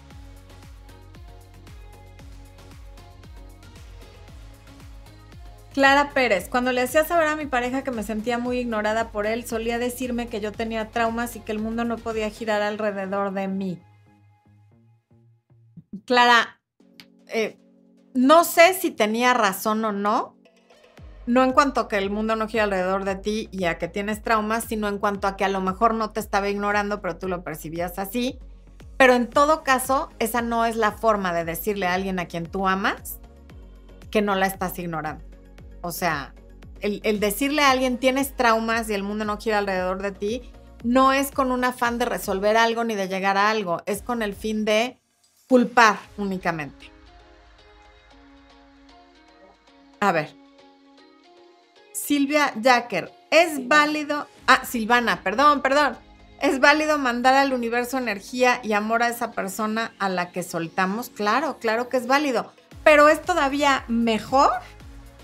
Clara 5.74 6.11
Pérez, 6.13 6.49
cuando 6.49 6.71
le 6.71 6.82
hacía 6.82 7.03
saber 7.03 7.28
a 7.28 7.36
mi 7.36 7.47
pareja 7.47 7.84
que 7.84 7.89
me 7.89 8.03
sentía 8.03 8.38
muy 8.38 8.59
ignorada 8.59 9.11
por 9.11 9.26
él, 9.26 9.47
solía 9.47 9.80
decirme 9.80 10.28
que 10.28 10.39
yo 10.39 10.51
tenía 10.51 10.91
traumas 10.91 11.36
y 11.36 11.39
que 11.39 11.51
el 11.51 11.57
mundo 11.57 11.84
no 11.84 11.97
podía 11.97 12.30
girar 12.30 12.61
alrededor 12.61 13.34
de 13.34 13.47
mí. 13.47 13.80
Clara, 16.05 16.61
eh, 17.28 17.57
no 18.13 18.43
sé 18.43 18.76
si 18.76 18.91
tenía 18.91 19.34
razón 19.34 19.84
o 19.84 19.91
no, 19.91 20.38
no 21.26 21.43
en 21.43 21.53
cuanto 21.53 21.82
a 21.82 21.88
que 21.88 21.97
el 21.97 22.11
mundo 22.11 22.36
no 22.36 22.47
gira 22.47 22.65
alrededor 22.65 23.03
de 23.03 23.15
ti 23.15 23.49
y 23.51 23.65
a 23.65 23.80
que 23.80 23.88
tienes 23.88 24.21
traumas, 24.21 24.65
sino 24.65 24.88
en 24.88 24.99
cuanto 24.99 25.28
a 25.28 25.36
que 25.38 25.45
a 25.45 25.49
lo 25.49 25.61
mejor 25.61 25.95
no 25.95 26.11
te 26.11 26.19
estaba 26.19 26.49
ignorando, 26.49 27.01
pero 27.01 27.17
tú 27.17 27.28
lo 27.28 27.43
percibías 27.43 27.97
así. 27.97 28.38
Pero 28.97 29.15
en 29.15 29.28
todo 29.28 29.63
caso, 29.63 30.09
esa 30.19 30.43
no 30.43 30.65
es 30.65 30.76
la 30.76 30.91
forma 30.91 31.34
de 31.34 31.45
decirle 31.45 31.88
a 31.88 31.95
alguien 31.95 32.19
a 32.19 32.26
quien 32.26 32.45
tú 32.45 32.67
amas 32.67 33.19
que 34.11 34.21
no 34.21 34.36
la 34.36 34.45
estás 34.45 34.78
ignorando. 34.78 35.32
O 35.84 35.91
sea, 35.91 36.34
el, 36.79 37.19
decirle 37.19 37.61
a 37.61 37.71
alguien 37.71 37.97
tienes 37.97 38.36
traumas 38.36 38.89
y 38.89 38.93
el 38.93 39.03
mundo 39.03 39.25
no 39.25 39.38
gira 39.38 39.57
alrededor 39.57 40.01
de 40.01 40.13
ti, 40.13 40.41
no 40.84 41.11
es 41.11 41.29
con 41.29 41.51
un 41.51 41.65
afán 41.65 41.97
de 41.97 42.05
resolver 42.05 42.55
algo 42.55 42.86
ni 42.86 42.95
de 42.95 43.09
llegar 43.09 43.38
a 43.38 43.49
algo, 43.49 43.84
es 43.86 44.01
con 44.01 44.21
el 44.21 44.34
fin 44.34 44.63
de 44.63 44.97
culpar 45.47 45.99
únicamente. 46.17 46.89
A 49.99 50.13
ver. 50.13 50.34
Silvia 51.91 52.53
Jacker, 52.61 53.11
¿es 53.29 53.67
válido? 53.67 54.27
Ah, 54.47 54.63
Silvana, 54.65 55.21
perdón, 55.21 55.61
perdón. 55.61 55.97
¿Es 56.41 56.61
válido 56.61 56.97
mandar 56.97 57.34
al 57.34 57.53
universo 57.53 57.97
energía 57.97 58.61
y 58.63 58.73
amor 58.73 59.03
a 59.03 59.09
esa 59.09 59.31
persona 59.31 59.93
a 59.99 60.07
la 60.07 60.31
que 60.31 60.43
soltamos? 60.43 61.09
Claro, 61.09 61.57
claro 61.59 61.89
que 61.89 61.97
es 61.97 62.07
válido. 62.07 62.51
Pero 62.84 63.07
es 63.07 63.21
todavía 63.21 63.86
mejor 63.88 64.51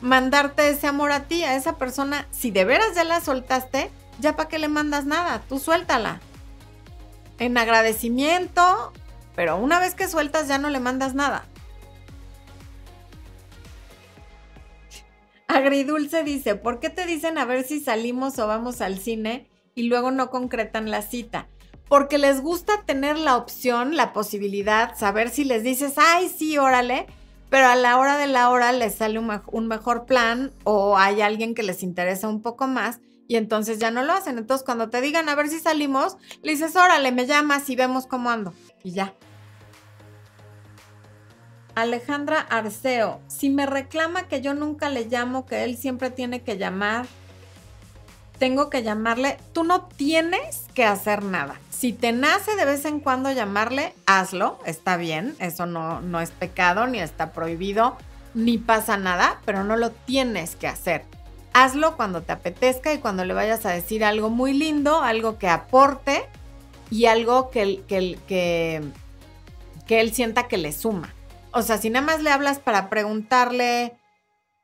mandarte 0.02 0.70
ese 0.70 0.88
amor 0.88 1.12
a 1.12 1.28
ti, 1.28 1.44
a 1.44 1.56
esa 1.56 1.78
persona. 1.78 2.28
Si 2.32 2.52
de 2.52 2.66
veras 2.66 2.96
ya 2.96 3.04
la 3.04 3.22
soltaste, 3.22 3.92
ya 4.20 4.36
para 4.36 4.50
qué 4.50 4.60
le 4.60 4.68
mandas 4.68 5.06
nada, 5.06 5.42
tú 5.48 5.60
suéltala. 5.60 6.22
En 7.38 7.58
agradecimiento, 7.58 8.94
pero 9.36 9.58
una 9.58 9.80
vez 9.80 9.96
que 9.96 10.08
sueltas 10.08 10.48
ya 10.48 10.58
no 10.58 10.70
le 10.70 10.80
mandas 10.80 11.16
nada. 11.16 11.46
Agridulce 15.48 16.24
dice, 16.24 16.56
¿por 16.56 16.80
qué 16.80 16.90
te 16.90 17.06
dicen 17.06 17.38
a 17.38 17.46
ver 17.46 17.64
si 17.64 17.80
salimos 17.80 18.38
o 18.40 18.48
vamos 18.48 18.82
al 18.82 19.00
cine 19.00 19.50
y 19.74 19.84
luego 19.84 20.12
no 20.12 20.30
concretan 20.30 20.92
la 20.92 21.02
cita? 21.02 21.48
porque 21.90 22.20
les 22.20 22.42
gusta 22.42 22.84
tener 22.86 23.18
la 23.18 23.36
opción, 23.36 23.98
la 23.98 24.14
posibilidad, 24.14 24.96
saber 24.96 25.30
si 25.30 25.44
les 25.44 25.64
dices, 25.64 25.96
ay, 25.98 26.30
sí, 26.30 26.58
órale, 26.58 27.08
pero 27.50 27.68
a 27.68 27.76
la 27.76 27.98
hora 27.98 28.18
de 28.18 28.28
la 28.28 28.50
hora 28.50 28.72
les 28.72 28.96
sale 28.96 29.20
un, 29.20 29.68
mejor 29.68 30.06
plan 30.06 30.52
o 30.64 30.98
hay 30.98 31.22
alguien 31.22 31.56
que 31.56 31.64
les 31.64 31.84
interesa 31.84 32.28
un 32.28 32.42
poco 32.42 32.68
más 32.68 33.00
y 33.28 33.36
entonces 33.36 33.80
ya 33.80 33.92
no 33.92 34.04
lo 34.04 34.14
hacen. 34.14 34.38
Entonces 34.38 34.66
cuando 34.66 34.90
te 34.90 35.02
digan 35.02 35.30
a 35.30 35.36
ver 35.36 35.50
si 35.50 35.60
salimos, 35.60 36.18
le 36.44 36.52
dices, 36.52 36.76
órale, 36.76 37.12
me 37.12 37.26
llamas 37.26 37.70
y 37.70 37.76
vemos 37.76 38.08
cómo 38.08 38.30
ando. 38.30 38.54
Y 38.84 38.92
ya. 38.92 39.14
Alejandra 41.76 42.40
Arceo, 42.42 43.22
si 43.28 43.50
me 43.50 43.66
reclama 43.66 44.28
que 44.28 44.42
yo 44.42 44.54
nunca 44.54 44.90
le 44.90 45.06
llamo, 45.06 45.46
que 45.46 45.64
él 45.64 45.78
siempre 45.78 46.10
tiene 46.10 46.44
que 46.44 46.58
llamar, 46.58 47.06
tengo 48.40 48.70
que 48.70 48.82
llamarle, 48.82 49.38
tú 49.54 49.64
no 49.64 49.82
tienes 49.82 50.64
que 50.74 50.86
hacer 50.86 51.24
nada. 51.24 51.60
Si 51.70 51.94
te 51.94 52.12
nace 52.12 52.56
de 52.56 52.66
vez 52.66 52.86
en 52.86 53.00
cuando 53.00 53.32
llamarle, 53.32 53.94
hazlo, 54.06 54.60
está 54.66 54.98
bien, 54.98 55.36
eso 55.40 55.66
no, 55.66 56.02
no 56.02 56.20
es 56.22 56.32
pecado, 56.32 56.88
ni 56.88 57.00
está 57.00 57.32
prohibido, 57.32 57.98
ni 58.34 58.58
pasa 58.58 58.98
nada, 58.98 59.40
pero 59.46 59.64
no 59.64 59.78
lo 59.78 59.92
tienes 59.92 60.56
que 60.56 60.68
hacer. 60.68 61.04
Hazlo 61.54 61.96
cuando 61.98 62.22
te 62.22 62.32
apetezca 62.32 62.94
y 62.94 63.00
cuando 63.00 63.26
le 63.26 63.34
vayas 63.34 63.66
a 63.66 63.72
decir 63.72 64.04
algo 64.04 64.30
muy 64.30 64.54
lindo, 64.54 65.02
algo 65.02 65.38
que 65.38 65.50
aporte 65.50 66.26
y 66.90 67.06
algo 67.06 67.50
que, 67.50 67.84
que, 67.88 68.18
que, 68.28 68.82
que 69.86 70.00
él 70.00 70.14
sienta 70.14 70.48
que 70.48 70.58
le 70.58 70.72
suma. 70.72 71.14
O 71.52 71.62
sea, 71.62 71.78
si 71.78 71.90
nada 71.90 72.06
más 72.06 72.22
le 72.22 72.30
hablas 72.30 72.60
para 72.60 72.90
preguntarle 72.90 73.96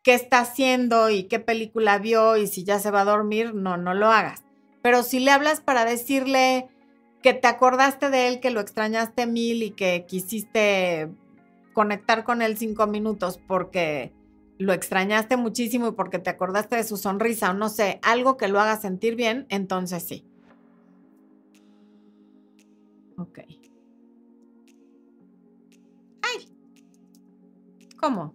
qué 0.06 0.14
está 0.14 0.40
haciendo 0.40 1.10
y 1.10 1.24
qué 1.24 1.40
película 1.40 1.98
vio 1.98 2.38
y 2.38 2.46
si 2.46 2.64
ya 2.64 2.78
se 2.78 2.92
va 2.92 3.02
a 3.02 3.06
dormir, 3.06 3.56
no, 3.56 3.76
no 3.76 3.96
lo 3.96 4.12
hagas. 4.12 4.44
Pero 4.84 5.02
si 5.02 5.20
le 5.20 5.32
hablas 5.32 5.62
para 5.62 5.84
decirle, 5.84 6.70
que 7.24 7.34
te 7.34 7.48
acordaste 7.48 8.12
de 8.12 8.28
él, 8.28 8.40
que 8.40 8.52
lo 8.52 8.60
extrañaste 8.60 9.26
mil 9.26 9.64
y 9.64 9.72
que 9.72 10.06
quisiste 10.08 11.10
conectar 11.74 12.24
con 12.24 12.44
él 12.44 12.56
cinco 12.56 12.86
minutos 12.86 13.40
porque 13.48 14.14
lo 14.60 14.74
extrañaste 14.74 15.38
muchísimo 15.38 15.88
y 15.88 15.92
porque 15.94 16.20
te 16.20 16.30
acordaste 16.30 16.76
de 16.76 16.84
su 16.84 16.98
sonrisa 16.98 17.50
o 17.50 17.54
no 17.56 17.70
sé, 17.70 18.00
algo 18.04 18.38
que 18.38 18.48
lo 18.48 18.60
haga 18.60 18.78
sentir 18.78 19.16
bien, 19.16 19.48
entonces 19.50 20.04
sí. 20.04 20.24
Ok. 23.18 23.40
¡Ay! 26.22 26.48
¿Cómo? 28.00 28.35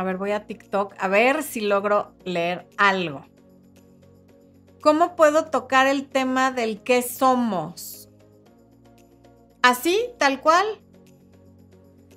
A 0.00 0.02
ver, 0.02 0.16
voy 0.16 0.30
a 0.30 0.46
TikTok 0.46 0.94
a 0.98 1.08
ver 1.08 1.42
si 1.42 1.60
logro 1.60 2.14
leer 2.24 2.66
algo. 2.78 3.26
¿Cómo 4.80 5.14
puedo 5.14 5.44
tocar 5.50 5.86
el 5.86 6.08
tema 6.08 6.52
del 6.52 6.82
qué 6.82 7.02
somos? 7.02 8.08
Así, 9.60 10.00
tal 10.18 10.40
cual. 10.40 10.64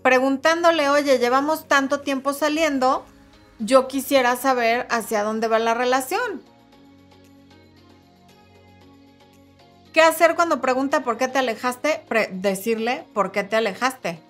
Preguntándole, 0.02 0.90
oye, 0.90 1.20
llevamos 1.20 1.68
tanto 1.68 2.00
tiempo 2.00 2.32
saliendo, 2.32 3.04
yo 3.60 3.90
quisiera 3.90 4.38
saber 4.38 4.88
hacia 4.90 5.22
dónde 5.24 5.50
va 5.50 5.60
la 5.60 5.74
relación. 5.74 6.42
¿Qué 9.92 10.00
hacer 10.00 10.38
cuando 10.38 10.62
pregunta 10.62 11.04
por 11.04 11.18
qué 11.18 11.28
te 11.28 11.40
alejaste? 11.40 12.06
decirle 12.32 13.06
por 13.14 13.34
qué 13.34 13.44
te 13.44 13.58
alejaste. 13.58 14.22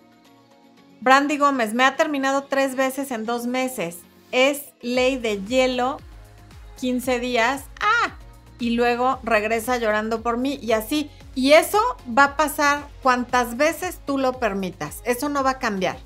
Brandy 1.04 1.38
Gómez, 1.38 1.74
me 1.74 1.84
ha 1.84 1.95
terminado 1.97 2.45
tres 2.45 2.76
veces 2.76 3.12
en 3.12 3.26
dos 3.26 3.45
meses. 3.45 3.97
Es 4.32 4.74
ley 4.82 5.18
de 5.18 5.43
hielo, 5.43 5.97
15 6.80 7.20
días. 7.20 7.66
¡Ah! 7.80 8.18
y 8.64 8.72
luego 8.72 9.20
regresa 9.24 9.76
llorando 9.76 10.24
por 10.24 10.38
mí 10.38 10.58
y 10.62 10.72
así. 10.72 11.12
Y 11.36 11.51
eso 11.51 11.82
va 12.18 12.24
a 12.24 12.38
pasar 12.38 12.88
cuantas 13.01 13.58
veces 13.58 13.99
tú 14.06 14.18
lo 14.18 14.39
permitas. 14.39 15.01
Eso 15.04 15.28
no 15.28 15.43
va 15.43 15.51
a 15.51 15.60
cambiar. 15.60 15.97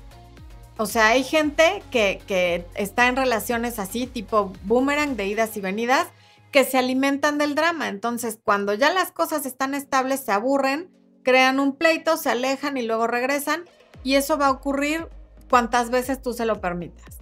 O 0.76 0.86
sea, 0.86 1.08
hay 1.08 1.22
gente 1.22 1.84
que, 1.92 2.20
que 2.26 2.66
está 2.74 3.06
en 3.06 3.14
relaciones 3.14 3.78
así, 3.78 4.08
tipo 4.08 4.52
boomerang 4.64 5.16
de 5.16 5.28
idas 5.28 5.56
y 5.56 5.60
venidas, 5.60 6.08
que 6.50 6.64
se 6.64 6.78
alimentan 6.78 7.38
del 7.38 7.54
drama. 7.54 7.88
Entonces, 7.88 8.40
cuando 8.42 8.74
ya 8.74 8.90
las 8.92 9.12
cosas 9.12 9.46
están 9.46 9.74
estables, 9.74 10.24
se 10.24 10.32
aburren, 10.32 10.90
crean 11.22 11.60
un 11.60 11.76
pleito, 11.76 12.16
se 12.16 12.30
alejan 12.30 12.76
y 12.76 12.82
luego 12.82 13.06
regresan. 13.06 13.64
Y 14.02 14.14
eso 14.14 14.38
va 14.38 14.46
a 14.46 14.50
ocurrir 14.50 15.08
cuantas 15.48 15.90
veces 15.90 16.22
tú 16.22 16.32
se 16.32 16.46
lo 16.46 16.60
permitas. 16.60 17.18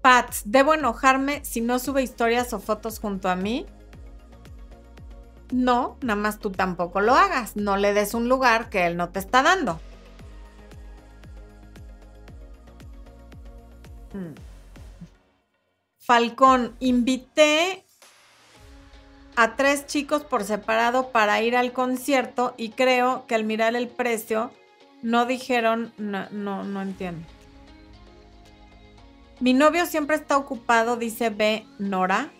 Pat, 0.00 0.34
¿debo 0.44 0.74
enojarme 0.74 1.44
si 1.44 1.60
no 1.62 1.78
sube 1.78 2.02
historias 2.02 2.52
o 2.52 2.60
fotos 2.60 2.98
junto 2.98 3.28
a 3.30 3.36
mí? 3.36 3.66
No, 5.50 5.96
nada 6.02 6.20
más 6.20 6.38
tú 6.38 6.50
tampoco 6.50 7.00
lo 7.00 7.14
hagas. 7.14 7.56
No 7.56 7.76
le 7.76 7.94
des 7.94 8.12
un 8.12 8.28
lugar 8.28 8.68
que 8.68 8.86
él 8.86 8.96
no 8.96 9.10
te 9.10 9.18
está 9.18 9.42
dando. 9.42 9.80
Hmm. 14.12 14.34
Falcón, 15.98 16.76
invité 16.80 17.86
a 19.36 19.56
tres 19.56 19.86
chicos 19.86 20.24
por 20.24 20.44
separado 20.44 21.10
para 21.10 21.40
ir 21.42 21.56
al 21.56 21.72
concierto 21.72 22.54
y 22.56 22.70
creo 22.70 23.26
que 23.26 23.34
al 23.34 23.44
mirar 23.44 23.74
el 23.76 23.88
precio 23.88 24.50
no 25.02 25.26
dijeron, 25.26 25.92
no, 25.98 26.28
no, 26.30 26.82
entiendo. 26.82 27.26
Mi 29.40 29.52
novio 29.52 29.84
siempre 29.86 30.16
está 30.16 30.36
ocupado, 30.36 30.96
dice 30.96 31.28
B. 31.28 31.66
Nora, 31.78 32.30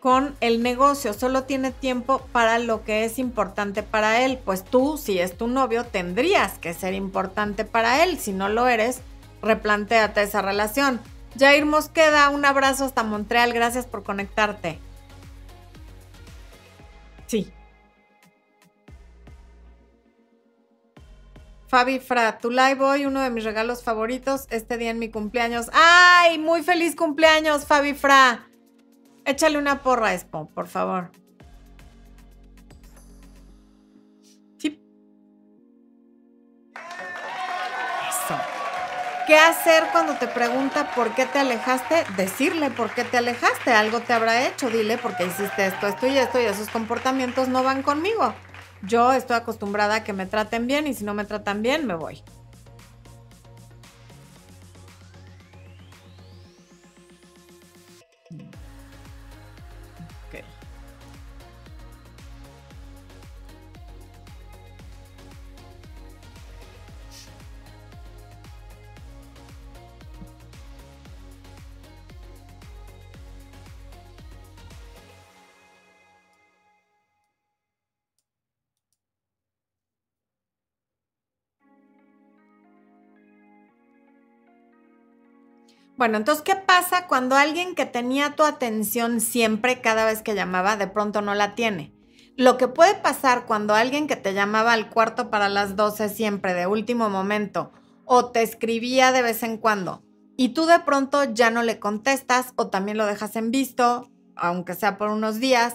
con 0.00 0.36
el 0.40 0.62
negocio. 0.62 1.12
Solo 1.12 1.44
tiene 1.44 1.72
tiempo 1.72 2.20
para 2.32 2.58
lo 2.58 2.84
que 2.84 3.04
es 3.04 3.18
importante 3.18 3.82
para 3.82 4.24
él. 4.24 4.38
Pues 4.44 4.64
tú, 4.64 4.96
si 4.96 5.18
es 5.18 5.36
tu 5.36 5.46
novio, 5.46 5.84
tendrías 5.84 6.58
que 6.58 6.74
ser 6.74 6.94
importante 6.94 7.64
para 7.64 8.04
él. 8.04 8.18
Si 8.18 8.32
no 8.32 8.48
lo 8.48 8.68
eres, 8.68 9.00
replantéate 9.42 10.22
esa 10.22 10.42
relación. 10.42 11.00
Jair 11.38 11.64
Mosqueda, 11.64 12.28
un 12.30 12.44
abrazo 12.44 12.84
hasta 12.84 13.02
Montreal. 13.02 13.52
Gracias 13.52 13.86
por 13.86 14.02
conectarte. 14.02 14.78
Sí, 17.26 17.52
Fabi 21.70 22.00
Fra, 22.00 22.38
tu 22.38 22.50
live 22.50 22.80
hoy, 22.80 23.06
uno 23.06 23.20
de 23.20 23.30
mis 23.30 23.44
regalos 23.44 23.84
favoritos, 23.84 24.48
este 24.50 24.76
día 24.76 24.90
en 24.90 24.98
mi 24.98 25.08
cumpleaños. 25.08 25.70
¡Ay! 25.72 26.36
Muy 26.36 26.64
feliz 26.64 26.96
cumpleaños, 26.96 27.64
Fabi 27.64 27.94
Fra. 27.94 28.48
Échale 29.24 29.56
una 29.56 29.80
porra, 29.80 30.12
Expo, 30.12 30.48
por 30.52 30.66
favor. 30.66 31.12
¿Qué 39.30 39.38
hacer 39.38 39.84
cuando 39.92 40.14
te 40.14 40.26
pregunta 40.26 40.90
por 40.92 41.14
qué 41.14 41.24
te 41.24 41.38
alejaste? 41.38 42.04
Decirle 42.16 42.68
por 42.68 42.90
qué 42.90 43.04
te 43.04 43.16
alejaste. 43.16 43.70
Algo 43.70 44.00
te 44.00 44.12
habrá 44.12 44.44
hecho. 44.48 44.68
Dile 44.70 44.98
por 44.98 45.16
qué 45.16 45.26
hiciste 45.26 45.66
esto, 45.66 45.86
esto 45.86 46.08
y 46.08 46.18
esto 46.18 46.40
y 46.40 46.46
esos 46.46 46.68
comportamientos 46.68 47.46
no 47.46 47.62
van 47.62 47.84
conmigo. 47.84 48.34
Yo 48.82 49.12
estoy 49.12 49.36
acostumbrada 49.36 49.94
a 49.94 50.02
que 50.02 50.12
me 50.12 50.26
traten 50.26 50.66
bien 50.66 50.88
y 50.88 50.94
si 50.94 51.04
no 51.04 51.14
me 51.14 51.24
tratan 51.24 51.62
bien, 51.62 51.86
me 51.86 51.94
voy. 51.94 52.24
Bueno, 86.00 86.16
entonces, 86.16 86.42
¿qué 86.42 86.56
pasa 86.56 87.06
cuando 87.08 87.36
alguien 87.36 87.74
que 87.74 87.84
tenía 87.84 88.34
tu 88.34 88.44
atención 88.44 89.20
siempre, 89.20 89.82
cada 89.82 90.06
vez 90.06 90.22
que 90.22 90.34
llamaba, 90.34 90.78
de 90.78 90.86
pronto 90.86 91.20
no 91.20 91.34
la 91.34 91.54
tiene? 91.54 91.92
Lo 92.38 92.56
que 92.56 92.68
puede 92.68 92.94
pasar 92.94 93.44
cuando 93.44 93.74
alguien 93.74 94.06
que 94.06 94.16
te 94.16 94.32
llamaba 94.32 94.72
al 94.72 94.88
cuarto 94.88 95.28
para 95.28 95.50
las 95.50 95.76
12 95.76 96.08
siempre, 96.08 96.54
de 96.54 96.66
último 96.66 97.10
momento, 97.10 97.70
o 98.06 98.30
te 98.30 98.40
escribía 98.40 99.12
de 99.12 99.20
vez 99.20 99.42
en 99.42 99.58
cuando, 99.58 100.02
y 100.38 100.54
tú 100.54 100.64
de 100.64 100.80
pronto 100.80 101.24
ya 101.24 101.50
no 101.50 101.62
le 101.62 101.78
contestas, 101.78 102.54
o 102.56 102.68
también 102.68 102.96
lo 102.96 103.04
dejas 103.04 103.36
en 103.36 103.50
visto, 103.50 104.08
aunque 104.36 104.76
sea 104.76 104.96
por 104.96 105.10
unos 105.10 105.38
días, 105.38 105.74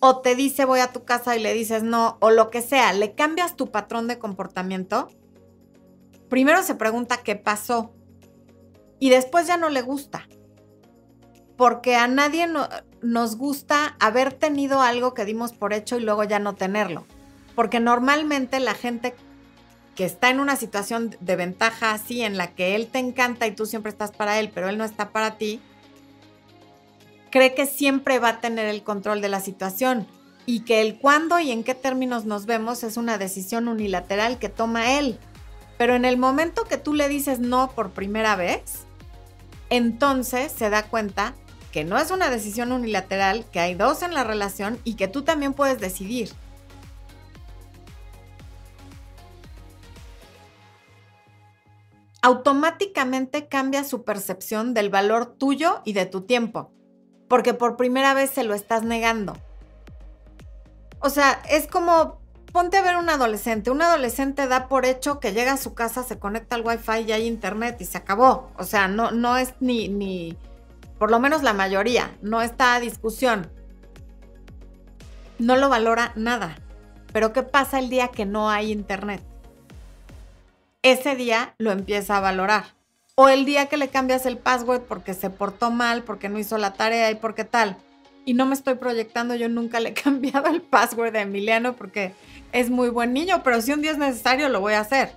o 0.00 0.22
te 0.22 0.36
dice 0.36 0.64
voy 0.64 0.80
a 0.80 0.90
tu 0.90 1.04
casa 1.04 1.36
y 1.36 1.42
le 1.42 1.52
dices 1.52 1.82
no, 1.82 2.16
o 2.22 2.30
lo 2.30 2.48
que 2.48 2.62
sea, 2.62 2.94
le 2.94 3.14
cambias 3.14 3.56
tu 3.56 3.70
patrón 3.70 4.08
de 4.08 4.18
comportamiento, 4.18 5.10
primero 6.30 6.62
se 6.62 6.76
pregunta 6.76 7.18
qué 7.18 7.36
pasó 7.36 7.92
y 8.98 9.10
después 9.10 9.46
ya 9.46 9.56
no 9.56 9.68
le 9.68 9.82
gusta. 9.82 10.26
porque 11.56 11.96
a 11.96 12.06
nadie 12.06 12.46
nos 13.02 13.36
gusta 13.36 13.96
haber 13.98 14.32
tenido 14.32 14.82
algo 14.82 15.14
que 15.14 15.24
dimos 15.24 15.52
por 15.52 15.72
hecho 15.72 15.96
y 15.96 16.02
luego 16.02 16.22
ya 16.24 16.38
no 16.38 16.54
tenerlo. 16.54 17.06
Porque 17.54 17.80
normalmente 17.80 18.60
la 18.60 18.74
gente 18.74 19.14
que 19.94 20.04
está 20.04 20.28
en 20.28 20.40
una 20.40 20.56
situación 20.56 21.16
de 21.20 21.36
ventaja 21.36 21.92
así, 21.92 22.20
en 22.20 22.36
la 22.36 22.54
que 22.54 22.74
él 22.74 22.88
te 22.88 22.98
encanta 22.98 23.46
y 23.46 23.52
tú 23.52 23.64
siempre 23.64 23.90
estás 23.90 24.12
para 24.12 24.38
él, 24.38 24.50
pero 24.54 24.68
él 24.68 24.76
no 24.76 24.84
está 24.84 25.08
para 25.10 25.38
ti, 25.38 25.60
cree 27.30 27.54
que 27.54 27.64
siempre 27.64 28.18
va 28.18 28.28
a 28.28 28.40
tener 28.40 28.66
el 28.66 28.82
control 28.82 29.22
de 29.22 29.30
la 29.30 29.40
situación 29.40 30.06
y 30.44 30.60
que 30.60 30.82
el 30.82 30.98
cuándo 30.98 31.40
y 31.40 31.50
en 31.50 31.64
qué 31.64 31.74
términos 31.74 32.26
nos 32.26 32.44
vemos 32.44 32.84
es 32.84 32.98
una 32.98 33.16
decisión 33.16 33.68
unilateral 33.68 34.38
que 34.38 34.50
toma 34.50 34.98
él. 34.98 35.18
Pero 35.78 35.94
en 35.94 36.04
el 36.04 36.18
momento 36.18 36.64
que 36.64 36.76
tú 36.76 36.92
le 36.92 37.08
dices 37.08 37.40
no 37.40 37.70
por 37.70 37.90
primera 37.90 38.36
vez, 38.36 38.85
entonces 39.70 40.52
se 40.52 40.70
da 40.70 40.84
cuenta 40.84 41.34
que 41.72 41.84
no 41.84 41.98
es 41.98 42.10
una 42.10 42.30
decisión 42.30 42.72
unilateral, 42.72 43.44
que 43.52 43.60
hay 43.60 43.74
dos 43.74 44.02
en 44.02 44.14
la 44.14 44.24
relación 44.24 44.78
y 44.84 44.94
que 44.94 45.08
tú 45.08 45.22
también 45.22 45.52
puedes 45.52 45.80
decidir. 45.80 46.32
Automáticamente 52.22 53.46
cambia 53.46 53.84
su 53.84 54.04
percepción 54.04 54.74
del 54.74 54.88
valor 54.88 55.26
tuyo 55.26 55.82
y 55.84 55.92
de 55.92 56.06
tu 56.06 56.22
tiempo, 56.22 56.72
porque 57.28 57.54
por 57.54 57.76
primera 57.76 58.14
vez 58.14 58.30
se 58.30 58.42
lo 58.42 58.54
estás 58.54 58.82
negando. 58.82 59.36
O 61.00 61.10
sea, 61.10 61.42
es 61.48 61.66
como 61.66 62.20
ponte 62.56 62.78
a 62.78 62.82
ver 62.82 62.96
un 62.96 63.10
adolescente. 63.10 63.70
Un 63.70 63.82
adolescente 63.82 64.48
da 64.48 64.66
por 64.66 64.86
hecho 64.86 65.20
que 65.20 65.34
llega 65.34 65.52
a 65.52 65.56
su 65.58 65.74
casa, 65.74 66.02
se 66.02 66.18
conecta 66.18 66.56
al 66.56 66.62
wifi 66.64 67.02
y 67.06 67.12
hay 67.12 67.26
internet 67.26 67.76
y 67.80 67.84
se 67.84 67.98
acabó. 67.98 68.50
O 68.56 68.64
sea, 68.64 68.88
no, 68.88 69.10
no 69.10 69.36
es 69.36 69.52
ni, 69.60 69.88
ni, 69.88 70.38
por 70.98 71.10
lo 71.10 71.20
menos 71.20 71.42
la 71.42 71.52
mayoría, 71.52 72.16
no 72.22 72.40
está 72.40 72.74
a 72.74 72.80
discusión. 72.80 73.50
No 75.38 75.56
lo 75.56 75.68
valora 75.68 76.12
nada. 76.16 76.56
Pero 77.12 77.34
¿qué 77.34 77.42
pasa 77.42 77.78
el 77.78 77.90
día 77.90 78.08
que 78.08 78.24
no 78.24 78.48
hay 78.48 78.72
internet? 78.72 79.22
Ese 80.80 81.14
día 81.14 81.54
lo 81.58 81.72
empieza 81.72 82.16
a 82.16 82.20
valorar. 82.20 82.64
O 83.16 83.28
el 83.28 83.44
día 83.44 83.66
que 83.66 83.76
le 83.76 83.88
cambias 83.88 84.24
el 84.24 84.38
password 84.38 84.80
porque 84.80 85.12
se 85.12 85.28
portó 85.28 85.70
mal, 85.70 86.04
porque 86.04 86.30
no 86.30 86.38
hizo 86.38 86.56
la 86.56 86.72
tarea 86.72 87.10
y 87.10 87.16
porque 87.16 87.44
tal. 87.44 87.76
Y 88.26 88.34
no 88.34 88.44
me 88.44 88.54
estoy 88.54 88.74
proyectando, 88.74 89.36
yo 89.36 89.48
nunca 89.48 89.78
le 89.78 89.90
he 89.90 89.94
cambiado 90.02 90.48
el 90.48 90.60
password 90.60 91.12
de 91.12 91.20
Emiliano 91.20 91.74
porque 91.74 92.12
es 92.52 92.68
muy 92.68 92.90
buen 92.90 93.14
niño, 93.14 93.42
pero 93.42 93.62
si 93.62 93.72
un 93.72 93.80
día 93.80 93.92
es 93.92 93.98
necesario, 93.98 94.50
lo 94.50 94.60
voy 94.60 94.74
a 94.74 94.80
hacer. 94.80 95.12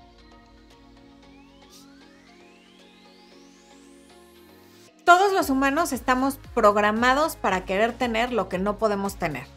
Todos 5.04 5.34
los 5.34 5.50
humanos 5.50 5.92
estamos 5.92 6.38
programados 6.54 7.36
para 7.36 7.66
querer 7.66 7.94
tener 7.94 8.32
lo 8.32 8.48
que 8.48 8.60
no 8.60 8.78
podemos 8.78 9.16
tener. 9.16 9.48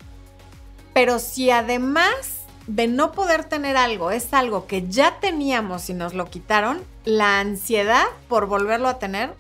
Pero 0.95 1.19
si 1.19 1.51
además 1.51 2.39
de 2.67 2.87
no 2.87 3.13
poder 3.13 3.45
tener 3.45 3.77
algo 3.77 4.13
es 4.13 4.33
algo 4.33 4.67
que 4.67 4.89
ya 4.89 5.21
teníamos 5.21 5.91
y 5.91 5.95
nos 5.95 6.15
lo 6.15 6.31
quitaron, 6.31 6.83
la 7.05 7.41
ansiedad 7.41 8.07
por 8.29 8.47
volverlo 8.47 8.89
a 8.89 8.99
tener 8.99 9.35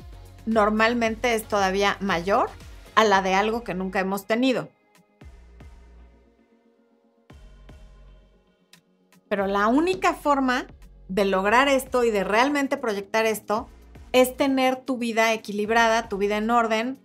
normalmente 0.45 1.35
es 1.35 1.45
todavía 1.45 1.97
mayor 2.01 2.51
a 2.95 3.05
la 3.05 3.23
de 3.23 3.35
algo 3.35 3.65
que 3.65 3.75
nunca 3.75 4.01
hemos 4.01 4.27
tenido. 4.27 4.69
Pero 9.29 9.47
la 9.47 9.67
única 9.69 10.13
forma 10.13 10.67
de 11.09 11.25
lograr 11.25 11.69
esto 11.69 12.05
y 12.05 12.11
de 12.11 12.25
realmente 12.25 12.77
proyectar 12.77 13.27
esto 13.27 13.69
es 14.13 14.37
tener 14.37 14.77
tu 14.77 14.99
vida 14.99 15.33
equilibrada, 15.33 16.09
tu 16.09 16.19
vida 16.19 16.37
en 16.37 16.51
orden. 16.51 16.99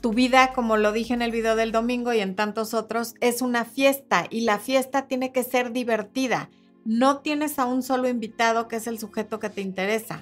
Tu 0.00 0.12
vida, 0.12 0.52
como 0.52 0.76
lo 0.76 0.92
dije 0.92 1.14
en 1.14 1.22
el 1.22 1.30
video 1.30 1.56
del 1.56 1.72
domingo 1.72 2.12
y 2.12 2.20
en 2.20 2.34
tantos 2.34 2.74
otros, 2.74 3.14
es 3.20 3.40
una 3.40 3.64
fiesta 3.64 4.26
y 4.28 4.42
la 4.42 4.58
fiesta 4.58 5.06
tiene 5.06 5.32
que 5.32 5.42
ser 5.42 5.72
divertida. 5.72 6.50
No 6.84 7.20
tienes 7.20 7.58
a 7.58 7.66
un 7.66 7.82
solo 7.82 8.08
invitado 8.08 8.66
que 8.66 8.76
es 8.76 8.86
el 8.86 8.98
sujeto 8.98 9.38
que 9.38 9.48
te 9.48 9.60
interesa. 9.60 10.20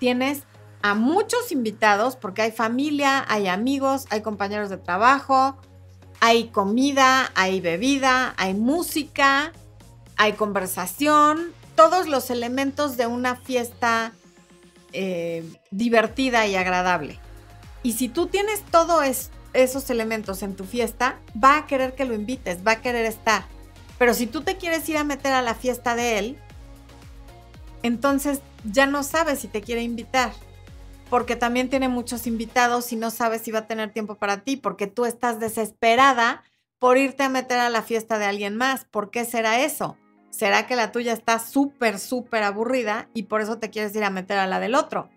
Tienes 0.00 0.44
a 0.82 0.94
muchos 0.94 1.52
invitados 1.52 2.16
porque 2.16 2.42
hay 2.42 2.52
familia, 2.52 3.24
hay 3.28 3.48
amigos, 3.48 4.06
hay 4.10 4.20
compañeros 4.20 4.68
de 4.68 4.76
trabajo, 4.76 5.56
hay 6.20 6.48
comida, 6.48 7.30
hay 7.34 7.60
bebida, 7.60 8.34
hay 8.36 8.54
música, 8.54 9.52
hay 10.16 10.32
conversación, 10.34 11.52
todos 11.74 12.08
los 12.08 12.30
elementos 12.30 12.96
de 12.96 13.06
una 13.06 13.36
fiesta 13.36 14.12
eh, 14.92 15.44
divertida 15.70 16.46
y 16.46 16.56
agradable. 16.56 17.18
Y 17.82 17.94
si 17.94 18.08
tú 18.08 18.26
tienes 18.26 18.62
todos 18.70 19.30
esos 19.52 19.90
elementos 19.90 20.42
en 20.42 20.54
tu 20.54 20.64
fiesta, 20.64 21.18
va 21.42 21.58
a 21.58 21.66
querer 21.66 21.94
que 21.94 22.04
lo 22.04 22.14
invites, 22.14 22.66
va 22.66 22.72
a 22.72 22.80
querer 22.82 23.06
estar. 23.06 23.44
Pero 23.98 24.14
si 24.14 24.26
tú 24.26 24.42
te 24.42 24.56
quieres 24.56 24.88
ir 24.88 24.96
a 24.96 25.04
meter 25.04 25.32
a 25.32 25.42
la 25.42 25.54
fiesta 25.54 25.94
de 25.94 26.18
él, 26.18 26.38
entonces 27.82 28.40
ya 28.64 28.86
no 28.86 29.02
sabes 29.02 29.40
si 29.40 29.48
te 29.48 29.62
quiere 29.62 29.82
invitar. 29.82 30.32
Porque 31.12 31.36
también 31.36 31.68
tiene 31.68 31.90
muchos 31.90 32.26
invitados 32.26 32.90
y 32.90 32.96
no 32.96 33.10
sabes 33.10 33.42
si 33.42 33.50
va 33.50 33.58
a 33.58 33.66
tener 33.66 33.92
tiempo 33.92 34.14
para 34.14 34.44
ti, 34.44 34.56
porque 34.56 34.86
tú 34.86 35.04
estás 35.04 35.38
desesperada 35.38 36.42
por 36.78 36.96
irte 36.96 37.22
a 37.22 37.28
meter 37.28 37.58
a 37.58 37.68
la 37.68 37.82
fiesta 37.82 38.18
de 38.18 38.24
alguien 38.24 38.56
más. 38.56 38.86
¿Por 38.86 39.10
qué 39.10 39.26
será 39.26 39.60
eso? 39.60 39.98
¿Será 40.30 40.66
que 40.66 40.74
la 40.74 40.90
tuya 40.90 41.12
está 41.12 41.38
súper, 41.38 41.98
súper 41.98 42.42
aburrida 42.44 43.10
y 43.12 43.24
por 43.24 43.42
eso 43.42 43.58
te 43.58 43.68
quieres 43.68 43.94
ir 43.94 44.04
a 44.04 44.08
meter 44.08 44.38
a 44.38 44.46
la 44.46 44.58
del 44.58 44.74
otro? 44.74 45.10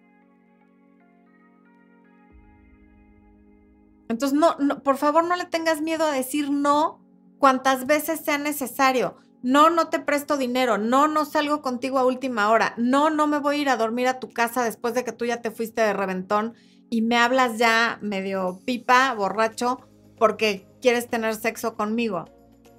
Entonces, 4.10 4.38
no, 4.38 4.84
por 4.84 4.98
favor, 4.98 5.24
no 5.24 5.38
le 5.38 5.46
tengas 5.46 5.80
miedo 5.80 6.06
a 6.06 6.12
decir 6.12 6.52
no 6.52 7.00
cuantas 7.40 7.86
veces 7.86 8.20
sea 8.20 8.38
necesario. 8.38 9.16
No, 9.44 9.70
no 9.70 9.90
te 9.90 10.00
presto 10.00 10.38
dinero. 10.38 10.78
No, 10.78 11.08
no 11.08 11.26
salgo 11.26 11.62
contigo 11.62 12.00
a 12.00 12.06
última 12.06 12.50
hora. 12.50 12.74
No, 12.78 13.10
no 13.10 13.28
me 13.28 13.40
voy 13.40 13.58
a 13.58 13.60
ir 13.60 13.70
a 13.70 13.78
dormir 13.78 14.08
a 14.08 14.20
tu 14.20 14.30
casa 14.30 14.64
después 14.64 14.94
de 14.94 15.04
que 15.04 15.12
tú 15.12 15.26
ya 15.26 15.42
te 15.42 15.52
fuiste 15.52 15.82
de 15.82 15.94
reventón 15.94 16.54
y 16.90 17.02
me 17.02 17.18
hablas 17.18 17.58
ya 17.58 18.00
medio 18.02 18.60
pipa, 18.66 19.14
borracho, 19.14 19.80
porque 20.18 20.68
quieres 20.82 21.08
tener 21.08 21.36
sexo 21.36 21.76
conmigo 21.76 22.26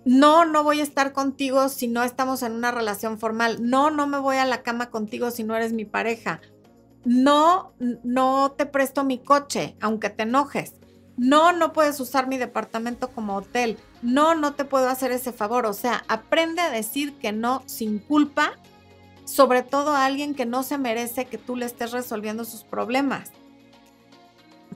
no, 0.06 0.44
no 0.44 0.62
voy 0.62 0.78
a 0.78 0.84
estar 0.84 1.12
contigo 1.12 1.68
si 1.68 1.88
no 1.88 2.04
estamos 2.04 2.44
en 2.44 2.52
una 2.52 2.70
relación 2.70 3.18
formal, 3.18 3.58
no, 3.68 3.90
no 3.90 4.06
me 4.06 4.18
voy 4.18 4.36
a 4.36 4.46
la 4.46 4.62
cama 4.62 4.88
contigo 4.88 5.32
si 5.32 5.42
no 5.42 5.56
eres 5.56 5.72
mi 5.72 5.84
pareja, 5.84 6.40
no, 7.04 7.74
no 8.04 8.52
te 8.56 8.66
presto 8.66 9.02
mi 9.02 9.18
coche, 9.18 9.76
aunque 9.80 10.08
te 10.08 10.22
enojes, 10.22 10.74
no, 11.16 11.52
no 11.52 11.72
puedes 11.72 11.98
usar 12.00 12.26
mi 12.26 12.36
departamento 12.36 13.08
como 13.08 13.36
hotel, 13.36 13.78
no, 14.02 14.34
no 14.34 14.54
te 14.54 14.64
puedo 14.64 14.88
hacer 14.88 15.12
ese 15.12 15.32
favor, 15.32 15.66
o 15.66 15.72
sea, 15.72 16.04
aprende 16.08 16.60
a 16.60 16.70
decir 16.70 17.14
que 17.14 17.32
no 17.32 17.62
sin 17.66 17.98
culpa, 17.98 18.52
sobre 19.24 19.62
todo 19.62 19.92
a 19.92 20.04
alguien 20.04 20.34
que 20.34 20.46
no 20.46 20.62
se 20.62 20.78
merece 20.78 21.26
que 21.26 21.38
tú 21.38 21.56
le 21.56 21.66
estés 21.66 21.92
resolviendo 21.92 22.44
sus 22.44 22.64
problemas. 22.64 23.32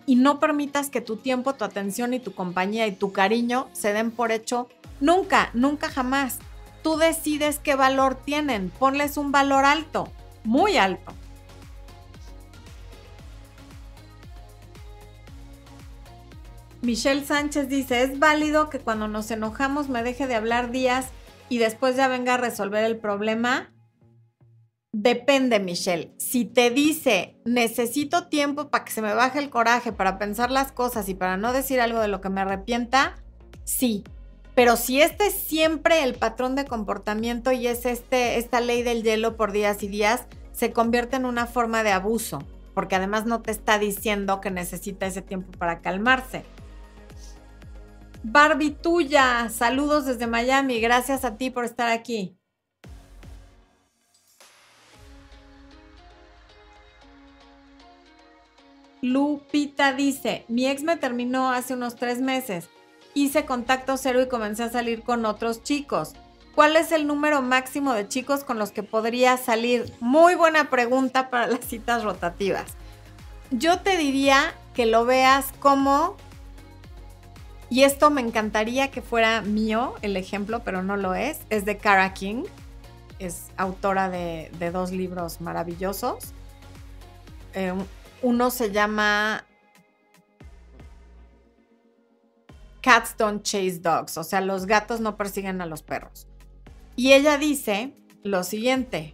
Y 0.07 0.17
no 0.17 0.41
permitas 0.41 0.91
que 0.91 1.01
tu 1.01 1.17
tiempo, 1.17 1.55
tu 1.55 1.65
atención 1.65 2.15
y 2.15 2.21
tu 2.21 2.35
compañía 2.35 2.87
y 2.87 2.93
tu 2.93 3.13
cariño 3.13 3.69
se 3.73 3.93
den 3.93 4.11
por 4.11 4.33
hecho 4.33 4.69
Nunca, 5.01 5.51
nunca 5.55 5.89
jamás. 5.89 6.39
Tú 6.83 6.97
decides 6.97 7.59
qué 7.59 7.75
valor 7.75 8.15
tienen. 8.15 8.71
Ponles 8.71 9.17
un 9.17 9.33
valor 9.33 9.65
alto, 9.65 10.09
muy 10.45 10.77
alto. 10.77 11.13
Michelle 16.83 17.25
Sánchez 17.25 17.69
dice, 17.69 18.03
es 18.03 18.19
válido 18.19 18.71
que 18.71 18.79
cuando 18.79 19.07
nos 19.07 19.31
enojamos 19.31 19.89
me 19.89 20.03
deje 20.03 20.27
de 20.27 20.35
hablar 20.35 20.71
días 20.71 21.09
y 21.51 21.59
después 21.59 21.97
ya 21.97 22.09
venga 22.09 22.35
a 22.35 22.39
resolver 22.39 22.85
el 22.85 22.97
problema. 22.97 23.71
Depende, 24.93 25.61
Michelle. 25.61 26.15
Si 26.19 26.47
te 26.47 26.71
dice, 26.71 27.37
necesito 27.45 28.29
tiempo 28.29 28.71
para 28.71 28.85
que 28.85 28.93
se 28.93 29.03
me 29.03 29.13
baje 29.13 29.39
el 29.39 29.51
coraje, 29.51 29.93
para 29.93 30.19
pensar 30.19 30.51
las 30.51 30.73
cosas 30.73 31.09
y 31.09 31.15
para 31.15 31.37
no 31.37 31.53
decir 31.53 31.81
algo 31.81 32.01
de 32.01 32.09
lo 32.09 32.21
que 32.21 32.31
me 32.31 32.41
arrepienta, 32.41 33.17
sí. 33.65 34.03
Pero 34.55 34.77
si 34.77 35.03
este 35.03 35.27
es 35.27 35.35
siempre 35.35 36.03
el 36.03 36.15
patrón 36.15 36.57
de 36.57 36.65
comportamiento 36.65 37.53
y 37.53 37.67
es 37.67 37.85
este, 37.85 38.39
esta 38.39 38.61
ley 38.61 38.83
del 38.83 39.03
hielo 39.03 39.37
por 39.37 39.53
días 39.53 39.83
y 39.83 39.89
días, 39.89 40.23
se 40.53 40.73
convierte 40.73 41.17
en 41.17 41.25
una 41.25 41.47
forma 41.47 41.83
de 41.83 41.93
abuso, 41.93 42.43
porque 42.75 42.97
además 42.97 43.27
no 43.27 43.43
te 43.43 43.53
está 43.53 43.79
diciendo 43.79 44.41
que 44.41 44.51
necesita 44.51 45.07
ese 45.07 45.23
tiempo 45.23 45.53
para 45.57 45.81
calmarse. 45.81 46.45
Barbie 48.23 48.71
tuya, 48.71 49.49
saludos 49.49 50.05
desde 50.05 50.27
Miami, 50.27 50.81
gracias 50.81 51.25
a 51.25 51.37
ti 51.37 51.51
por 51.51 51.65
estar 51.65 51.89
aquí. 51.89 52.37
Lupita 59.03 59.95
dice, 59.95 60.45
mi 60.49 60.67
ex 60.67 60.83
me 60.83 60.97
terminó 60.97 61.51
hace 61.51 61.73
unos 61.75 61.97
tres 61.97 62.21
meses 62.21 62.69
hice 63.15 63.45
contacto 63.45 63.97
cero 63.97 64.23
y 64.23 64.29
comencé 64.29 64.65
a 64.65 64.71
salir 64.71 65.03
con 65.03 65.25
otros 65.25 65.63
chicos. 65.63 66.15
¿Cuál 66.55 66.77
es 66.77 66.93
el 66.93 67.07
número 67.07 67.43
máximo 67.43 67.93
de 67.93 68.09
chicos 68.09 68.45
con 68.45 68.59
los 68.59 68.73
que 68.73 68.83
podría 68.83 69.37
salir? 69.37 69.93
Muy 70.01 70.35
buena 70.35 70.69
pregunta 70.69 71.31
para 71.31 71.47
las 71.47 71.65
citas 71.65 72.03
rotativas. 72.03 72.73
Yo 73.51 73.81
te 73.81 73.97
diría 73.97 74.55
que 74.75 74.87
lo 74.87 75.05
veas 75.05 75.47
como, 75.59 76.17
y 77.71 77.85
esto 77.85 78.11
me 78.11 78.21
encantaría 78.21 78.91
que 78.91 79.01
fuera 79.01 79.43
mío 79.43 79.95
el 80.03 80.17
ejemplo, 80.17 80.63
pero 80.65 80.83
no 80.83 80.97
lo 80.97 81.15
es, 81.15 81.39
es 81.51 81.65
de 81.65 81.79
Cara 81.79 82.13
King, 82.13 82.43
es 83.21 83.47
autora 83.57 84.11
de, 84.11 84.51
dos 84.73 84.91
libros 84.91 85.41
maravillosos. 85.41 86.33
Eh, 87.55 87.73
uno 88.23 88.51
se 88.51 88.73
llama 88.73 89.45
Cats 92.81 93.17
Don't 93.17 93.45
Chase 93.45 93.79
Dogs, 93.79 94.19
o 94.19 94.25
sea, 94.25 94.41
los 94.41 94.67
gatos 94.67 94.99
no 94.99 95.17
persiguen 95.17 95.61
a 95.61 95.67
los 95.67 95.83
perros. 95.83 96.27
Y 96.97 97.13
ella 97.13 97.39
dice 97.39 97.95
lo 98.25 98.43
siguiente, 98.43 99.13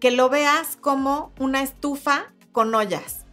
que 0.00 0.10
lo 0.10 0.30
veas 0.30 0.76
como 0.80 1.32
una 1.38 1.62
estufa 1.62 2.32
con 2.50 2.74
ollas. 2.74 3.26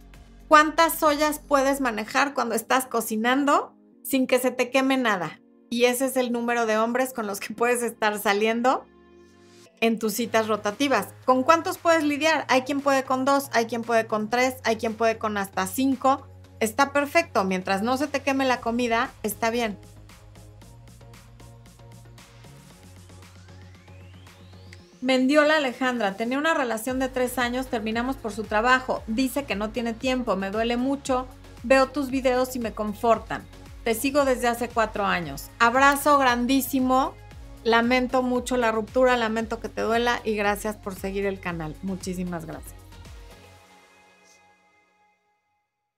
¿Cuántas 0.46 1.02
ollas 1.02 1.38
puedes 1.38 1.80
manejar 1.80 2.34
cuando 2.34 2.54
estás 2.54 2.86
cocinando 2.86 3.74
sin 4.02 4.26
que 4.26 4.38
se 4.38 4.50
te 4.50 4.70
queme 4.70 4.96
nada? 4.96 5.40
Y 5.70 5.84
ese 5.84 6.06
es 6.06 6.16
el 6.16 6.32
número 6.32 6.66
de 6.66 6.76
hombres 6.78 7.12
con 7.12 7.26
los 7.26 7.40
que 7.40 7.54
puedes 7.54 7.82
estar 7.82 8.18
saliendo 8.18 8.84
en 9.80 9.98
tus 9.98 10.14
citas 10.14 10.46
rotativas. 10.46 11.08
¿Con 11.24 11.42
cuántos 11.42 11.78
puedes 11.78 12.04
lidiar? 12.04 12.44
Hay 12.48 12.62
quien 12.62 12.80
puede 12.80 13.04
con 13.04 13.24
dos, 13.24 13.48
hay 13.52 13.66
quien 13.66 13.82
puede 13.82 14.06
con 14.06 14.30
tres, 14.30 14.56
hay 14.64 14.76
quien 14.76 14.94
puede 14.94 15.18
con 15.18 15.36
hasta 15.36 15.66
cinco. 15.66 16.28
Está 16.60 16.92
perfecto. 16.92 17.42
Mientras 17.44 17.82
no 17.82 17.96
se 17.96 18.06
te 18.06 18.20
queme 18.20 18.44
la 18.44 18.60
comida, 18.60 19.10
está 19.22 19.50
bien. 19.50 19.78
Mendiola 25.00 25.56
Alejandra, 25.56 26.16
tenía 26.16 26.38
una 26.38 26.54
relación 26.54 27.00
de 27.00 27.08
tres 27.08 27.36
años, 27.36 27.66
terminamos 27.66 28.14
por 28.14 28.30
su 28.30 28.44
trabajo. 28.44 29.02
Dice 29.08 29.44
que 29.46 29.56
no 29.56 29.70
tiene 29.70 29.94
tiempo, 29.94 30.36
me 30.36 30.52
duele 30.52 30.76
mucho. 30.76 31.26
Veo 31.64 31.88
tus 31.88 32.10
videos 32.10 32.54
y 32.54 32.60
me 32.60 32.72
confortan. 32.72 33.42
Te 33.84 33.94
sigo 33.94 34.24
desde 34.24 34.48
hace 34.48 34.68
cuatro 34.68 35.04
años. 35.04 35.50
Abrazo 35.58 36.18
grandísimo. 36.18 37.14
Lamento 37.64 38.22
mucho 38.22 38.56
la 38.56 38.72
ruptura, 38.72 39.16
lamento 39.16 39.60
que 39.60 39.68
te 39.68 39.82
duela 39.82 40.20
y 40.24 40.34
gracias 40.34 40.76
por 40.76 40.94
seguir 40.94 41.26
el 41.26 41.40
canal. 41.40 41.74
Muchísimas 41.82 42.44
gracias. 42.44 42.74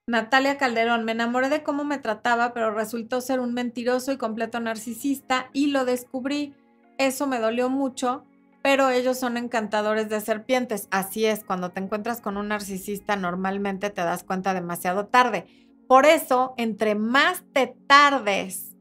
Natalia 0.07 0.59
Calderón, 0.59 1.05
me 1.05 1.13
enamoré 1.13 1.49
de 1.49 1.63
cómo 1.63 1.85
me 1.85 1.99
trataba, 1.99 2.53
pero 2.53 2.75
resultó 2.75 3.23
ser 3.23 3.41
un 3.41 3.55
mentiroso 3.55 4.13
y 4.13 4.19
completo 4.19 4.61
narcisista 4.61 5.49
y 5.55 5.69
lo 5.69 5.87
descubrí. 5.87 6.55
Eso 6.99 7.27
me 7.27 7.39
dolió 7.39 7.71
mucho 7.71 8.25
pero 8.65 8.89
ellos 8.89 9.19
son 9.19 9.37
encantadores 9.37 10.09
de 10.09 10.23
serpientes. 10.23 10.89
Así 10.91 11.27
es, 11.27 11.45
cuando 11.45 11.73
te 11.73 11.81
encuentras 11.81 12.23
con 12.23 12.39
un 12.39 12.49
narcisista 12.49 13.15
normalmente 13.15 13.91
te 13.91 14.01
das 14.01 14.25
cuenta 14.25 14.55
demasiado 14.55 15.05
tarde. 15.05 15.45
Por 15.89 16.07
eso, 16.07 16.55
entre 16.57 16.95
más 16.95 17.45
te 17.53 17.77
tardes 17.87 18.75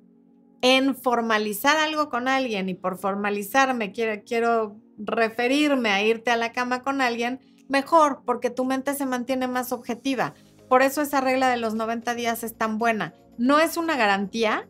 en 0.62 0.96
formalizar 0.96 1.78
algo 1.78 2.10
con 2.10 2.28
alguien, 2.28 2.70
y 2.70 2.74
por 2.74 2.98
formalizarme 2.98 3.92
quiero, 3.92 4.24
quiero 4.26 4.78
referirme 4.98 5.90
a 5.90 6.02
irte 6.04 6.32
a 6.32 6.38
la 6.38 6.54
cama 6.54 6.84
con 6.84 7.02
alguien, 7.02 7.40
mejor, 7.68 8.22
porque 8.26 8.50
tu 8.50 8.64
mente 8.64 8.94
se 8.94 9.06
mantiene 9.06 9.48
más 9.48 9.72
objetiva. 9.72 10.34
Por 10.70 10.82
eso 10.82 11.02
esa 11.02 11.22
regla 11.22 11.50
de 11.50 11.58
los 11.58 11.76
90 11.76 12.16
días 12.16 12.44
es 12.44 12.58
tan 12.58 12.78
buena. 12.78 13.14
No 13.38 13.60
es 13.60 13.78
una 13.78 13.98
garantía, 13.98 14.68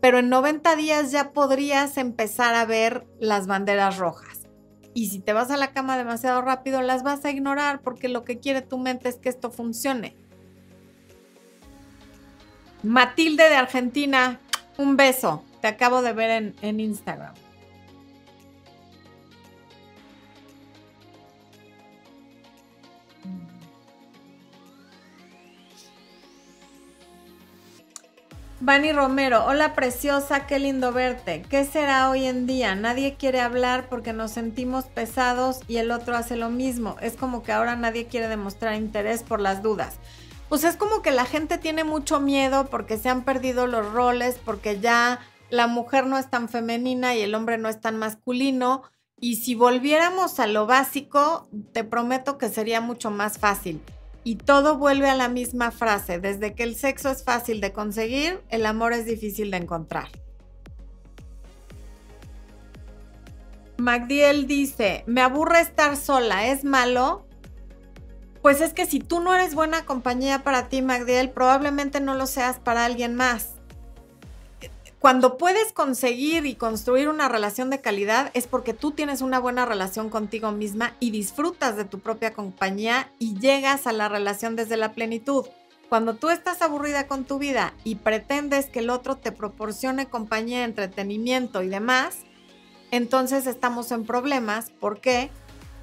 pero 0.00 0.18
en 0.18 0.28
90 0.28 0.76
días 0.76 1.12
ya 1.12 1.32
podrías 1.32 1.98
empezar 1.98 2.54
a 2.54 2.64
ver 2.64 3.06
las 3.20 3.46
banderas 3.46 3.98
rojas. 3.98 4.46
Y 4.94 5.08
si 5.08 5.18
te 5.18 5.34
vas 5.34 5.50
a 5.50 5.58
la 5.58 5.72
cama 5.72 5.98
demasiado 5.98 6.40
rápido, 6.40 6.80
las 6.80 7.02
vas 7.02 7.24
a 7.24 7.30
ignorar 7.30 7.82
porque 7.82 8.08
lo 8.08 8.24
que 8.24 8.38
quiere 8.38 8.62
tu 8.62 8.78
mente 8.78 9.10
es 9.10 9.16
que 9.16 9.28
esto 9.28 9.50
funcione. 9.50 10.16
Matilde 12.86 13.48
de 13.48 13.56
Argentina, 13.56 14.38
un 14.78 14.96
beso. 14.96 15.42
Te 15.60 15.66
acabo 15.66 16.02
de 16.02 16.12
ver 16.12 16.54
en, 16.62 16.78
Instagram. 16.78 17.34
Vani 28.60 28.92
Romero, 28.92 29.44
hola 29.46 29.74
preciosa, 29.74 30.46
qué 30.46 30.60
lindo 30.60 30.92
verte. 30.92 31.42
¿Qué 31.50 31.64
será 31.64 32.08
hoy 32.08 32.26
en 32.26 32.46
día? 32.46 32.76
Nadie 32.76 33.16
quiere 33.18 33.40
hablar 33.40 33.88
porque 33.88 34.12
nos 34.12 34.30
sentimos 34.30 34.84
pesados 34.84 35.58
y 35.66 35.78
el 35.78 35.90
otro 35.90 36.16
hace 36.16 36.36
lo 36.36 36.50
mismo. 36.50 36.94
Es 37.00 37.16
como 37.16 37.42
que 37.42 37.50
ahora 37.50 37.74
nadie 37.74 38.06
quiere 38.06 38.28
demostrar 38.28 38.76
interés 38.76 39.24
por 39.24 39.40
las 39.40 39.60
dudas. 39.60 39.98
Pues 40.48 40.62
es 40.62 40.76
como 40.76 41.02
que 41.02 41.10
la 41.10 41.24
gente 41.24 41.58
tiene 41.58 41.82
mucho 41.82 42.20
miedo 42.20 42.66
porque 42.66 42.98
se 42.98 43.08
han 43.08 43.24
perdido 43.24 43.66
los 43.66 43.92
roles, 43.92 44.38
porque 44.44 44.78
ya 44.80 45.20
la 45.50 45.66
mujer 45.66 46.06
no 46.06 46.18
es 46.18 46.30
tan 46.30 46.48
femenina 46.48 47.14
y 47.14 47.22
el 47.22 47.34
hombre 47.34 47.58
no 47.58 47.68
es 47.68 47.80
tan 47.80 47.96
masculino. 47.96 48.82
Y 49.18 49.36
si 49.36 49.54
volviéramos 49.54 50.38
a 50.38 50.46
lo 50.46 50.66
básico, 50.66 51.48
te 51.72 51.84
prometo 51.84 52.38
que 52.38 52.48
sería 52.48 52.80
mucho 52.80 53.10
más 53.10 53.38
fácil. 53.38 53.80
Y 54.22 54.36
todo 54.36 54.76
vuelve 54.76 55.08
a 55.08 55.14
la 55.14 55.28
misma 55.28 55.70
frase, 55.70 56.18
desde 56.18 56.54
que 56.54 56.64
el 56.64 56.76
sexo 56.76 57.10
es 57.10 57.24
fácil 57.24 57.60
de 57.60 57.72
conseguir, 57.72 58.42
el 58.48 58.66
amor 58.66 58.92
es 58.92 59.06
difícil 59.06 59.50
de 59.50 59.58
encontrar. 59.58 60.08
Magdiel 63.78 64.46
dice, 64.46 65.04
me 65.06 65.20
aburre 65.20 65.60
estar 65.60 65.96
sola, 65.96 66.48
¿es 66.48 66.64
malo? 66.64 67.25
Pues 68.46 68.60
es 68.60 68.72
que 68.72 68.86
si 68.86 69.00
tú 69.00 69.18
no 69.18 69.34
eres 69.34 69.56
buena 69.56 69.84
compañía 69.84 70.44
para 70.44 70.68
ti, 70.68 70.80
Magdiel, 70.80 71.30
probablemente 71.30 71.98
no 71.98 72.14
lo 72.14 72.28
seas 72.28 72.60
para 72.60 72.84
alguien 72.84 73.16
más 73.16 73.56
cuando 75.00 75.36
puedes 75.36 75.72
conseguir 75.72 76.46
y 76.46 76.54
construir 76.54 77.08
una 77.08 77.28
relación 77.28 77.70
de 77.70 77.80
calidad 77.80 78.30
es 78.34 78.46
porque 78.46 78.72
tú 78.72 78.92
tienes 78.92 79.20
una 79.20 79.38
buena 79.38 79.64
relación 79.64 80.10
contigo 80.10 80.52
misma 80.52 80.94
y 81.00 81.10
disfrutas 81.10 81.76
de 81.76 81.84
tu 81.84 81.98
propia 81.98 82.34
compañía 82.34 83.10
y 83.18 83.38
llegas 83.38 83.86
a 83.86 83.92
la 83.92 84.08
relación 84.08 84.56
desde 84.56 84.76
la 84.76 84.94
plenitud. 84.94 85.46
Cuando 85.88 86.14
tú 86.14 86.30
estás 86.30 86.62
aburrida 86.62 87.06
con 87.06 87.24
tu 87.24 87.38
vida 87.38 87.74
y 87.84 87.96
pretendes 87.96 88.66
que 88.66 88.78
el 88.78 88.90
otro 88.90 89.16
te 89.16 89.32
proporcione 89.32 90.06
compañía, 90.06 90.64
entretenimiento 90.64 91.62
y 91.62 91.68
demás, 91.68 92.18
entonces 92.90 93.46
estamos 93.46 93.92
en 93.92 94.04
problemas. 94.04 94.70
¿Por 94.70 95.00
qué? 95.00 95.30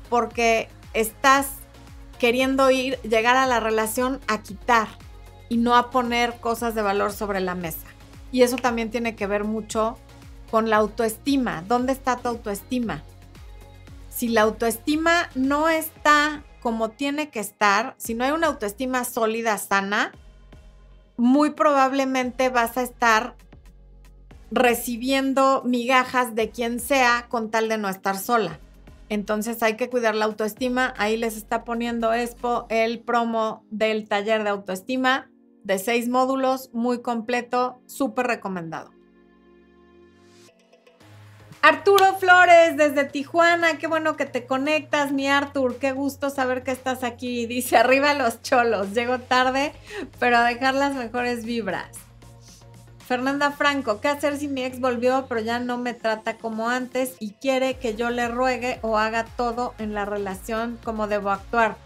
Porque 0.10 0.70
estás 0.94 1.63
queriendo 2.24 2.72
ir, 2.72 3.02
llegar 3.02 3.36
a 3.36 3.46
la 3.46 3.60
relación 3.60 4.22
a 4.28 4.42
quitar 4.42 4.88
y 5.50 5.58
no 5.58 5.76
a 5.76 5.90
poner 5.90 6.40
cosas 6.40 6.74
de 6.74 6.82
valor 6.82 7.12
sobre 7.12 7.42
la 7.42 7.54
mesa. 7.54 7.86
Y 8.32 8.44
eso 8.44 8.56
también 8.56 8.90
tiene 8.90 9.14
que 9.14 9.28
ver 9.28 9.44
mucho 9.44 9.98
con 10.50 10.70
la 10.70 10.78
autoestima. 10.78 11.66
¿Dónde 11.68 11.92
está 11.92 12.16
tu 12.16 12.30
autoestima? 12.30 13.04
Si 14.08 14.30
la 14.30 14.44
autoestima 14.44 15.30
no 15.36 15.68
está 15.68 16.46
como 16.62 16.92
tiene 16.92 17.30
que 17.30 17.42
estar, 17.42 17.94
si 17.98 18.14
no 18.14 18.24
hay 18.24 18.32
una 18.32 18.48
autoestima 18.48 19.04
sólida, 19.04 19.58
sana, 19.58 20.14
muy 21.18 21.50
probablemente 21.50 22.48
vas 22.48 22.78
a 22.78 22.84
estar 22.84 23.36
recibiendo 24.50 25.62
migajas 25.66 26.36
de 26.36 26.52
quien 26.52 26.80
sea 26.80 27.26
con 27.28 27.52
tal 27.52 27.68
de 27.68 27.78
no 27.78 27.90
estar 27.90 28.18
sola. 28.18 28.62
Entonces 29.14 29.62
hay 29.64 29.76
que 29.76 29.90
cuidar 29.90 30.16
la 30.16 30.26
autoestima. 30.26 30.94
Ahí 30.98 31.18
les 31.18 31.38
está 31.38 31.64
poniendo 31.64 32.14
Expo 32.14 32.66
el 32.70 33.00
promo 33.00 33.66
del 33.70 34.08
taller 34.08 34.44
de 34.44 34.50
autoestima 34.50 35.30
de 35.64 35.80
seis 35.80 36.10
módulos, 36.10 36.70
muy 36.74 37.02
completo, 37.02 37.82
súper 37.88 38.28
recomendado. 38.28 38.92
Arturo 41.62 42.18
Flores 42.20 42.76
desde 42.76 43.06
Tijuana, 43.06 43.78
qué 43.78 43.88
bueno 43.88 44.18
que 44.18 44.26
te 44.26 44.46
conectas, 44.46 45.14
mi 45.14 45.30
Artur, 45.30 45.78
qué 45.78 45.94
gusto 45.94 46.30
saber 46.30 46.64
que 46.64 46.72
estás 46.72 47.06
aquí. 47.06 47.46
Dice, 47.46 47.78
arriba 47.78 48.14
los 48.14 48.42
cholos, 48.42 48.94
llego 48.94 49.20
tarde, 49.20 49.72
pero 50.20 50.38
a 50.38 50.44
dejar 50.44 50.74
las 50.74 50.94
mejores 50.94 51.46
vibras. 51.46 51.98
Fernanda 53.14 53.52
Franco, 53.52 54.02
¿qué 54.02 54.08
hacer 54.08 54.38
si 54.38 54.48
mi 54.48 54.64
ex 54.64 54.80
volvió 54.80 55.28
pero 55.30 55.40
ya 55.40 55.60
no 55.60 55.78
me 55.78 55.94
trata 55.94 56.36
como 56.36 56.70
antes 56.70 57.16
y 57.20 57.34
quiere 57.34 57.76
que 57.76 57.94
yo 57.94 58.10
le 58.10 58.28
ruegue 58.28 58.80
o 58.82 58.98
haga 58.98 59.24
todo 59.24 59.76
en 59.78 59.94
la 59.94 60.04
relación 60.04 60.80
como 60.84 61.06
debo 61.06 61.30
actuar? 61.30 61.78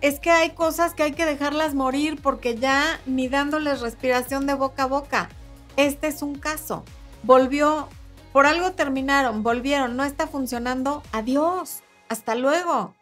es 0.00 0.20
que 0.20 0.30
hay 0.30 0.50
cosas 0.50 0.94
que 0.94 1.02
hay 1.02 1.12
que 1.14 1.26
dejarlas 1.26 1.74
morir 1.74 2.22
porque 2.22 2.54
ya 2.54 3.00
ni 3.06 3.26
dándoles 3.26 3.80
respiración 3.80 4.46
de 4.46 4.54
boca 4.54 4.84
a 4.84 4.86
boca. 4.86 5.28
Este 5.76 6.06
es 6.06 6.22
un 6.22 6.36
caso. 6.36 6.84
Volvió, 7.24 7.88
por 8.32 8.46
algo 8.46 8.70
terminaron, 8.70 9.42
volvieron, 9.42 9.96
no 9.96 10.04
está 10.04 10.28
funcionando. 10.28 11.02
Adiós. 11.10 11.82
Hasta 12.08 12.36
luego. 12.36 12.94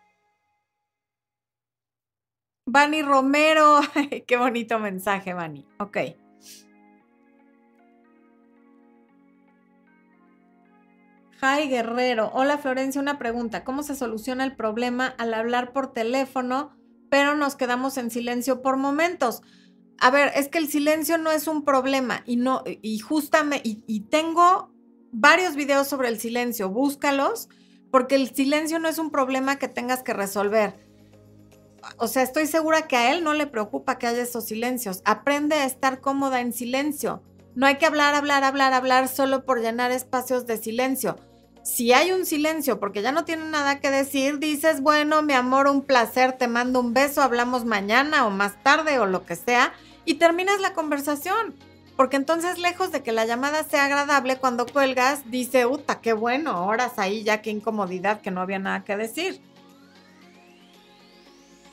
Vani 2.64 3.02
Romero. 3.02 3.80
Qué 4.26 4.38
bonito 4.38 4.78
mensaje, 4.78 5.34
Vani. 5.34 5.66
Ok. 5.78 5.98
Jai 11.40 11.68
Guerrero. 11.68 12.30
Hola 12.34 12.58
Florencia, 12.58 13.00
una 13.00 13.18
pregunta. 13.18 13.64
¿Cómo 13.64 13.82
se 13.82 13.94
soluciona 13.94 14.44
el 14.44 14.56
problema 14.56 15.06
al 15.18 15.34
hablar 15.34 15.72
por 15.72 15.92
teléfono 15.92 16.78
pero 17.10 17.34
nos 17.34 17.56
quedamos 17.56 17.96
en 17.96 18.10
silencio 18.10 18.62
por 18.62 18.76
momentos. 18.76 19.42
a 20.00 20.10
ver, 20.10 20.30
es 20.36 20.48
que 20.48 20.58
el 20.58 20.68
silencio 20.68 21.18
no 21.18 21.32
es 21.32 21.48
un 21.48 21.64
problema 21.64 22.22
y 22.24 22.36
no, 22.36 22.62
y 22.66 22.98
justamente, 23.00 23.68
y, 23.68 23.82
y 23.88 24.00
tengo 24.00 24.72
varios 25.10 25.56
videos 25.56 25.88
sobre 25.88 26.06
el 26.06 26.20
silencio, 26.20 26.68
búscalos, 26.68 27.48
porque 27.90 28.14
el 28.14 28.32
silencio 28.32 28.78
no 28.78 28.88
es 28.88 28.98
un 28.98 29.10
problema 29.10 29.56
que 29.56 29.66
tengas 29.66 30.04
que 30.04 30.12
resolver. 30.12 30.86
O 31.96 32.06
sea, 32.06 32.22
estoy 32.22 32.46
segura 32.46 32.86
que 32.86 32.96
a 32.96 33.12
él 33.12 33.24
no 33.24 33.34
le 33.34 33.48
preocupa 33.48 33.98
que 33.98 34.06
haya 34.06 34.22
esos 34.22 34.44
silencios. 34.44 35.02
Aprende 35.04 35.56
a 35.56 35.64
estar 35.64 36.00
cómoda 36.00 36.40
en 36.40 36.52
silencio. 36.52 37.22
No 37.56 37.66
hay 37.66 37.78
que 37.78 37.86
hablar, 37.86 38.14
hablar, 38.14 38.44
hablar, 38.44 38.72
hablar 38.74 39.08
solo 39.08 39.44
por 39.44 39.60
llenar 39.60 39.90
espacios 39.90 40.46
de 40.46 40.58
silencio. 40.58 41.16
Si 41.68 41.92
hay 41.92 42.12
un 42.12 42.24
silencio 42.24 42.80
porque 42.80 43.02
ya 43.02 43.12
no 43.12 43.26
tiene 43.26 43.44
nada 43.44 43.78
que 43.78 43.90
decir, 43.90 44.38
dices, 44.38 44.80
bueno, 44.80 45.20
mi 45.22 45.34
amor, 45.34 45.66
un 45.66 45.82
placer, 45.82 46.32
te 46.32 46.48
mando 46.48 46.80
un 46.80 46.94
beso, 46.94 47.20
hablamos 47.20 47.66
mañana 47.66 48.26
o 48.26 48.30
más 48.30 48.60
tarde 48.62 48.98
o 48.98 49.04
lo 49.04 49.26
que 49.26 49.36
sea, 49.36 49.74
y 50.06 50.14
terminas 50.14 50.62
la 50.62 50.72
conversación. 50.72 51.54
Porque 51.94 52.16
entonces, 52.16 52.56
lejos 52.56 52.90
de 52.90 53.02
que 53.02 53.12
la 53.12 53.26
llamada 53.26 53.64
sea 53.64 53.84
agradable, 53.84 54.38
cuando 54.38 54.64
cuelgas, 54.64 55.30
dice, 55.30 55.66
uta, 55.66 56.00
qué 56.00 56.14
bueno, 56.14 56.64
horas 56.66 56.98
ahí 56.98 57.22
ya, 57.22 57.42
qué 57.42 57.50
incomodidad, 57.50 58.22
que 58.22 58.30
no 58.30 58.40
había 58.40 58.58
nada 58.58 58.82
que 58.82 58.96
decir. 58.96 59.42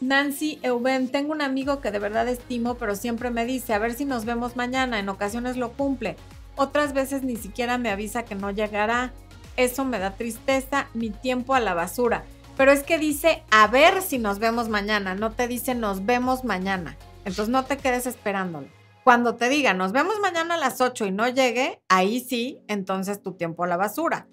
Nancy 0.02 0.60
Euben, 0.62 1.10
tengo 1.10 1.32
un 1.32 1.42
amigo 1.42 1.80
que 1.80 1.92
de 1.92 2.00
verdad 2.00 2.28
estimo, 2.28 2.76
pero 2.76 2.96
siempre 2.96 3.32
me 3.32 3.46
dice, 3.46 3.74
a 3.74 3.80
ver 3.80 3.94
si 3.94 4.04
nos 4.04 4.26
vemos 4.26 4.58
mañana, 4.58 5.00
en 5.00 5.08
ocasiones 5.08 5.56
lo 5.56 5.72
cumple, 5.72 6.18
otras 6.58 6.92
veces 6.92 7.24
ni 7.24 7.38
siquiera 7.38 7.78
me 7.78 7.90
avisa 7.90 8.26
que 8.26 8.36
no 8.36 8.52
llegará. 8.52 9.14
Eso 9.58 9.86
me 9.86 10.00
da 10.00 10.12
tristeza, 10.12 10.88
mi 10.94 11.10
tiempo 11.10 11.56
a 11.56 11.60
la 11.60 11.74
basura. 11.74 12.24
Pero 12.58 12.72
es 12.72 12.84
que 12.84 12.98
dice, 12.98 13.44
a 13.52 13.68
ver 13.68 14.02
si 14.02 14.18
nos 14.18 14.40
vemos 14.40 14.70
mañana, 14.70 15.16
no 15.16 15.32
te 15.32 15.48
dice 15.48 15.76
nos 15.76 16.06
vemos 16.06 16.44
mañana. 16.44 16.98
Entonces 17.26 17.50
no 17.50 17.66
te 17.66 17.78
quedes 17.78 18.08
esperándolo. 18.08 18.68
Cuando 19.04 19.36
te 19.36 19.50
diga, 19.50 19.74
nos 19.74 19.92
vemos 19.92 20.20
mañana 20.20 20.56
a 20.56 20.58
las 20.58 20.82
8 20.82 21.06
y 21.06 21.12
no 21.12 21.28
llegue, 21.28 21.80
ahí 21.90 22.22
sí, 22.22 22.60
entonces 22.68 23.22
tu 23.22 23.34
tiempo 23.34 23.64
a 23.64 23.68
la 23.68 23.78
basura. 23.78 24.28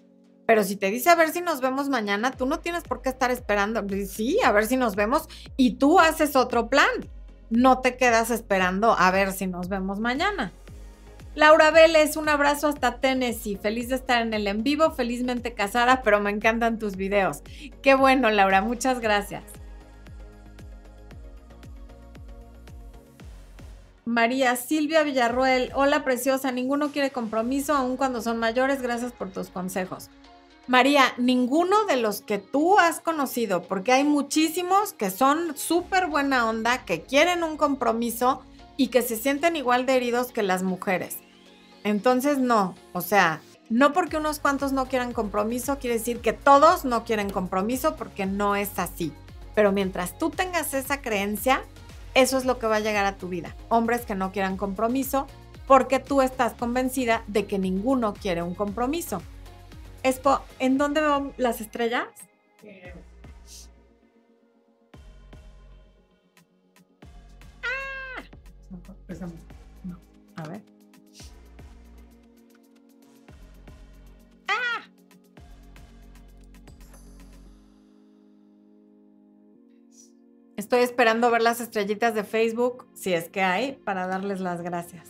Pero 0.47 0.65
si 0.65 0.77
te 0.77 0.91
dice 0.91 1.11
a 1.11 1.15
ver 1.15 1.31
si 1.31 1.41
nos 1.41 1.61
vemos 1.61 1.89
mañana, 1.89 2.31
tú 2.31 2.47
no 2.47 2.61
tienes 2.61 2.83
por 2.85 3.03
qué 3.03 3.11
estar 3.11 3.31
esperando. 3.31 3.85
Sí, 4.09 4.39
a 4.45 4.53
ver 4.53 4.67
si 4.67 4.77
nos 4.77 4.97
vemos 4.97 5.29
y 5.57 5.75
tú 5.75 6.01
haces 6.01 6.37
otro 6.37 6.69
plan. 6.69 6.91
No 7.51 7.81
te 7.81 7.97
quedas 7.97 8.31
esperando 8.31 8.97
a 8.99 9.11
ver 9.11 9.33
si 9.33 9.47
nos 9.47 9.69
vemos 9.69 10.01
mañana. 10.01 10.53
Laura 11.35 11.71
Vélez, 11.71 12.17
un 12.17 12.29
abrazo 12.29 12.69
hasta 12.69 13.01
Tennessee. 13.01 13.57
Feliz 13.57 13.89
de 13.89 13.97
estar 13.97 14.21
en 14.21 14.35
el 14.35 14.47
en 14.47 14.63
vivo, 14.63 14.91
felizmente 14.91 15.55
casada, 15.55 16.03
pero 16.03 16.21
me 16.21 16.31
encantan 16.31 16.79
tus 16.79 16.97
videos. 16.97 17.43
Qué 17.83 17.95
bueno, 17.95 18.31
Laura, 18.31 18.61
muchas 18.61 19.01
gracias. 19.01 19.45
María 24.05 24.57
Silvia 24.57 25.05
Villarruel, 25.05 25.71
hola 25.75 26.05
preciosa, 26.05 26.53
ninguno 26.53 26.91
quiere 26.91 27.13
compromiso 27.13 27.75
aun 27.75 27.97
cuando 27.97 28.21
son 28.21 28.37
mayores, 28.37 28.83
gracias 28.83 29.13
por 29.13 29.31
tus 29.31 29.49
consejos. 29.49 30.11
María, 30.67 31.05
ninguno 31.17 31.87
de 31.87 31.97
los 31.97 32.21
que 32.21 32.39
tú 32.39 32.79
has 32.79 33.01
conocido, 33.01 33.63
porque 33.63 33.93
hay 33.93 34.05
muchísimos 34.05 34.93
que 34.93 35.11
son 35.11 35.57
súper 35.57 36.09
buena 36.09 36.49
onda, 36.49 36.85
que 36.85 37.03
quieren 37.03 37.43
un 37.43 37.57
compromiso 37.57 38.43
y 38.77 38.89
que 38.89 39.03
se 39.03 39.17
sienten 39.17 39.57
igual 39.57 39.87
de 39.87 39.97
heridos 39.97 40.33
que 40.33 40.43
las 40.43 40.63
mujeres. 40.63 41.19
Entonces, 41.85 42.39
no, 42.39 42.75
o 42.93 43.01
sea, 43.01 43.41
no 43.69 43.93
porque 43.93 44.17
unos 44.17 44.39
cuantos 44.39 44.73
no 44.73 44.87
quieran 44.87 45.13
compromiso, 45.13 45.79
quiere 45.79 45.99
decir 45.99 46.21
que 46.21 46.33
todos 46.33 46.85
no 46.85 47.05
quieren 47.05 47.31
compromiso 47.31 47.97
porque 47.97 48.27
no 48.27 48.57
es 48.57 48.79
así. 48.79 49.13
Pero 49.55 49.73
mientras 49.73 50.19
tú 50.19 50.31
tengas 50.31 50.75
esa 50.75 51.01
creencia, 51.01 51.63
eso 52.15 52.39
es 52.39 52.45
lo 52.45 52.59
que 52.59 52.67
va 52.67 52.77
a 52.77 52.81
llegar 52.81 53.07
a 53.07 53.17
tu 53.17 53.29
vida. 53.29 53.57
Hombres 53.69 54.03
que 54.03 54.15
no 54.15 54.33
quieran 54.33 54.57
compromiso 54.57 55.27
porque 55.67 55.99
tú 55.99 56.23
estás 56.23 56.53
convencida 56.55 57.23
de 57.27 57.47
que 57.47 57.59
ninguno 57.59 58.15
quiere 58.15 58.43
un 58.43 58.55
compromiso. 58.55 59.23
Expo, 60.03 60.41
¿en 60.59 60.79
dónde 60.79 61.01
veo 61.01 61.33
las 61.37 61.61
estrellas? 61.61 62.09
No, 69.21 69.99
a 70.37 70.49
ver. 70.49 70.63
¡Ah! 74.49 74.83
Estoy 80.57 80.81
esperando 80.81 81.31
ver 81.31 81.43
las 81.43 81.61
estrellitas 81.61 82.15
de 82.15 82.25
Facebook, 82.25 82.87
si 82.95 83.13
es 83.13 83.29
que 83.29 83.43
hay, 83.43 83.73
para 83.73 84.07
darles 84.07 84.41
las 84.41 84.63
gracias. 84.63 85.09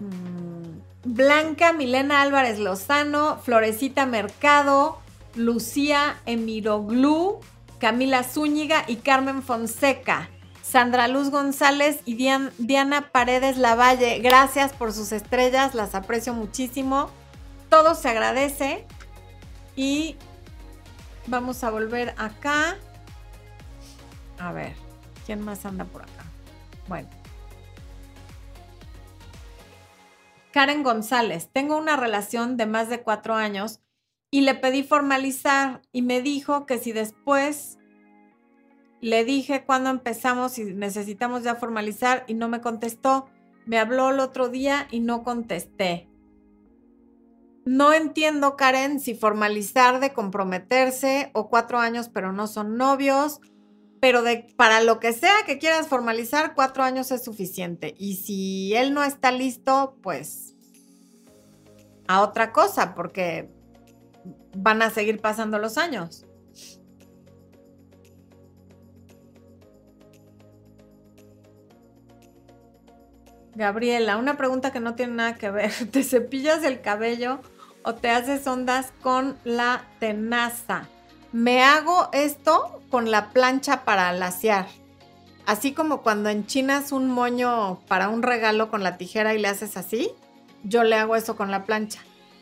Mm, 0.00 0.78
Blanca 1.04 1.72
Milena 1.72 2.22
Álvarez 2.22 2.58
Lozano, 2.58 3.38
Florecita 3.38 4.06
Mercado, 4.06 4.98
Lucía 5.34 6.20
Emiroglu, 6.26 7.40
Camila 7.78 8.22
Zúñiga 8.22 8.84
y 8.86 8.96
Carmen 8.96 9.42
Fonseca. 9.42 10.30
Sandra 10.62 11.08
Luz 11.08 11.30
González 11.30 12.00
y 12.04 12.14
Diana 12.58 13.10
Paredes 13.10 13.56
Lavalle. 13.56 14.18
Gracias 14.18 14.72
por 14.72 14.92
sus 14.92 15.12
estrellas, 15.12 15.74
las 15.74 15.94
aprecio 15.94 16.34
muchísimo. 16.34 17.10
Todo 17.70 17.94
se 17.94 18.08
agradece. 18.10 18.86
Y 19.76 20.16
vamos 21.26 21.64
a 21.64 21.70
volver 21.70 22.14
acá. 22.18 22.76
A 24.38 24.52
ver, 24.52 24.74
¿quién 25.24 25.40
más 25.40 25.64
anda 25.64 25.84
por 25.84 26.02
acá? 26.02 26.24
Bueno. 26.86 27.08
Karen 30.52 30.82
González, 30.82 31.48
tengo 31.52 31.76
una 31.76 31.96
relación 31.96 32.56
de 32.56 32.66
más 32.66 32.88
de 32.88 33.00
cuatro 33.02 33.34
años 33.34 33.80
y 34.30 34.42
le 34.42 34.54
pedí 34.54 34.82
formalizar 34.82 35.82
y 35.92 36.02
me 36.02 36.20
dijo 36.20 36.66
que 36.66 36.78
si 36.78 36.92
después 36.92 37.78
le 39.00 39.24
dije 39.24 39.64
cuándo 39.64 39.90
empezamos 39.90 40.58
y 40.58 40.64
necesitamos 40.64 41.44
ya 41.44 41.54
formalizar 41.54 42.24
y 42.26 42.34
no 42.34 42.48
me 42.48 42.60
contestó, 42.60 43.26
me 43.64 43.78
habló 43.78 44.10
el 44.10 44.20
otro 44.20 44.48
día 44.48 44.88
y 44.90 45.00
no 45.00 45.22
contesté. 45.22 46.08
No 47.64 47.92
entiendo, 47.92 48.56
Karen, 48.56 48.98
si 48.98 49.14
formalizar 49.14 50.00
de 50.00 50.12
comprometerse 50.12 51.30
o 51.34 51.48
cuatro 51.48 51.78
años 51.78 52.08
pero 52.08 52.32
no 52.32 52.46
son 52.46 52.76
novios, 52.76 53.40
pero 54.00 54.22
de, 54.22 54.46
para 54.56 54.80
lo 54.80 55.00
que 55.00 55.12
sea 55.12 55.34
que 55.46 55.58
quieras 55.58 55.88
formalizar, 55.88 56.54
cuatro 56.54 56.82
años 56.82 57.10
es 57.10 57.24
suficiente. 57.24 57.94
Y 57.98 58.16
si 58.16 58.74
él 58.74 58.94
no 58.94 59.04
está 59.04 59.32
listo, 59.32 59.96
pues 60.02 60.54
a 62.06 62.22
otra 62.22 62.52
cosa, 62.52 62.94
porque 62.94 63.50
van 64.56 64.82
a 64.82 64.90
seguir 64.90 65.20
pasando 65.20 65.58
los 65.58 65.78
años. 65.78 66.24
Gabriela, 73.58 74.18
una 74.18 74.36
pregunta 74.36 74.70
que 74.70 74.78
no 74.78 74.94
tiene 74.94 75.14
nada 75.14 75.34
que 75.34 75.50
ver. 75.50 75.72
¿Te 75.90 76.04
cepillas 76.04 76.62
el 76.62 76.80
cabello 76.80 77.40
o 77.82 77.94
te 77.94 78.08
haces 78.08 78.46
ondas 78.46 78.92
con 79.02 79.36
la 79.44 79.84
tenaza? 79.98 80.84
Me 81.32 81.62
hago 81.62 82.08
esto 82.12 82.80
con 82.88 83.10
la 83.10 83.30
plancha 83.30 83.84
para 83.84 84.12
lasear. 84.12 84.66
Así 85.44 85.72
como 85.72 86.02
cuando 86.02 86.28
enchinas 86.28 86.92
un 86.92 87.10
moño 87.10 87.80
para 87.88 88.10
un 88.10 88.22
regalo 88.22 88.70
con 88.70 88.84
la 88.84 88.96
tijera 88.96 89.34
y 89.34 89.38
le 89.38 89.48
haces 89.48 89.76
así, 89.76 90.12
yo 90.62 90.84
le 90.84 90.94
hago 90.94 91.16
eso 91.16 91.36
con 91.36 91.50
la 91.50 91.64
plancha. 91.64 92.00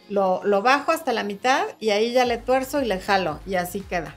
Lo, 0.09 0.41
lo 0.45 0.63
bajo 0.63 0.93
hasta 0.93 1.13
la 1.13 1.25
mitad 1.25 1.67
y 1.81 1.91
ahí 1.91 2.13
ya 2.13 2.25
le 2.25 2.39
tuerzo 2.39 2.81
y 2.81 2.87
le 2.87 3.01
jalo 3.01 3.41
y 3.47 3.57
así 3.57 3.81
queda. 3.81 4.15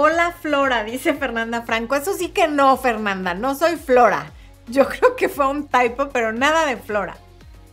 Hola 0.00 0.30
Flora, 0.30 0.84
dice 0.84 1.12
Fernanda 1.14 1.62
Franco. 1.62 1.96
Eso 1.96 2.12
sí 2.12 2.28
que 2.28 2.46
no, 2.46 2.76
Fernanda, 2.76 3.34
no 3.34 3.56
soy 3.56 3.74
Flora. 3.74 4.32
Yo 4.68 4.88
creo 4.88 5.16
que 5.16 5.28
fue 5.28 5.48
un 5.48 5.66
typo, 5.66 6.10
pero 6.10 6.32
nada 6.32 6.66
de 6.66 6.76
Flora. 6.76 7.16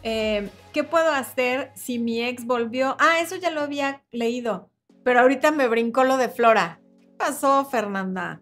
Eh, 0.01 0.49
¿Qué 0.73 0.83
puedo 0.83 1.11
hacer 1.11 1.71
si 1.75 1.99
mi 1.99 2.23
ex 2.23 2.45
volvió? 2.45 2.97
Ah, 2.99 3.19
eso 3.21 3.35
ya 3.35 3.51
lo 3.51 3.61
había 3.61 4.01
leído, 4.11 4.69
pero 5.03 5.19
ahorita 5.19 5.51
me 5.51 5.67
brincó 5.67 6.03
lo 6.03 6.17
de 6.17 6.29
Flora. 6.29 6.79
¿Qué 6.99 7.07
pasó, 7.17 7.63
Fernanda? 7.65 8.41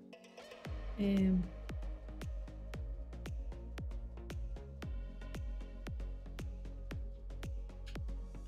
Eh, 0.97 1.33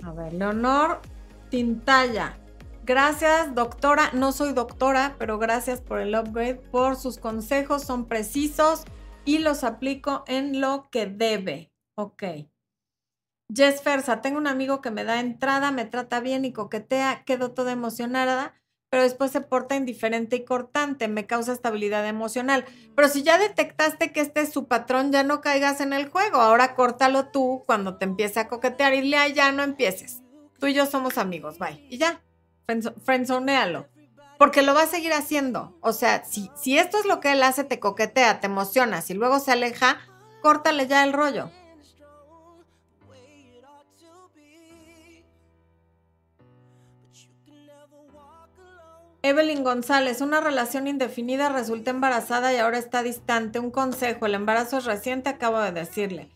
a 0.06 0.12
ver, 0.12 0.34
Leonor 0.34 1.02
Tintalla. 1.50 2.38
Gracias, 2.84 3.56
doctora. 3.56 4.12
No 4.14 4.32
soy 4.32 4.54
doctora, 4.54 5.16
pero 5.18 5.40
gracias 5.40 5.82
por 5.82 6.00
el 6.00 6.16
upgrade, 6.16 6.56
por 6.56 6.96
sus 6.96 7.18
consejos. 7.18 7.84
Son 7.84 8.06
precisos 8.06 8.86
y 9.26 9.40
los 9.40 9.64
aplico 9.64 10.24
en 10.28 10.62
lo 10.62 10.90
que 10.92 11.08
debe. 11.08 11.72
Ok. 11.96 12.24
Jess 13.54 13.82
Fersa, 13.82 14.22
tengo 14.22 14.38
un 14.38 14.48
amigo 14.48 14.82
que 14.82 14.92
me 14.92 15.04
da 15.04 15.20
entrada, 15.20 15.72
me 15.72 15.86
trata 15.86 16.20
bien 16.20 16.46
y 16.46 16.54
coquetea, 16.54 17.24
quedo 17.26 17.52
toda 17.52 17.72
emocionada, 17.72 18.56
pero 18.96 19.04
después 19.04 19.30
se 19.30 19.42
porta 19.42 19.76
indiferente 19.76 20.38
y 20.38 20.46
cortante, 20.46 21.10
me 21.10 21.28
causa 21.28 21.52
estabilidad 21.52 22.08
emocional. 22.08 22.64
Pero 22.96 23.10
si 23.10 23.24
ya 23.24 23.38
detectaste 23.38 24.14
que 24.14 24.22
este 24.22 24.40
es 24.40 24.54
su 24.54 24.70
patrón, 24.70 25.12
ya 25.12 25.22
no 25.24 25.42
caigas 25.42 25.82
en 25.82 25.92
el 25.92 26.08
juego, 26.08 26.38
ahora 26.38 26.76
córtalo 26.76 27.28
tú 27.28 27.66
cuando 27.66 27.98
te 27.98 28.06
empiece 28.06 28.40
a 28.40 28.48
coquetear 28.48 28.94
y 28.94 29.12
ya 29.12 29.52
no 29.52 29.64
empieces. 29.64 30.22
Tú 30.62 30.68
y 30.68 30.74
yo 30.74 30.86
somos 30.86 31.18
amigos, 31.18 31.60
bye. 31.60 31.86
Y 31.90 31.98
ya, 31.98 32.22
frenzonealo. 33.04 33.90
Porque 34.40 34.62
lo 34.62 34.74
va 34.74 34.84
a 34.84 34.88
seguir 34.88 35.12
haciendo. 35.12 35.78
O 35.82 35.92
sea, 35.92 36.24
si, 36.24 36.50
si 36.56 36.78
esto 36.78 36.98
es 36.98 37.04
lo 37.04 37.20
que 37.20 37.34
él 37.34 37.44
hace, 37.44 37.66
te 37.66 37.82
coquetea, 37.82 38.40
te 38.40 38.46
emocionas 38.46 39.10
y 39.10 39.14
luego 39.14 39.42
se 39.42 39.52
aleja, 39.52 39.98
córtale 40.42 40.88
ya 40.88 41.04
el 41.04 41.12
rollo. 41.12 41.52
Evelyn 49.26 49.64
González, 49.64 50.22
una 50.22 50.40
relación 50.40 50.86
indefinida 50.86 51.50
resulta 51.50 51.90
embarazada 51.90 52.54
y 52.54 52.58
ahora 52.58 52.78
está 52.78 53.02
distante. 53.02 53.58
Un 53.58 53.72
consejo, 53.72 54.28
el 54.28 54.36
embarazo 54.36 54.78
es 54.78 54.86
reciente, 54.86 55.30
acabo 55.30 55.60
de 55.62 55.72
decirle. 55.72 56.30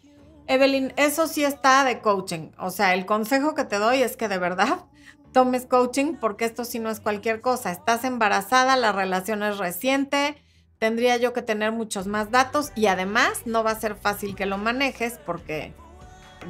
Evelyn, 0.47 0.91
eso 0.95 1.27
sí 1.27 1.43
está 1.43 1.83
de 1.83 1.99
coaching. 1.99 2.49
O 2.57 2.71
sea, 2.71 2.95
el 2.95 3.05
consejo 3.05 3.53
que 3.53 3.63
te 3.63 3.77
doy 3.77 4.01
es 4.01 4.17
que 4.17 4.27
de 4.27 4.39
verdad 4.39 4.85
tomes 5.33 5.67
coaching 5.67 6.15
porque 6.15 6.45
esto 6.45 6.65
sí 6.65 6.79
no 6.79 6.89
es 6.89 6.99
cualquier 6.99 7.41
cosa. 7.41 7.71
Estás 7.71 8.05
embarazada, 8.05 8.75
la 8.75 8.91
relación 8.91 9.43
es 9.43 9.59
reciente, 9.59 10.35
tendría 10.79 11.15
yo 11.17 11.31
que 11.31 11.43
tener 11.43 11.71
muchos 11.71 12.07
más 12.07 12.31
datos 12.31 12.71
y 12.73 12.87
además 12.87 13.43
no 13.45 13.63
va 13.63 13.69
a 13.69 13.79
ser 13.79 13.93
fácil 13.97 14.35
que 14.35 14.47
lo 14.47 14.57
manejes 14.57 15.19
porque 15.27 15.75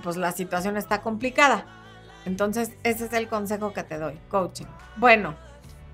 pues 0.04 0.16
la 0.16 0.32
situación 0.32 0.78
está 0.78 1.02
complicada. 1.02 1.66
Entonces, 2.26 2.72
ese 2.84 3.08
es 3.08 3.12
el 3.12 3.28
consejo 3.28 3.74
que 3.74 3.84
te 3.84 3.98
doy, 3.98 4.18
coaching. 4.30 4.68
Bueno, 4.96 5.36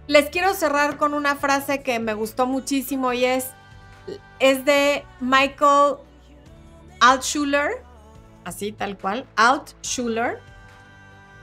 les 0.08 0.30
quiero 0.30 0.54
cerrar 0.54 0.98
con 0.98 1.14
una 1.14 1.36
frase 1.36 1.82
que 1.82 2.00
me 2.00 2.14
gustó 2.14 2.46
muchísimo 2.46 3.14
y 3.14 3.26
es, 3.26 3.52
es 4.40 4.66
de 4.66 5.04
Michael 5.20 5.96
Altschuler, 7.00 7.84
así 8.44 8.72
tal 8.72 8.98
cual, 8.98 9.26
Altschuler. 9.36 10.40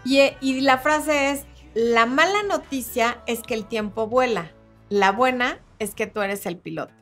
Y, 0.04 0.20
y 0.40 0.60
la 0.60 0.78
frase 0.78 1.30
es, 1.30 1.44
la 1.74 2.06
mala 2.06 2.42
noticia 2.42 3.22
es 3.26 3.40
que 3.42 3.54
el 3.54 3.66
tiempo 3.66 4.06
vuela, 4.06 4.50
la 4.88 5.12
buena 5.12 5.58
es 5.78 5.94
que 5.94 6.06
tú 6.06 6.20
eres 6.20 6.46
el 6.46 6.58
piloto. 6.58 6.92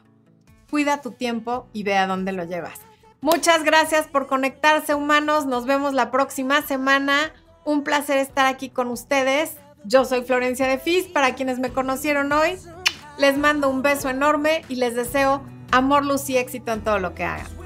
Cuida 0.70 1.00
tu 1.00 1.10
tiempo 1.10 1.66
y 1.72 1.82
ve 1.82 1.96
a 1.96 2.06
dónde 2.06 2.32
lo 2.32 2.44
llevas. 2.44 2.80
Muchas 3.20 3.64
gracias 3.64 4.06
por 4.06 4.26
conectarse 4.26 4.94
humanos, 4.94 5.44
nos 5.44 5.66
vemos 5.66 5.92
la 5.92 6.10
próxima 6.10 6.62
semana. 6.62 7.32
Un 7.64 7.84
placer 7.84 8.16
estar 8.16 8.46
aquí 8.46 8.70
con 8.70 8.88
ustedes. 8.88 9.56
Yo 9.84 10.04
soy 10.04 10.22
Florencia 10.22 10.66
de 10.68 10.78
Fis, 10.78 11.06
para 11.06 11.34
quienes 11.34 11.58
me 11.58 11.70
conocieron 11.70 12.32
hoy, 12.32 12.58
les 13.18 13.38
mando 13.38 13.68
un 13.70 13.82
beso 13.82 14.10
enorme 14.10 14.62
y 14.68 14.76
les 14.76 14.94
deseo 14.94 15.42
amor, 15.70 16.04
luz 16.04 16.28
y 16.28 16.36
éxito 16.36 16.72
en 16.72 16.82
todo 16.82 16.98
lo 16.98 17.14
que 17.14 17.24
hagan. 17.24 17.59